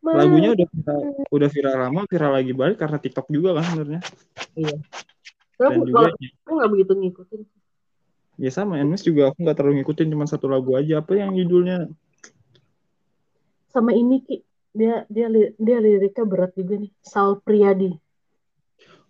lagunya 0.02 0.56
udah 0.56 0.66
viral, 0.72 1.00
udah 1.28 1.48
viral 1.52 1.76
lama 1.84 2.00
viral 2.08 2.32
lagi 2.32 2.52
balik 2.56 2.80
karena 2.80 2.96
TikTok 2.96 3.28
juga 3.28 3.60
kan 3.60 3.76
sebenarnya 3.76 4.02
Tapi 4.56 5.68
dan 5.68 5.68
aku, 5.68 5.82
juga 5.84 5.96
kalau 6.00 6.10
aku 6.16 6.52
nggak 6.56 6.70
begitu 6.72 6.92
ngikutin. 6.96 7.57
Ya 8.38 8.50
sama 8.54 8.78
Unmesh 8.78 9.04
juga 9.04 9.34
aku 9.34 9.42
nggak 9.42 9.56
terlalu 9.58 9.82
ngikutin 9.82 10.08
cuma 10.14 10.24
satu 10.30 10.46
lagu 10.46 10.78
aja 10.78 11.02
apa 11.02 11.18
yang 11.18 11.34
judulnya 11.34 11.90
Sama 13.68 13.92
ini 13.92 14.24
Ki, 14.24 14.40
dia 14.72 15.04
dia 15.12 15.28
dia 15.60 15.76
liriknya 15.78 16.24
berat 16.24 16.56
juga 16.56 16.80
nih. 16.80 16.88
Sal 17.04 17.36
Priadi. 17.44 17.92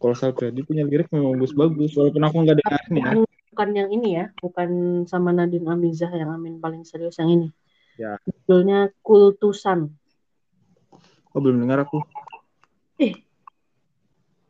kalau 0.03 0.14
Sal 0.18 0.35
Priadi 0.35 0.66
punya 0.66 0.83
lirik 0.83 1.09
memang 1.14 1.39
bagus-bagus 1.39 1.95
walaupun 1.95 2.22
aku 2.26 2.37
nggak 2.43 2.59
dengerin 2.59 2.97
ya 2.99 3.12
Bukan, 3.59 3.74
yang 3.74 3.91
ini 3.91 4.09
ya, 4.14 4.31
bukan 4.39 4.70
sama 5.11 5.35
Nadine 5.35 5.66
Amizah 5.66 6.14
yang 6.14 6.31
Amin 6.31 6.62
paling 6.62 6.87
serius 6.87 7.18
yang 7.18 7.26
ini. 7.26 7.49
Ya. 7.99 8.14
Judulnya 8.22 8.95
Kultusan. 9.03 9.91
oh 11.35 11.41
belum 11.43 11.66
dengar 11.66 11.83
aku 11.83 11.99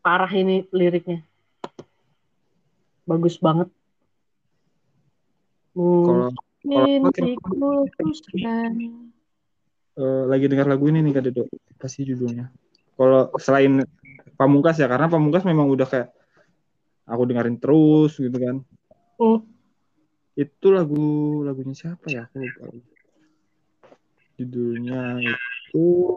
Parah 0.05 0.33
ini 0.33 0.65
liriknya. 0.73 1.21
Bagus 3.05 3.37
banget. 3.41 3.69
Kalau 5.79 6.27
eh, 9.99 10.23
lagi 10.27 10.47
dengar 10.51 10.67
lagu 10.67 10.85
ini 10.91 11.07
nih 11.07 11.13
Kak 11.15 11.25
Dedo. 11.31 11.47
Apa 11.79 11.87
sih 11.87 12.03
judulnya? 12.03 12.51
Kalau 12.99 13.31
selain 13.39 13.87
Pamungkas 14.35 14.83
ya 14.83 14.91
karena 14.91 15.07
Pamungkas 15.07 15.47
memang 15.47 15.71
udah 15.71 15.87
kayak 15.87 16.11
aku 17.07 17.23
dengerin 17.31 17.59
terus 17.63 18.19
gitu 18.19 18.35
kan. 18.35 18.57
Hmm. 19.19 19.43
itu 20.39 20.71
lagu 20.71 21.43
lagunya 21.43 21.75
siapa 21.75 22.07
ya? 22.07 22.31
Aku 22.31 22.39
lupa 22.39 22.71
judulnya 24.39 25.19
itu 25.19 26.15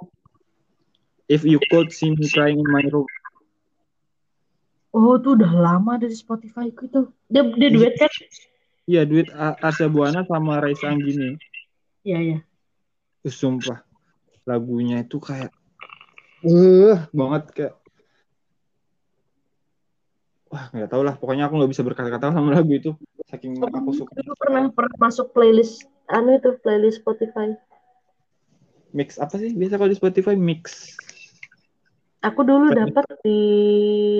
If 1.25 1.41
You 1.41 1.57
Could 1.73 1.89
See 1.89 2.13
Me 2.13 2.29
Crying 2.29 2.61
in 2.61 2.69
My 2.69 2.85
Room. 2.85 3.09
Oh, 4.93 5.17
itu 5.17 5.39
udah 5.39 5.49
lama 5.55 5.97
dari 5.97 6.13
Spotify 6.13 6.69
ku 6.69 6.85
itu. 6.85 7.09
Dia 7.31 7.47
dia 7.55 7.69
duet 7.73 7.97
kan? 7.97 8.11
Iya 8.89 9.01
duit 9.05 9.29
A- 9.33 9.57
Arsya 9.61 9.87
Buana 9.89 10.25
sama 10.25 10.61
Raisa 10.61 10.89
Anggini. 10.89 11.37
Iya, 12.01 12.19
iya. 12.19 12.37
Uh, 13.21 13.33
sumpah. 13.33 13.85
Lagunya 14.49 15.05
itu 15.05 15.21
kayak 15.21 15.53
eh. 16.41 16.97
banget 17.13 17.43
kayak. 17.53 17.73
Wah 20.51 20.67
nggak 20.73 20.89
tahu 20.89 21.01
lah. 21.05 21.15
Pokoknya 21.15 21.47
aku 21.47 21.61
nggak 21.61 21.71
bisa 21.71 21.85
berkata-kata 21.85 22.33
sama 22.33 22.57
lagu 22.57 22.73
itu. 22.73 22.91
Saking 23.29 23.61
aku 23.61 23.91
suka. 23.93 24.11
Aku 24.17 24.33
pernah 24.35 24.67
pernah 24.73 24.97
masuk 24.99 25.31
playlist 25.31 25.87
anu 26.11 26.35
itu 26.35 26.57
playlist 26.59 26.99
Spotify. 26.99 27.55
mix 28.91 29.15
apa 29.15 29.39
sih? 29.39 29.55
Biasa 29.55 29.79
kalau 29.79 29.87
di 29.87 29.95
Spotify 29.95 30.35
mix. 30.35 30.91
Aku 32.21 32.43
dulu 32.43 32.69
Playlist. 32.69 32.91
dapat 32.91 33.05
di 33.23 33.41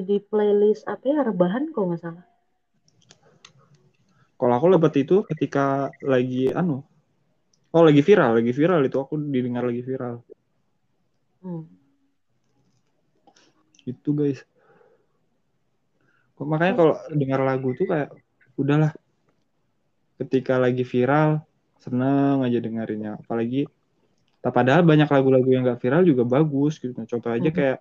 di 0.08 0.18
playlist 0.24 0.88
apa 0.88 1.04
ya? 1.06 1.28
Rebahan 1.28 1.76
kok 1.76 1.84
nggak 1.86 2.02
salah. 2.02 2.31
Kalau 4.42 4.58
aku 4.58 4.74
dapat 4.74 5.06
itu 5.06 5.22
ketika 5.30 5.94
lagi 6.02 6.50
anu 6.50 6.82
oh 7.72 7.84
lagi 7.86 8.02
viral 8.02 8.42
lagi 8.42 8.50
viral 8.50 8.82
itu 8.82 8.98
aku 8.98 9.14
didengar 9.30 9.62
lagi 9.70 9.86
viral. 9.86 10.26
Hmm. 11.42 11.66
itu 13.82 14.10
guys. 14.14 14.46
Makanya 16.38 16.74
kalau 16.78 16.94
dengar 17.14 17.42
lagu 17.42 17.74
tuh 17.74 17.90
kayak 17.90 18.14
udahlah. 18.58 18.94
Ketika 20.22 20.62
lagi 20.62 20.86
viral 20.86 21.42
seneng 21.82 22.46
aja 22.46 22.62
dengerinnya. 22.62 23.18
Apalagi 23.18 23.66
tak 24.42 24.54
padahal 24.54 24.86
banyak 24.86 25.10
lagu-lagu 25.10 25.50
yang 25.50 25.66
gak 25.66 25.82
viral 25.82 26.06
juga 26.06 26.26
bagus 26.26 26.78
gitu. 26.78 26.94
Nah, 26.94 27.10
contoh 27.10 27.30
aja 27.34 27.50
Mhm. 27.50 27.58
kayak 27.58 27.78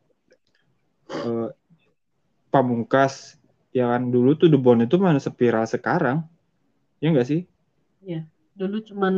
eh, 1.11 1.49
Pamungkas 2.51 3.37
ya 3.71 3.93
kan 3.93 4.09
dulu 4.09 4.35
tuh 4.35 4.49
The 4.51 4.59
Bond 4.59 4.89
itu 4.89 4.97
mana 4.97 5.21
sepiral 5.23 5.69
sekarang 5.69 6.25
ya 7.01 7.09
enggak 7.11 7.28
sih 7.28 7.48
Dulu 8.61 8.76
cuman 8.92 9.14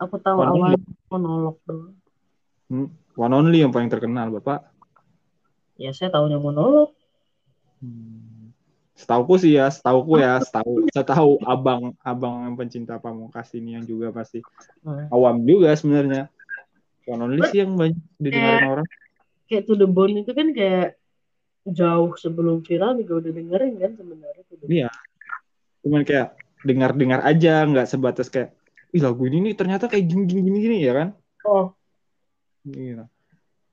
aku 0.00 0.16
tahu 0.16 0.38
One 0.40 0.50
awal 0.56 0.72
monolog 1.12 1.56
doang. 1.68 1.92
One 3.20 3.34
Only 3.36 3.60
yang 3.60 3.68
paling 3.68 3.92
terkenal 3.92 4.32
bapak 4.32 4.64
Ya 5.76 5.92
saya 5.92 6.08
tahunya 6.12 6.40
monolog. 6.40 6.96
Hmm. 7.84 8.52
Setauku 8.92 9.40
sih 9.40 9.56
ya, 9.56 9.72
setauku 9.72 10.20
ya, 10.20 10.36
setahu, 10.44 10.84
setahu 10.92 11.40
abang, 11.48 11.96
abang 12.04 12.44
yang 12.44 12.52
pencinta 12.52 13.00
pamungkas 13.00 13.48
ini 13.56 13.80
yang 13.80 13.84
juga 13.88 14.12
pasti 14.12 14.44
Nah, 14.84 15.08
awam 15.08 15.40
juga 15.44 15.72
sebenarnya. 15.72 16.28
One 17.08 17.20
Only 17.24 17.40
sih 17.48 17.64
yang 17.64 17.76
banyak 17.76 17.96
didengarin 18.20 18.68
orang. 18.68 18.86
kayak 19.48 19.64
To 19.68 19.74
The 19.76 19.88
Bone 19.88 20.20
itu 20.20 20.32
kan 20.36 20.52
kayak 20.52 21.00
jauh 21.64 22.12
sebelum 22.20 22.60
viral 22.60 23.00
juga 23.00 23.24
udah 23.24 23.32
dengerin 23.36 23.74
kan 23.80 23.92
sebenarnya. 23.96 24.44
Iya. 24.68 24.88
Cuman 25.80 26.04
kayak 26.04 26.36
dengar-dengar 26.64 27.24
aja, 27.24 27.64
nggak 27.64 27.88
sebatas 27.88 28.28
kayak, 28.28 28.52
ih 28.90 29.02
lagu 29.02 29.22
ini 29.26 29.50
nih 29.50 29.54
ternyata 29.56 29.86
kayak 29.86 30.04
gini-gini 30.06 30.58
gini 30.60 30.76
ya 30.84 30.92
kan? 30.96 31.08
Oh, 31.46 31.72
Gitu. 32.64 33.04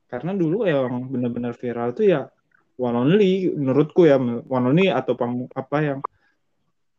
Karena 0.07 0.31
dulu 0.31 0.63
yang 0.63 1.11
benar-benar 1.11 1.53
viral 1.59 1.91
tuh 1.91 2.07
ya 2.07 2.31
One 2.79 2.95
Only, 2.95 3.51
menurutku 3.51 4.07
ya 4.07 4.15
One 4.21 4.65
Only 4.71 4.88
atau 4.88 5.19
apa 5.51 5.77
yang 5.83 5.99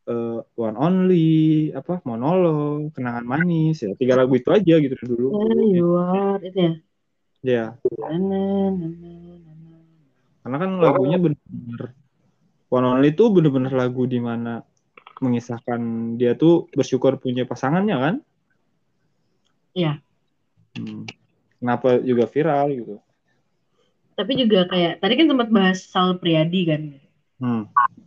eh, 0.05 0.39
One 0.45 0.77
Only, 0.77 1.73
apa 1.73 2.05
monolog, 2.05 2.93
kenangan 2.93 3.25
manis 3.25 3.81
ya 3.81 3.89
tiga 3.97 4.13
lagu 4.19 4.37
itu 4.37 4.53
aja 4.53 4.75
gitu 4.77 4.95
dulu. 5.01 5.27
where 5.33 5.65
you 5.73 5.89
are 5.97 6.37
itu 6.43 6.59
ya. 6.61 6.73
Ya, 7.39 7.65
Na, 8.03 8.11
na, 8.19 8.41
na, 8.75 8.87
na, 8.91 9.11
na, 9.39 9.51
na. 9.55 9.77
karena 10.43 10.57
kan 10.59 10.71
lagunya 10.83 11.17
benar-benar 11.17 11.81
One 12.69 12.85
Only 12.85 13.09
itu 13.17 13.23
benar-benar 13.33 13.73
lagu 13.73 14.05
di 14.05 14.19
mana 14.21 14.61
mengisahkan 15.19 15.79
dia 16.15 16.35
tuh 16.35 16.67
bersyukur 16.71 17.19
punya 17.19 17.43
pasangannya 17.43 17.97
kan? 17.99 18.15
Iya. 19.75 19.93
Hmm. 20.75 21.05
Kenapa 21.59 21.99
juga 21.99 22.25
viral 22.25 22.67
gitu? 22.75 22.95
Tapi 24.15 24.31
juga 24.35 24.67
kayak 24.67 24.99
tadi 24.99 25.13
kan 25.15 25.27
sempat 25.31 25.49
bahas 25.51 25.79
Sal 25.79 26.19
Priadi 26.19 26.61
kan. 26.67 26.81
Hmm. 27.39 27.63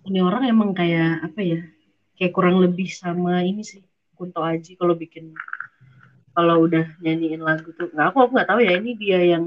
Ini 0.08 0.20
orang 0.20 0.48
emang 0.48 0.76
kayak 0.76 1.24
apa 1.24 1.40
ya? 1.40 1.60
Kayak 2.16 2.32
kurang 2.36 2.60
lebih 2.60 2.88
sama 2.92 3.40
ini 3.44 3.64
sih. 3.64 3.80
Kunto 4.16 4.44
Aji 4.44 4.76
kalau 4.76 4.94
bikin 4.94 5.32
kalau 6.32 6.64
udah 6.64 6.88
nyanyiin 7.04 7.44
lagu 7.44 7.76
tuh 7.76 7.92
nggak 7.92 8.12
aku 8.12 8.18
aku 8.24 8.32
nggak 8.40 8.48
tahu 8.48 8.60
ya 8.64 8.72
ini 8.80 8.96
dia 8.96 9.20
yang 9.36 9.44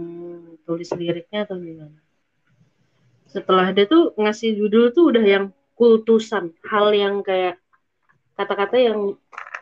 tulis 0.66 0.90
liriknya 0.94 1.46
atau 1.46 1.58
gimana. 1.58 1.98
Setelah 3.30 3.74
dia 3.74 3.86
tuh 3.90 4.14
ngasih 4.18 4.58
judul 4.58 4.94
tuh 4.94 5.14
udah 5.14 5.26
yang 5.26 5.46
kultusan, 5.76 6.56
hal 6.68 6.96
yang 6.96 7.22
kayak 7.22 7.60
kata-kata 8.40 8.76
yang 8.80 9.00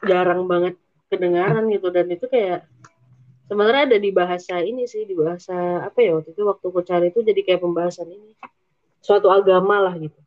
jarang 0.06 0.46
banget 0.46 0.78
kedengaran 1.10 1.70
gitu 1.70 1.94
dan 1.94 2.10
itu 2.10 2.26
kayak 2.26 2.66
sebenarnya 3.46 3.94
ada 3.94 3.98
di 4.02 4.10
bahasa 4.10 4.58
ini 4.62 4.90
sih 4.90 5.06
di 5.06 5.14
bahasa 5.14 5.86
apa 5.86 6.00
ya 6.02 6.18
waktu 6.18 6.34
itu 6.34 6.42
waktu 6.42 6.66
aku 6.66 6.82
cari 6.82 7.14
itu 7.14 7.22
jadi 7.22 7.42
kayak 7.46 7.62
pembahasan 7.62 8.10
ini 8.10 8.34
suatu 8.98 9.30
agama 9.30 9.78
lah 9.78 9.94
gitu 10.02 10.18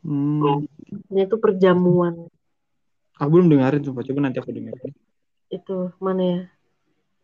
Hmm. 0.00 0.64
Ini 1.12 1.28
tuh 1.28 1.36
perjamuan. 1.36 2.28
Aku 3.20 3.28
belum 3.28 3.52
dengerin 3.52 3.84
coba 3.84 4.00
coba 4.00 4.18
nanti 4.24 4.40
aku 4.40 4.50
dengerin. 4.56 4.92
Itu 5.52 5.92
mana 6.00 6.22
ya? 6.24 6.42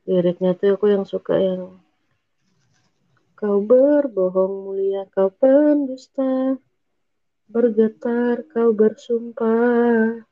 Liriknya 0.06 0.52
tuh 0.54 0.76
aku 0.76 0.92
yang 0.92 1.08
suka 1.08 1.40
yang 1.40 1.80
Kau 3.36 3.60
berbohong 3.60 4.64
mulia, 4.64 5.04
kau 5.12 5.28
pendusta, 5.28 6.56
bergetar, 7.46 8.42
kau 8.50 8.74
bersumpah. 8.74 10.26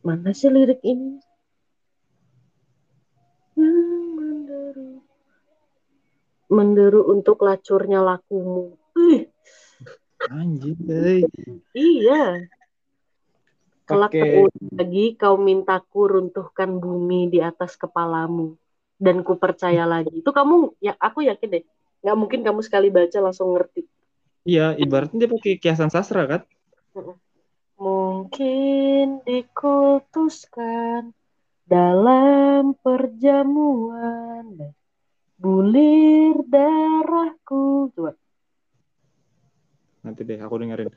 Mana 0.00 0.30
sih 0.32 0.48
lirik 0.48 0.80
ini? 0.80 1.20
Yang 3.56 4.00
menderu, 4.16 4.90
menderu 6.48 7.00
untuk 7.12 7.44
lacurnya 7.44 8.00
lakumu. 8.00 8.80
Ih, 8.96 9.28
Anjir. 10.32 10.76
eh. 10.88 11.24
iya. 11.76 12.48
Kelak 13.84 14.14
terulang 14.14 14.70
lagi 14.78 15.18
kau 15.18 15.34
mintaku 15.34 16.00
runtuhkan 16.06 16.78
bumi 16.78 17.26
di 17.26 17.42
atas 17.42 17.74
kepalamu 17.74 18.54
dan 19.00 19.26
ku 19.26 19.34
percaya 19.34 19.82
lagi. 19.82 20.22
Itu 20.22 20.30
kamu 20.30 20.78
ya 20.78 20.94
aku 20.94 21.26
yakin 21.26 21.48
deh. 21.58 21.64
Nggak 22.06 22.16
mungkin 22.16 22.40
kamu 22.46 22.60
sekali 22.62 22.88
baca 22.88 23.18
langsung 23.18 23.52
ngerti. 23.58 23.99
Iya 24.44 24.76
ibaratnya 24.76 25.26
dia 25.26 25.30
pakai 25.30 25.60
kiasan 25.60 25.92
sastra 25.92 26.26
kan? 26.26 26.42
Mungkin 27.80 29.24
dikultuskan 29.24 31.16
dalam 31.64 32.76
perjamuan 32.76 34.74
bulir 35.40 36.36
darahku. 36.44 37.88
Coba. 37.96 38.12
Nanti 40.04 40.20
deh 40.28 40.40
aku 40.40 40.60
dengerin. 40.60 40.92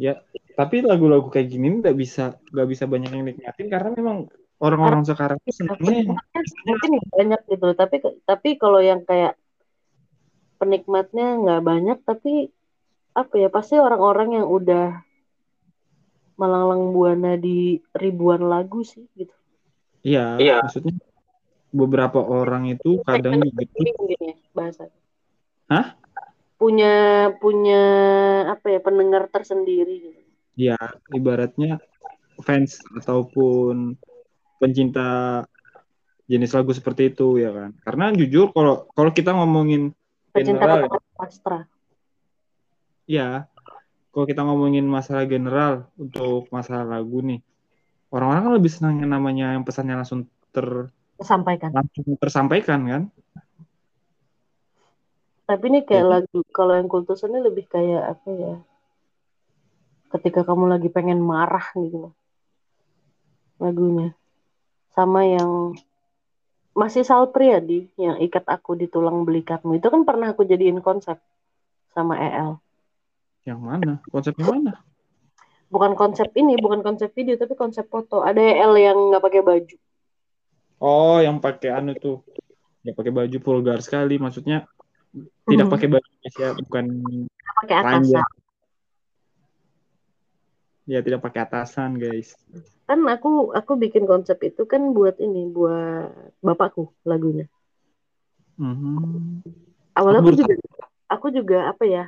Ya, 0.00 0.24
tapi 0.56 0.80
lagu-lagu 0.80 1.28
kayak 1.28 1.52
gini 1.52 1.84
nggak 1.84 1.92
bisa 1.92 2.40
nggak 2.48 2.68
bisa 2.72 2.88
banyak 2.88 3.12
yang 3.12 3.24
nikmatin 3.28 3.68
karena 3.68 3.92
memang 3.92 4.32
orang-orang 4.56 5.04
sekarang 5.04 5.36
tuh 5.44 5.52
senangnya 5.52 6.16
Mungkin 6.64 6.90
banyak 7.12 7.40
gitu, 7.52 7.68
tapi 7.76 7.96
tapi 8.24 8.56
kalau 8.56 8.80
yang 8.80 9.04
kayak 9.04 9.36
penikmatnya 10.60 11.40
nggak 11.40 11.62
banyak, 11.64 11.98
tapi 12.04 12.52
apa 13.16 13.34
ya 13.34 13.48
pasti 13.48 13.80
orang-orang 13.80 14.38
yang 14.38 14.46
udah 14.46 15.00
melanglang 16.36 16.92
buana 16.92 17.36
di 17.36 17.80
ribuan 17.96 18.44
lagu 18.44 18.84
sih 18.84 19.04
gitu. 19.16 19.32
Iya, 20.00 20.36
Iya. 20.40 20.56
maksudnya 20.64 20.96
beberapa 21.72 22.20
orang 22.20 22.72
itu 22.72 23.00
kadang 23.04 23.44
gitu. 23.44 23.80
Ya 24.16 24.36
bahasa. 24.56 24.88
Hah? 25.68 25.96
Punya 26.56 27.28
punya 27.40 27.82
apa 28.52 28.66
ya 28.68 28.80
pendengar 28.84 29.28
tersendiri 29.32 29.96
gitu. 30.12 30.20
Ya, 30.60 30.76
ibaratnya 31.12 31.80
fans 32.44 32.80
ataupun 33.00 33.96
pencinta 34.60 35.40
jenis 36.28 36.52
lagu 36.52 36.72
seperti 36.76 37.12
itu 37.16 37.40
ya 37.40 37.52
kan. 37.52 37.70
Karena 37.84 38.12
jujur 38.12 38.52
kalau 38.52 38.88
kalau 38.92 39.10
kita 39.12 39.32
ngomongin 39.32 39.92
Pecinta 40.30 40.64
sastra. 41.18 41.66
ya 43.10 43.50
kalau 44.10 44.26
kita 44.26 44.42
ngomongin 44.46 44.86
masalah 44.86 45.26
general 45.26 45.86
untuk 45.98 46.46
masalah 46.50 46.82
lagu 46.86 47.22
nih, 47.22 47.42
orang-orang 48.10 48.42
kan 48.46 48.54
lebih 48.58 48.70
senang 48.70 48.94
yang 49.02 49.10
namanya 49.10 49.54
yang 49.54 49.62
pesannya 49.62 49.98
langsung 49.98 50.26
ter 50.50 50.90
Sampaikan. 51.22 51.70
langsung 51.70 52.16
tersampaikan 52.18 52.80
kan. 52.86 53.02
Tapi 55.46 55.64
ini 55.66 55.80
kayak 55.82 56.06
Jadi- 56.06 56.12
lagu 56.14 56.38
kalau 56.54 56.78
yang 56.78 56.86
kultus 56.86 57.26
ini 57.26 57.38
lebih 57.42 57.66
kayak 57.66 58.18
apa 58.18 58.28
ya? 58.30 58.54
Ketika 60.10 60.46
kamu 60.46 60.70
lagi 60.70 60.90
pengen 60.90 61.18
marah 61.22 61.66
gitu 61.74 62.10
loh. 62.10 62.14
Lagunya. 63.58 64.14
Sama 64.94 65.22
yang 65.22 65.74
masih 66.70 67.02
Sal 67.02 67.28
Priadi 67.34 67.90
yang 67.98 68.16
ikat 68.22 68.46
aku 68.46 68.78
di 68.78 68.86
tulang 68.86 69.26
belikatmu 69.26 69.76
itu 69.76 69.86
kan 69.90 70.06
pernah 70.06 70.30
aku 70.30 70.46
jadiin 70.46 70.78
konsep 70.80 71.18
sama 71.90 72.14
EL. 72.16 72.62
Yang 73.42 73.60
mana? 73.60 73.92
Konsepnya 74.06 74.46
mana? 74.46 74.72
Bukan 75.70 75.94
konsep 75.94 76.30
ini, 76.34 76.58
bukan 76.58 76.82
konsep 76.82 77.14
video 77.14 77.38
tapi 77.38 77.54
konsep 77.54 77.86
foto. 77.86 78.22
Ada 78.22 78.38
EL 78.38 78.74
yang 78.78 78.98
nggak 79.10 79.22
pakai 79.22 79.42
baju. 79.42 79.76
Oh, 80.80 81.18
yang 81.20 81.38
pakai 81.38 81.70
anu 81.74 81.92
tuh. 81.98 82.24
Yang 82.80 82.94
pakai 82.96 83.12
baju 83.12 83.36
vulgar 83.44 83.78
sekali, 83.84 84.16
maksudnya 84.16 84.64
tidak 85.44 85.66
Hmm. 85.68 85.74
pakai 85.74 85.88
baju 85.90 86.10
ya, 86.38 86.50
bukan 86.56 86.84
pakai 87.60 87.76
atasan. 87.76 88.24
Ya, 90.90 90.98
tidak 91.06 91.22
pakai 91.22 91.46
atasan, 91.46 92.02
guys. 92.02 92.34
Kan 92.90 93.06
aku 93.06 93.54
aku 93.54 93.78
bikin 93.78 94.10
konsep 94.10 94.42
itu 94.42 94.66
kan 94.66 94.90
buat 94.90 95.22
ini, 95.22 95.46
buat 95.54 96.34
bapakku 96.42 96.90
lagunya. 97.06 97.46
Mhm. 98.60 99.40
awalnya 99.96 100.20
Aku 100.20 100.36
juga 100.36 100.54
aku 101.08 101.26
juga 101.32 101.72
apa 101.72 101.84
ya 101.88 102.04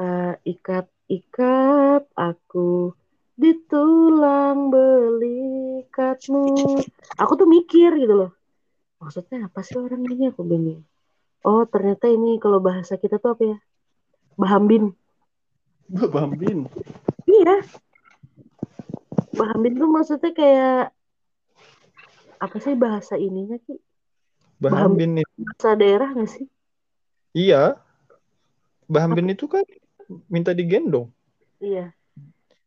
eh, 0.00 0.34
ikat 0.48 0.88
ikat 1.04 2.08
aku 2.16 2.96
di 3.36 3.52
tulang 3.68 4.72
belikatmu 4.72 6.48
aku 7.20 7.32
tuh 7.36 7.48
mikir 7.48 7.92
gitu 8.00 8.14
loh 8.24 8.32
maksudnya 9.04 9.52
apa 9.52 9.60
sih 9.60 9.76
orang 9.76 10.00
ini 10.08 10.32
aku 10.32 10.40
bingung 10.48 10.80
oh 11.44 11.68
ternyata 11.68 12.08
ini 12.08 12.40
kalau 12.40 12.56
bahasa 12.56 12.96
kita 12.96 13.20
tuh 13.20 13.36
apa 13.36 13.44
ya 13.44 13.58
bahambin 14.40 14.96
Bambin. 16.14 16.70
Iya 17.40 17.56
bahambin 19.32 19.74
tuh 19.74 19.88
maksudnya 19.88 20.30
kayak 20.30 20.92
apa 22.40 22.56
sih 22.60 22.74
bahasa 22.76 23.16
ininya 23.16 23.56
sih 23.64 23.78
Bambin 24.60 25.16
nih. 25.16 25.26
bahasa 25.40 25.72
daerah 25.72 26.12
gak 26.12 26.28
sih 26.28 26.44
Iya. 27.30 27.78
Bambin 28.90 29.30
itu 29.30 29.46
kan 29.46 29.62
minta 30.26 30.50
digendong. 30.50 31.08
iya 31.62 31.94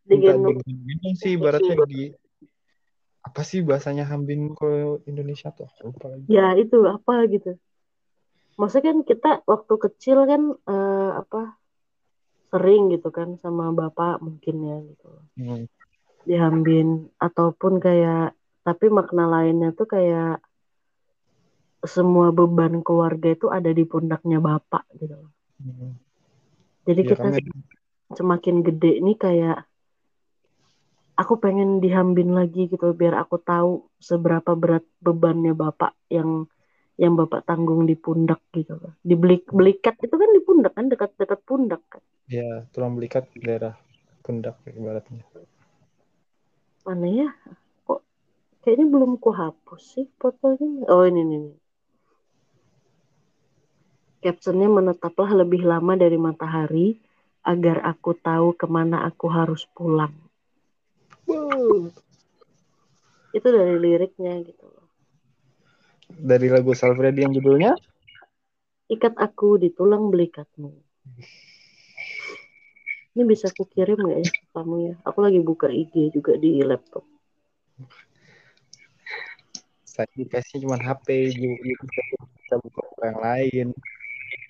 Minta 0.07 0.33
digendong 0.33 0.57
digendong 0.63 1.15
sih 1.19 1.35
ibaratnya 1.35 1.75
di 1.85 2.09
apa 3.23 3.41
sih 3.43 3.59
bahasanya 3.59 4.07
Hambin 4.07 4.51
kalau 4.55 5.03
Indonesia 5.03 5.51
tuh 5.51 5.67
lupa 5.83 6.11
lagi. 6.11 6.25
ya 6.27 6.55
itu 6.55 6.75
apa 6.83 7.23
gitu 7.27 7.55
maksudnya 8.55 8.91
kan 8.91 8.99
kita 9.03 9.29
waktu 9.43 9.73
kecil 9.79 10.17
kan 10.27 10.41
eh, 10.55 11.11
apa 11.23 11.55
sering 12.53 12.93
gitu 12.93 13.09
kan 13.09 13.41
sama 13.41 13.73
bapak 13.73 14.21
mungkin 14.21 14.55
ya 14.61 14.77
gitu 14.85 15.09
Hmm. 15.33 15.65
dihambin 16.29 17.09
ataupun 17.17 17.81
kayak 17.81 18.37
tapi 18.61 18.85
makna 18.93 19.25
lainnya 19.27 19.73
tuh 19.73 19.89
kayak 19.89 20.39
semua 21.83 22.31
beban 22.31 22.79
keluarga 22.79 23.33
itu 23.35 23.51
ada 23.51 23.73
di 23.73 23.83
pundaknya 23.83 24.39
bapak 24.39 24.87
gitu 24.95 25.19
loh. 25.19 25.33
Hmm. 25.59 25.97
jadi 26.87 27.01
Ya, 27.01 27.09
kita 27.11 27.27
kan, 27.33 27.43
semakin 28.13 28.55
gede 28.61 29.01
nih 29.03 29.17
kayak 29.19 29.57
aku 31.17 31.33
pengen 31.43 31.81
dihambin 31.83 32.31
lagi 32.33 32.71
gitu 32.71 32.93
biar 32.95 33.19
aku 33.19 33.37
tahu 33.41 33.89
seberapa 33.99 34.53
berat 34.55 34.85
bebannya 35.03 35.53
bapak 35.53 35.93
yang 36.07 36.45
yang 36.97 37.17
bapak 37.17 37.41
tanggung 37.49 37.89
di 37.89 37.97
pundak 37.97 38.41
gitu 38.53 38.77
loh. 38.77 38.93
Di 39.01 39.17
belik 39.17 39.49
belikat 39.49 39.97
itu 40.01 40.13
kan 40.13 40.29
di 40.29 40.41
pundak 40.45 40.73
kan 40.77 40.85
dekat-dekat 40.89 41.39
pundak 41.45 41.81
kan. 41.89 42.03
ya 42.31 42.63
tulang 42.71 42.95
belikat 42.95 43.27
daerah 43.35 43.75
pundak 44.23 44.55
ibaratnya. 44.69 45.25
Mana 46.87 47.07
ya? 47.09 47.29
Kok 47.83 48.01
kayaknya 48.63 48.85
belum 48.87 49.11
ku 49.19 49.33
hapus 49.33 49.81
sih 49.81 50.05
fotonya. 50.21 50.87
Oh 50.87 51.03
ini 51.03 51.21
nih. 51.25 51.43
Captionnya 54.23 54.71
menetaplah 54.71 55.35
lebih 55.35 55.67
lama 55.67 55.99
dari 55.99 56.15
matahari 56.15 56.95
agar 57.43 57.83
aku 57.83 58.15
tahu 58.15 58.55
ke 58.55 58.63
mana 58.71 59.03
aku 59.03 59.27
harus 59.27 59.67
pulang. 59.75 60.15
Itu 63.35 63.47
dari 63.51 63.75
liriknya 63.75 64.39
gitu 64.47 64.63
loh. 64.63 64.82
Dari 66.09 66.47
lagu 66.51 66.75
Salfredi 66.75 67.23
yang 67.23 67.33
judulnya 67.35 67.71
Ikat 68.91 69.15
aku 69.15 69.55
di 69.57 69.71
tulang 69.71 70.11
belikatmu. 70.11 70.69
Ini 73.13 73.23
bisa 73.23 73.47
aku 73.49 73.63
kirim 73.69 73.95
nggak 73.95 74.19
ya 74.21 74.29
ke 74.29 74.43
kamu 74.51 74.75
ya? 74.89 74.93
Aku 75.07 75.17
lagi 75.23 75.39
buka 75.39 75.71
IG 75.71 76.11
juga 76.11 76.35
di 76.35 76.59
laptop. 76.61 77.05
saya 79.93 80.09
dikasih 80.17 80.65
cuma 80.65 80.81
HP 80.81 81.37
bisa 81.37 82.55
buka 82.57 82.81
yang 83.05 83.19
lain. 83.21 83.67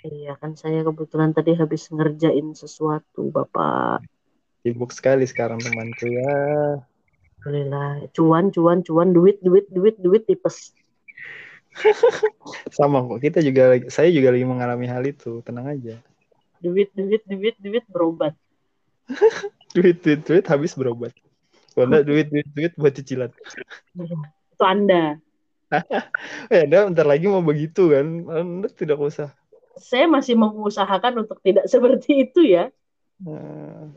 Iya 0.07 0.39
kan 0.39 0.55
saya 0.55 0.87
kebetulan 0.87 1.35
tadi 1.35 1.51
habis 1.59 1.91
ngerjain 1.91 2.55
sesuatu 2.55 3.27
Bapak. 3.27 3.99
Sibuk 4.63 4.95
sekali 4.95 5.27
sekarang 5.27 5.59
temanku 5.59 6.07
ya. 6.07 6.35
Alhamdulillah. 7.43 8.07
Cuan, 8.15 8.55
cuan, 8.55 8.79
cuan, 8.87 9.11
duit, 9.11 9.43
duit, 9.43 9.67
duit, 9.67 9.99
duit 9.99 10.23
tipes. 10.23 10.71
Sama 12.77 13.01
kok 13.05 13.19
kita 13.21 13.39
juga 13.41 13.77
saya 13.89 14.09
juga 14.13 14.29
lagi 14.33 14.45
mengalami 14.45 14.85
hal 14.85 15.03
itu. 15.05 15.41
Tenang 15.41 15.73
aja. 15.73 15.97
Duit, 16.63 16.93
duit, 16.95 17.21
duit, 17.27 17.55
duit 17.59 17.85
berobat. 17.91 18.37
duit 19.75 19.97
duit 20.05 20.21
duit 20.23 20.45
habis 20.45 20.77
berobat 20.77 21.13
kalau 21.73 22.05
duit 22.05 22.29
duit 22.29 22.47
duit 22.53 22.73
buat 22.77 22.93
cicilan 22.93 23.33
Itu 24.53 24.63
Anda. 24.63 25.17
eh 26.53 26.69
anda 26.69 26.85
bentar 26.85 27.09
lagi 27.09 27.25
mau 27.25 27.41
begitu 27.41 27.89
kan 27.89 28.05
anda 28.29 28.69
tidak 28.69 29.01
usah 29.01 29.33
Saya 29.73 30.05
masih 30.05 30.37
mengusahakan 30.37 31.25
untuk 31.25 31.41
tidak 31.41 31.65
seperti 31.65 32.29
itu 32.29 32.45
ya. 32.45 32.69
Nah, 33.25 33.89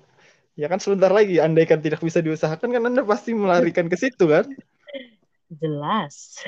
ya 0.57 0.73
kan 0.73 0.81
sebentar 0.81 1.13
lagi 1.13 1.37
andaikan 1.37 1.85
tidak 1.85 2.01
bisa 2.01 2.25
diusahakan 2.25 2.73
kan 2.73 2.83
anda 2.89 3.05
pasti 3.05 3.37
melarikan 3.37 3.93
ke 3.93 3.97
situ 4.01 4.25
kan 4.25 4.49
Jelas. 5.53 6.41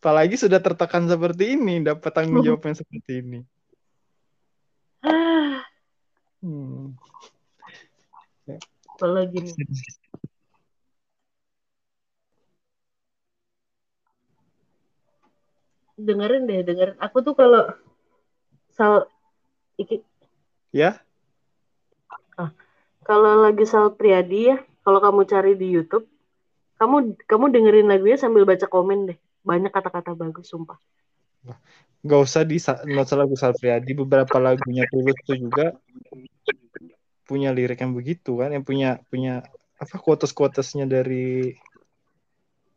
Apalagi 0.00 0.36
sudah 0.38 0.60
tertekan 0.62 1.04
seperti 1.06 1.54
ini 1.58 1.82
dapat 1.84 2.10
tanggung 2.14 2.42
jawab 2.46 2.62
yang 2.64 2.76
seperti 2.76 3.12
ini 3.22 3.40
Ah, 5.04 5.60
Hmm. 6.40 6.96
apalagi 8.96 9.36
nih. 9.36 9.52
Dengerin 16.00 16.48
deh, 16.48 16.64
dengerin. 16.64 16.96
Aku 17.04 17.20
tuh 17.20 17.36
kalau 17.36 17.68
sal 18.72 19.08
iki 19.76 20.00
ya 20.72 21.04
kalau 23.04 23.44
lagi 23.44 23.68
Sal 23.68 23.92
Priadi 23.92 24.48
ya, 24.48 24.56
kalau 24.80 24.98
kamu 24.98 25.28
cari 25.28 25.52
di 25.60 25.68
YouTube, 25.68 26.08
kamu 26.80 27.20
kamu 27.28 27.44
dengerin 27.52 27.86
lagunya 27.92 28.16
sambil 28.16 28.48
baca 28.48 28.64
komen 28.64 29.12
deh. 29.12 29.18
Banyak 29.44 29.70
kata-kata 29.70 30.16
bagus, 30.16 30.48
sumpah. 30.50 30.80
nggak 32.04 32.20
usah 32.24 32.40
di 32.44 32.56
nggak 32.60 33.04
usah 33.04 33.18
lagu 33.20 33.36
Sal 33.36 33.52
Priadi 33.52 33.92
beberapa 33.92 34.40
lagunya 34.40 34.88
Tulus 34.88 35.16
tuh 35.28 35.36
juga 35.36 35.76
punya 37.28 37.52
lirik 37.52 37.80
yang 37.80 37.92
begitu 37.92 38.40
kan 38.40 38.52
yang 38.52 38.64
punya 38.64 39.00
punya 39.08 39.44
apa 39.76 39.96
quotes 40.00 40.32
quotesnya 40.32 40.88
dari 40.88 41.56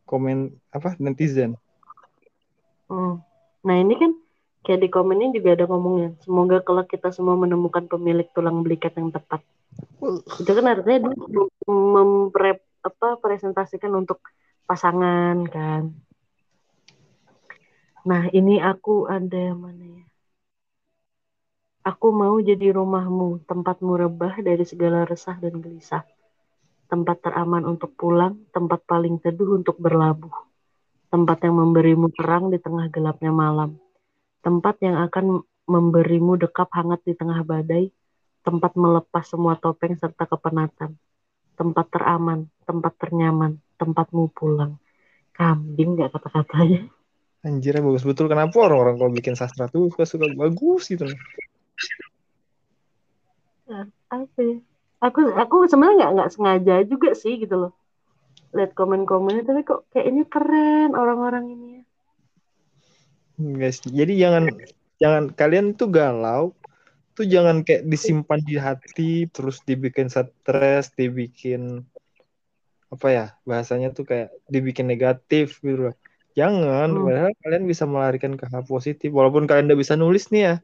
komen 0.04 0.52
apa 0.72 0.96
netizen 1.00 1.56
Hmm. 2.88 3.20
Nah 3.68 3.76
ini 3.76 3.94
kan 4.00 4.16
kayak 4.64 4.80
di 4.80 4.88
komennya 4.88 5.36
juga 5.36 5.54
ada 5.54 5.64
ngomongnya. 5.68 6.16
Semoga 6.24 6.64
kelak 6.64 6.88
kita 6.88 7.12
semua 7.12 7.36
menemukan 7.36 7.84
pemilik 7.84 8.24
tulang 8.32 8.64
belikat 8.64 8.96
yang 8.96 9.12
tepat. 9.12 9.44
Itu 10.40 10.50
kan 10.50 10.64
artinya 10.72 11.12
dia 11.12 11.44
mempre 11.68 12.64
apa 12.80 13.20
presentasikan 13.20 13.92
untuk 13.92 14.24
pasangan 14.64 15.44
kan. 15.52 15.92
Nah 18.08 18.24
ini 18.32 18.56
aku 18.56 19.04
ada 19.04 19.36
yang 19.36 19.60
mana 19.60 19.84
ya? 19.84 20.04
Aku 21.84 22.08
mau 22.08 22.40
jadi 22.40 22.72
rumahmu, 22.72 23.44
tempatmu 23.44 24.00
rebah 24.00 24.40
dari 24.40 24.64
segala 24.64 25.04
resah 25.04 25.36
dan 25.36 25.60
gelisah. 25.60 26.08
Tempat 26.88 27.20
teraman 27.20 27.68
untuk 27.68 27.92
pulang, 28.00 28.48
tempat 28.48 28.80
paling 28.88 29.20
teduh 29.20 29.60
untuk 29.60 29.76
berlabuh. 29.76 30.32
Tempat 31.12 31.44
yang 31.44 31.60
memberimu 31.60 32.08
terang 32.16 32.48
di 32.48 32.56
tengah 32.56 32.88
gelapnya 32.88 33.28
malam. 33.28 33.76
Tempat 34.40 34.80
yang 34.80 35.04
akan 35.04 35.44
memberimu 35.68 36.40
dekap 36.40 36.72
hangat 36.72 37.04
di 37.04 37.12
tengah 37.12 37.44
badai. 37.44 37.92
Tempat 38.40 38.72
melepas 38.72 39.24
semua 39.28 39.60
topeng 39.60 40.00
serta 40.00 40.24
kepenatan. 40.24 40.96
Tempat 41.60 41.86
teraman, 41.92 42.48
tempat 42.64 42.96
ternyaman, 42.96 43.60
tempatmu 43.76 44.32
pulang. 44.32 44.80
Kambing 45.36 46.00
gak 46.00 46.16
kata-katanya. 46.16 46.88
Anjir 47.46 47.78
bagus 47.78 48.02
betul 48.02 48.26
kenapa 48.26 48.56
orang-orang 48.58 48.98
kalau 48.98 49.12
bikin 49.14 49.34
sastra 49.38 49.70
tuh 49.70 49.90
suka 49.94 50.04
suka 50.04 50.26
bagus 50.34 50.90
gitu 50.90 51.06
loh 51.06 51.18
apa 54.08 54.40
ya? 54.40 54.58
Aku 54.98 55.30
aku 55.30 55.56
sebenarnya 55.70 55.94
nggak 55.94 56.12
nggak 56.18 56.30
sengaja 56.34 56.74
juga 56.88 57.14
sih 57.14 57.38
gitu 57.38 57.54
loh. 57.68 57.72
Lihat 58.56 58.74
komen-komennya 58.74 59.44
tapi 59.46 59.62
kok 59.62 59.86
kayaknya 59.94 60.24
keren 60.26 60.96
orang-orang 60.96 61.44
ini 61.54 61.66
ya. 61.78 61.82
Guys 63.38 63.78
jadi 63.86 64.10
jangan 64.18 64.44
jangan 64.98 65.24
kalian 65.30 65.78
tuh 65.78 65.86
galau 65.94 66.50
tuh 67.14 67.22
jangan 67.22 67.62
kayak 67.62 67.86
disimpan 67.86 68.42
di 68.42 68.58
hati 68.58 69.30
terus 69.30 69.62
dibikin 69.62 70.10
stres 70.10 70.90
dibikin 70.98 71.86
apa 72.90 73.06
ya 73.06 73.26
bahasanya 73.46 73.94
tuh 73.94 74.10
kayak 74.10 74.34
dibikin 74.50 74.90
negatif 74.90 75.62
gitu 75.62 75.92
loh 75.92 75.96
jangan 76.38 76.88
Hmm. 76.94 77.04
padahal 77.06 77.32
kalian 77.42 77.64
bisa 77.66 77.84
melarikan 77.90 78.32
ke 78.38 78.44
hal 78.52 78.62
positif 78.62 79.10
walaupun 79.10 79.44
kalian 79.50 79.66
udah 79.68 79.80
bisa 79.82 79.94
nulis 79.98 80.30
nih 80.30 80.42
ya 80.48 80.54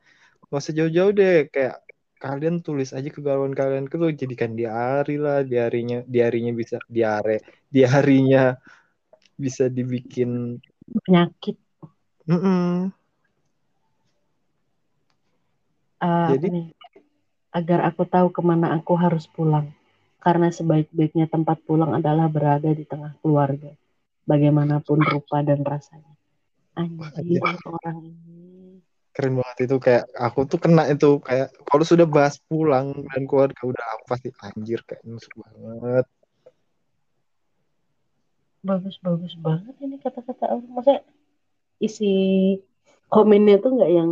nggak 0.47 0.61
usah 0.63 0.75
jauh-jauh 0.79 1.13
deh 1.19 1.37
kayak 1.51 1.77
kalian 2.23 2.63
tulis 2.65 2.95
aja 2.97 3.09
kegalauan 3.11 3.53
kalian 3.53 3.91
itu 3.91 3.97
jadikan 4.15 4.55
diari 4.55 5.17
lah 5.19 5.43
diarinya 5.43 6.07
diarinya 6.07 6.53
bisa 6.55 6.77
diare 6.87 7.43
diarinya 7.75 8.55
bisa 9.35 9.67
dibikin 9.67 10.63
Penyakit. 10.85 11.57
Mm-mm. 12.29 12.93
eh, 16.01 16.29
Jadi- 16.37 16.49
apa 16.49 16.55
nih? 16.55 16.67
Agar 17.55 17.81
aku 17.87 18.03
tahu 18.05 18.29
ke 18.35 18.43
mana 18.43 18.75
aku 18.75 18.99
harus 18.99 19.25
pulang. 19.31 19.71
Karena 20.19 20.51
sebaik-baiknya 20.51 21.31
tempat 21.31 21.61
pulang 21.63 21.95
adalah 21.95 22.27
berada 22.27 22.67
di 22.73 22.83
tengah 22.83 23.15
keluarga. 23.23 23.71
Bagaimanapun 24.25 24.99
rupa 25.05 25.45
dan 25.45 25.61
rasanya. 25.65 26.15
Anjir 26.75 27.41
orang 27.45 27.99
ini. 28.03 28.83
keren 29.15 29.39
banget 29.39 29.71
itu 29.71 29.77
kayak 29.79 30.11
aku 30.19 30.43
tuh 30.43 30.59
kena 30.59 30.91
itu 30.91 31.23
kayak 31.23 31.55
kalau 31.71 31.87
sudah 31.87 32.03
bahas 32.03 32.35
pulang 32.51 32.91
dan 33.15 33.31
keluarga 33.31 33.63
udah 33.63 33.85
aku 33.95 34.05
pasti 34.11 34.29
anjir 34.43 34.83
kayak 34.83 35.07
nusuk 35.07 35.31
banget 35.39 36.03
Bagus-bagus 38.65 39.39
banget 39.39 39.77
ini 39.85 40.01
kata-kata 40.01 40.57
orang. 40.57 40.73
Maksudnya 40.73 41.05
isi 41.85 42.13
komennya 43.13 43.61
tuh 43.61 43.77
nggak 43.77 43.93
yang 43.93 44.11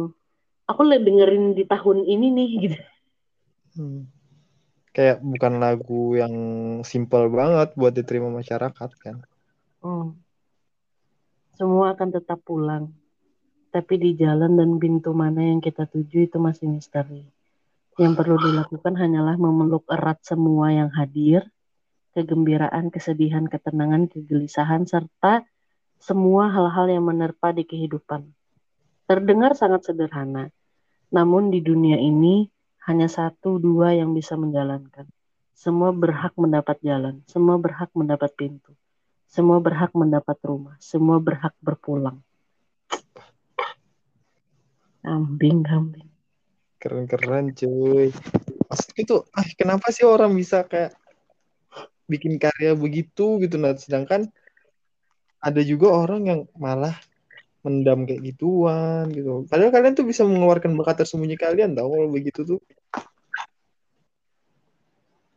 aku 0.69 0.81
lagi 0.85 1.09
dengerin 1.09 1.57
di 1.57 1.65
tahun 1.65 2.05
ini 2.05 2.27
nih 2.31 2.51
gitu. 2.69 2.79
Hmm. 3.73 4.05
kayak 4.93 5.25
bukan 5.25 5.57
lagu 5.57 6.13
yang 6.13 6.35
simple 6.85 7.33
banget 7.33 7.73
buat 7.73 7.97
diterima 7.97 8.29
masyarakat 8.29 8.91
kan 9.01 9.25
Hmm. 9.83 10.15
Semua 11.59 11.99
akan 11.99 12.09
tetap 12.15 12.39
pulang. 12.47 12.95
Tapi 13.75 13.99
di 13.99 14.15
jalan 14.15 14.55
dan 14.55 14.79
pintu 14.79 15.11
mana 15.11 15.43
yang 15.43 15.59
kita 15.59 15.91
tuju 15.91 16.31
itu 16.31 16.39
masih 16.39 16.71
misteri. 16.71 17.27
Yang 17.99 18.13
perlu 18.15 18.37
dilakukan 18.39 18.95
hanyalah 18.95 19.35
memeluk 19.37 19.83
erat 19.91 20.23
semua 20.23 20.71
yang 20.71 20.89
hadir, 20.95 21.51
kegembiraan, 22.15 22.95
kesedihan, 22.95 23.51
ketenangan, 23.51 24.07
kegelisahan, 24.07 24.87
serta 24.87 25.43
semua 25.99 26.51
hal-hal 26.53 26.87
yang 26.89 27.05
menerpa 27.05 27.51
di 27.51 27.67
kehidupan. 27.67 28.23
Terdengar 29.11 29.59
sangat 29.59 29.87
sederhana, 29.87 30.49
namun 31.11 31.51
di 31.51 31.59
dunia 31.59 31.99
ini 31.99 32.47
hanya 32.87 33.11
satu 33.11 33.59
dua 33.59 33.99
yang 33.99 34.15
bisa 34.15 34.39
menjalankan. 34.39 35.11
Semua 35.59 35.91
berhak 35.91 36.35
mendapat 36.39 36.79
jalan, 36.87 37.23
semua 37.27 37.59
berhak 37.59 37.91
mendapat 37.99 38.31
pintu. 38.35 38.75
Semua 39.33 39.65
berhak 39.65 39.97
mendapat 39.97 40.37
rumah, 40.45 40.77
semua 40.77 41.17
berhak 41.17 41.57
berpulang. 41.65 42.21
Kambing, 45.01 45.65
kambing. 45.65 46.13
keren-keren 46.83 47.55
cuy 47.55 48.11
maksud 48.67 48.91
itu 48.99 49.23
ah 49.39 49.47
kenapa 49.55 49.95
sih 49.95 50.03
orang 50.03 50.35
bisa 50.35 50.67
kayak 50.67 50.99
bikin 52.11 52.43
karya 52.43 52.75
begitu 52.75 53.39
gitu 53.39 53.55
nah 53.55 53.79
sedangkan 53.79 54.27
ada 55.39 55.63
juga 55.63 55.95
orang 55.95 56.23
yang 56.27 56.41
malah 56.59 56.99
mendam 57.63 58.03
kayak 58.03 58.35
gituan 58.35 59.15
gitu 59.15 59.47
padahal 59.47 59.71
kalian 59.71 59.95
tuh 59.95 60.03
bisa 60.03 60.27
mengeluarkan 60.27 60.75
bakat 60.75 61.07
tersembunyi 61.07 61.39
kalian 61.39 61.79
tau 61.79 61.87
kalau 61.87 62.11
begitu 62.11 62.43
tuh 62.43 62.61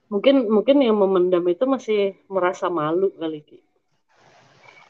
Mungkin 0.06 0.48
mungkin 0.54 0.86
yang 0.86 1.02
memendam 1.02 1.41
itu 1.50 1.66
masih 1.66 2.14
merasa 2.30 2.70
malu 2.70 3.10
kali 3.18 3.41
Ki. 3.41 3.64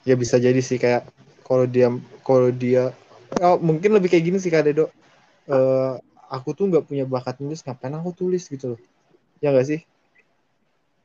Ya 0.06 0.16
bisa 0.16 0.38
jadi 0.38 0.62
sih 0.62 0.78
kayak 0.78 1.10
kalau 1.46 1.66
dia 1.66 1.90
kalau 2.22 2.50
dia 2.54 2.94
oh, 3.42 3.58
mungkin 3.60 3.94
lebih 3.98 4.14
kayak 4.14 4.26
gini 4.26 4.38
sih 4.40 4.54
kak 4.54 4.66
Dedo. 4.66 4.90
Eh, 5.46 5.94
aku 6.30 6.58
tuh 6.58 6.70
nggak 6.70 6.86
punya 6.90 7.06
bakat 7.06 7.38
nulis 7.42 7.62
ngapain 7.62 7.94
aku 7.94 8.14
tulis 8.14 8.46
gitu 8.50 8.78
loh. 8.78 8.80
Ya 9.42 9.54
nggak 9.54 9.68
sih? 9.68 9.80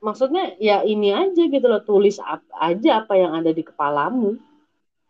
Maksudnya 0.00 0.56
ya 0.56 0.80
ini 0.80 1.12
aja 1.12 1.42
gitu 1.44 1.66
loh, 1.68 1.84
tulis 1.84 2.16
ap- 2.24 2.48
aja 2.56 3.04
apa 3.04 3.20
yang 3.20 3.36
ada 3.36 3.52
di 3.52 3.60
kepalamu. 3.60 4.40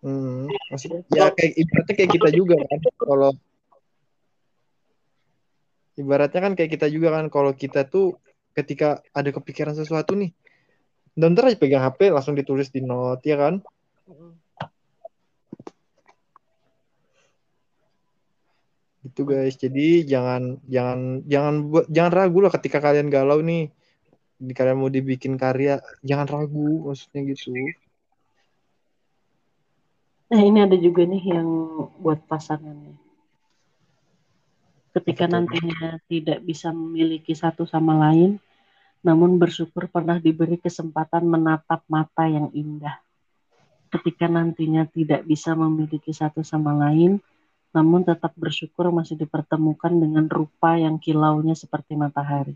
hmm, 0.03 0.51
maksudnya 0.73 1.01
ya 1.13 1.31
kayak 1.31 1.53
ibaratnya 1.61 1.95
kayak 1.95 2.11
kita 2.17 2.29
juga 2.35 2.55
kan 2.59 2.79
kalau 2.99 3.31
ibaratnya 6.01 6.41
kan 6.41 6.53
kayak 6.57 6.71
kita 6.75 6.87
juga 6.89 7.09
kan 7.15 7.29
kalau 7.29 7.53
kita 7.53 7.87
tuh 7.87 8.17
ketika 8.57 9.05
ada 9.15 9.31
kepikiran 9.31 9.77
sesuatu 9.77 10.17
nih 10.17 10.33
dan 11.15 11.37
ntar 11.37 11.53
aja 11.53 11.59
pegang 11.61 11.85
HP 11.85 12.11
langsung 12.11 12.35
ditulis 12.35 12.73
di 12.73 12.81
note 12.83 13.23
ya 13.29 13.37
kan 13.37 13.61
Itu 19.01 19.25
guys. 19.25 19.57
Jadi 19.57 20.05
jangan 20.05 20.61
jangan 20.69 21.25
jangan 21.25 21.55
buat 21.73 21.87
jangan 21.89 22.13
ragu 22.13 22.39
lah 22.45 22.53
ketika 22.53 22.79
kalian 22.79 23.09
galau 23.09 23.41
nih. 23.41 23.73
Di 24.41 24.57
kalian 24.57 24.81
mau 24.81 24.89
dibikin 24.89 25.37
karya, 25.37 25.85
jangan 26.01 26.25
ragu 26.25 26.89
maksudnya 26.89 27.29
gitu. 27.29 27.53
Nah 30.31 30.41
ini 30.41 30.65
ada 30.65 30.79
juga 30.81 31.05
nih 31.05 31.25
yang 31.37 31.49
buat 32.01 32.25
pasangannya. 32.25 32.97
Ketika 34.97 35.29
tuh? 35.29 35.33
nantinya 35.37 36.01
tidak 36.09 36.41
bisa 36.41 36.73
memiliki 36.73 37.37
satu 37.37 37.69
sama 37.69 38.01
lain, 38.09 38.41
namun 39.05 39.37
bersyukur 39.37 39.93
pernah 39.93 40.17
diberi 40.17 40.57
kesempatan 40.57 41.29
menatap 41.29 41.85
mata 41.85 42.25
yang 42.31 42.49
indah. 42.57 42.97
Ketika 43.91 44.31
nantinya 44.31 44.87
tidak 44.87 45.27
bisa 45.27 45.59
memiliki 45.59 46.15
satu 46.15 46.47
sama 46.47 46.71
lain, 46.79 47.19
namun 47.75 48.07
tetap 48.07 48.35
bersyukur 48.39 48.91
masih 48.95 49.19
dipertemukan 49.19 49.91
dengan 49.91 50.31
rupa 50.31 50.79
yang 50.79 50.99
kilaunya 51.03 51.59
seperti 51.59 51.99
matahari. 51.99 52.55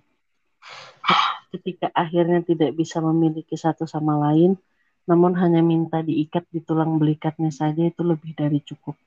Ketika 1.54 1.90
akhirnya 1.94 2.42
tidak 2.42 2.74
bisa 2.74 2.98
memiliki 2.98 3.54
satu 3.54 3.86
sama 3.86 4.18
lain, 4.30 4.58
namun 5.06 5.38
hanya 5.38 5.62
minta 5.62 6.02
diikat 6.02 6.46
di 6.50 6.58
tulang 6.62 6.98
belikatnya 6.98 7.54
saja 7.54 7.82
itu 7.86 8.02
lebih 8.02 8.34
dari 8.34 8.58
cukup. 8.62 8.98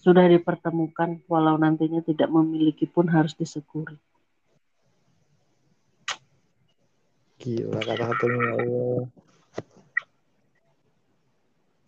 Sudah 0.00 0.28
dipertemukan, 0.28 1.24
walau 1.28 1.56
nantinya 1.56 2.04
tidak 2.04 2.28
memiliki 2.28 2.84
pun 2.84 3.08
harus 3.08 3.32
disyukuri. 3.36 3.96
Gila 7.40 7.80
kata-katanya 7.84 8.40
ya 8.40 8.52
Allah. 8.56 9.04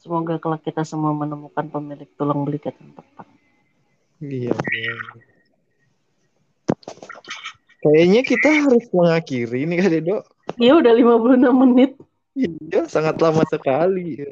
Semoga 0.06 0.38
kelak 0.38 0.62
kita 0.62 0.86
semua 0.86 1.10
menemukan 1.10 1.66
pemilik 1.66 2.06
tulang 2.14 2.46
belikat 2.46 2.78
yang 2.78 2.94
tepat. 2.94 3.26
Iya. 4.22 4.54
iya. 4.54 4.94
Kayaknya 7.82 8.22
kita 8.22 8.48
harus 8.54 8.86
mengakhiri 8.94 9.66
nih 9.66 9.76
Kak 9.82 9.90
Dedo. 9.90 10.16
Ya 10.62 10.78
udah 10.78 10.94
56 10.94 11.42
menit. 11.66 11.98
Iya, 12.38 12.86
sangat 12.86 13.18
lama 13.18 13.42
sekali. 13.50 14.22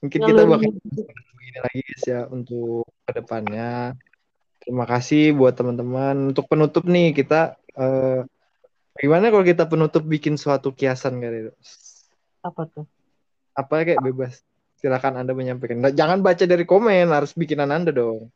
Mungkin 0.00 0.20
kita 0.24 0.40
Ngalur 0.40 0.56
bakal 0.56 0.72
ngidul. 0.72 1.04
ini 1.44 1.58
lagi 1.60 1.80
guys 1.84 2.04
ya 2.08 2.20
untuk 2.32 2.88
ke 3.04 3.12
depannya. 3.12 3.92
Terima 4.64 4.88
kasih 4.88 5.36
buat 5.36 5.52
teman-teman. 5.52 6.32
Untuk 6.32 6.48
penutup 6.48 6.88
nih 6.88 7.12
kita 7.12 7.60
eh, 7.76 8.24
gimana 8.96 9.28
kalau 9.28 9.44
kita 9.44 9.68
penutup 9.68 10.00
bikin 10.00 10.40
suatu 10.40 10.72
kiasan 10.72 11.20
Kak 11.20 11.28
Dedo? 11.28 11.52
Apa 12.40 12.72
tuh? 12.72 12.88
Apa 13.52 13.84
kayak 13.84 14.00
bebas. 14.00 14.40
Silakan 14.84 15.16
Anda 15.16 15.32
menyampaikan. 15.32 15.80
Nah, 15.80 15.96
Jangan 15.96 16.20
baca 16.20 16.44
dari 16.44 16.68
komen, 16.68 17.08
harus 17.08 17.32
bikinan 17.32 17.72
Anda 17.72 17.88
dong. 17.88 18.28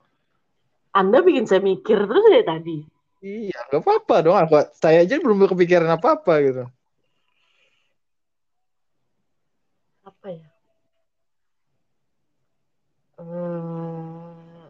Anda 0.97 1.21
bikin 1.21 1.45
saya 1.45 1.61
mikir 1.61 2.09
terus 2.09 2.25
ya 2.33 2.41
tadi. 2.41 2.89
Iya, 3.21 3.69
nggak 3.69 3.85
apa-apa 3.85 4.17
dong. 4.25 4.37
Aku, 4.41 4.57
saya 4.73 5.05
aja 5.05 5.21
belum 5.21 5.45
kepikiran 5.45 5.93
apa-apa 5.93 6.33
gitu. 6.41 6.65
Apa 10.09 10.27
ya? 10.33 10.49
Eh, 13.21 14.65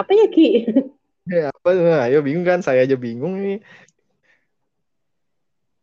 apa 0.00 0.12
ya 0.16 0.26
Ki? 0.32 0.48
Ya, 1.22 1.54
apa? 1.54 1.70
Ayo 2.08 2.18
bingung 2.26 2.42
kan? 2.42 2.66
Saya 2.66 2.82
aja 2.82 2.98
bingung 2.98 3.38
nih. 3.38 3.62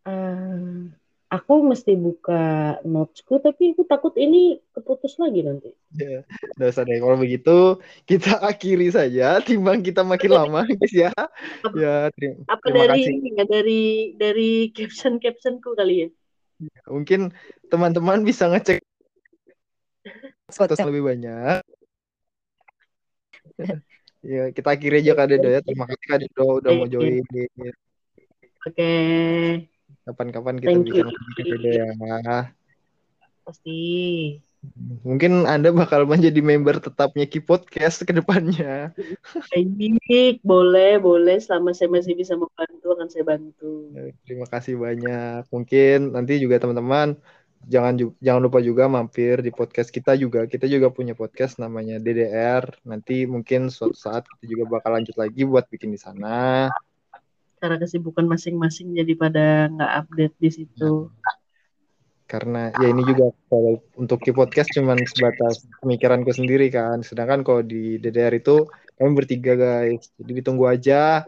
Eh, 0.03 0.98
aku 1.29 1.53
mesti 1.61 1.93
buka 1.93 2.41
notesku 2.81 3.37
tapi 3.37 3.77
aku 3.77 3.85
takut 3.85 4.17
ini 4.17 4.57
keputus 4.73 5.21
lagi 5.21 5.45
nanti. 5.45 5.69
Ya, 5.93 6.25
udah 6.57 6.67
usah 6.73 6.83
deh. 6.83 6.97
Kalau 6.97 7.17
begitu, 7.21 7.57
kita 8.09 8.41
akhiri 8.41 8.89
saja. 8.89 9.37
Timbang 9.45 9.85
kita 9.85 10.01
makin 10.01 10.31
lama, 10.33 10.65
guys 10.81 10.93
ya. 10.93 11.13
Ya, 11.77 12.09
terima, 12.17 12.41
Apa 12.49 12.65
terima 12.65 12.83
dari 12.89 13.01
kasih. 13.05 13.13
ya 13.37 13.45
dari 13.45 13.81
dari 14.17 14.51
caption 14.73 15.21
captionku 15.21 15.77
kali 15.77 15.95
ya? 16.05 16.09
Mungkin 16.89 17.31
teman-teman 17.69 18.25
bisa 18.25 18.49
ngecek 18.49 18.81
status 20.49 20.81
lebih 20.81 21.05
banyak. 21.13 21.61
Ya, 24.19 24.51
kita 24.51 24.75
akhiri 24.75 24.99
aja 24.99 25.15
Kak 25.15 25.31
Dedo 25.31 25.47
ya. 25.47 25.63
Terima 25.63 25.87
kasih 25.87 26.05
Kak 26.11 26.19
Dedo 26.19 26.59
udah 26.59 26.75
mau 26.75 26.91
join. 26.91 27.23
Oke, 28.67 28.91
Kapan-kapan 30.09 30.57
kita 30.57 30.73
Thank 30.73 30.89
lagi 30.89 31.13
Kak 31.37 31.45
Dedo 31.45 31.69
ya. 31.69 31.89
pasti. 33.45 33.81
Mungkin 35.05 35.47
Anda 35.47 35.69
bakal 35.71 36.03
menjadi 36.09 36.41
member 36.43 36.81
tetapnya 36.83 37.29
Ki 37.29 37.39
Podcast 37.39 38.03
ke 38.03 38.11
depannya. 38.11 38.91
Baik, 39.53 40.41
boleh, 40.41 40.99
boleh. 40.99 41.37
Selama 41.39 41.71
saya 41.71 41.87
masih 41.93 42.17
bisa 42.17 42.33
membantu, 42.35 42.91
akan 42.91 43.07
saya 43.07 43.23
bantu. 43.23 43.93
Ya, 43.95 44.11
Terima 44.27 44.49
kasih 44.49 44.75
banyak. 44.75 45.47
Mungkin 45.53 46.11
nanti 46.11 46.41
juga 46.41 46.59
teman-teman 46.59 47.15
jangan 47.67 47.93
jangan 48.23 48.41
lupa 48.41 48.59
juga 48.63 48.87
mampir 48.87 49.39
di 49.43 49.51
podcast 49.51 49.91
kita 49.91 50.15
juga. 50.19 50.43
Kita 50.47 50.67
juga 50.67 50.91
punya 50.91 51.15
podcast 51.15 51.55
namanya 51.59 51.99
DDR. 51.99 52.63
Nanti 52.83 53.23
mungkin 53.27 53.71
suatu 53.71 53.95
saat 53.95 54.27
kita 54.27 54.43
juga 54.43 54.79
bakal 54.79 54.99
lanjut 54.99 55.15
lagi 55.15 55.47
buat 55.47 55.71
bikin 55.71 55.95
di 55.95 55.99
sana. 55.99 56.67
Karena 57.59 57.75
kesibukan 57.75 58.23
masing-masing 58.23 58.95
jadi 58.95 59.13
pada 59.19 59.67
nggak 59.67 59.91
update 60.03 60.35
di 60.39 60.49
situ. 60.49 61.11
Karena 62.29 62.69
ya 62.77 62.87
ini 62.93 63.01
juga 63.03 63.33
kalau 63.49 63.81
untuk 63.97 64.21
di 64.21 64.31
podcast 64.31 64.69
cuman 64.71 65.01
sebatas 65.01 65.65
pemikiranku 65.83 66.31
sendiri 66.31 66.71
kan. 66.71 67.01
Sedangkan 67.03 67.43
kalau 67.43 67.65
di 67.65 67.99
DDR 67.99 68.37
itu 68.37 68.69
kami 68.95 69.11
bertiga 69.17 69.57
guys. 69.57 70.13
Jadi 70.15 70.31
ditunggu 70.39 70.69
aja 70.69 71.25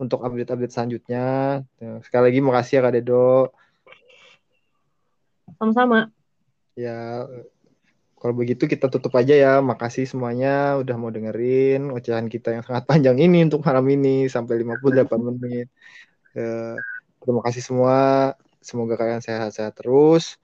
untuk 0.00 0.24
update-update 0.24 0.72
selanjutnya. 0.72 1.60
Ya, 1.76 1.90
Sekali 2.00 2.32
lagi 2.32 2.40
makasih 2.40 2.74
ya 2.80 2.82
Kak 2.88 2.92
Dedo. 2.96 3.52
Sama-sama. 5.60 6.08
Ya, 6.72 7.28
kalau 8.20 8.34
begitu 8.36 8.68
kita 8.68 8.92
tutup 8.92 9.16
aja 9.16 9.32
ya. 9.32 9.52
Makasih 9.64 10.04
semuanya 10.04 10.76
udah 10.76 10.94
mau 11.00 11.08
dengerin 11.08 11.88
ocehan 11.96 12.28
kita 12.28 12.52
yang 12.52 12.64
sangat 12.68 12.84
panjang 12.84 13.16
ini 13.16 13.48
untuk 13.48 13.64
malam 13.64 13.88
ini 13.88 14.28
sampai 14.28 14.60
58 14.60 15.20
menit. 15.24 15.66
Ya, 16.36 16.76
terima 17.24 17.40
kasih 17.40 17.62
semua. 17.64 17.96
Semoga 18.60 19.00
kalian 19.00 19.24
sehat-sehat 19.24 19.72
terus. 19.80 20.36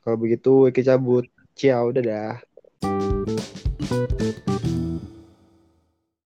Kalau 0.00 0.16
begitu, 0.16 0.72
Eki 0.72 0.82
cabut. 0.88 1.28
Ciao, 1.52 1.92
dadah. 1.92 2.45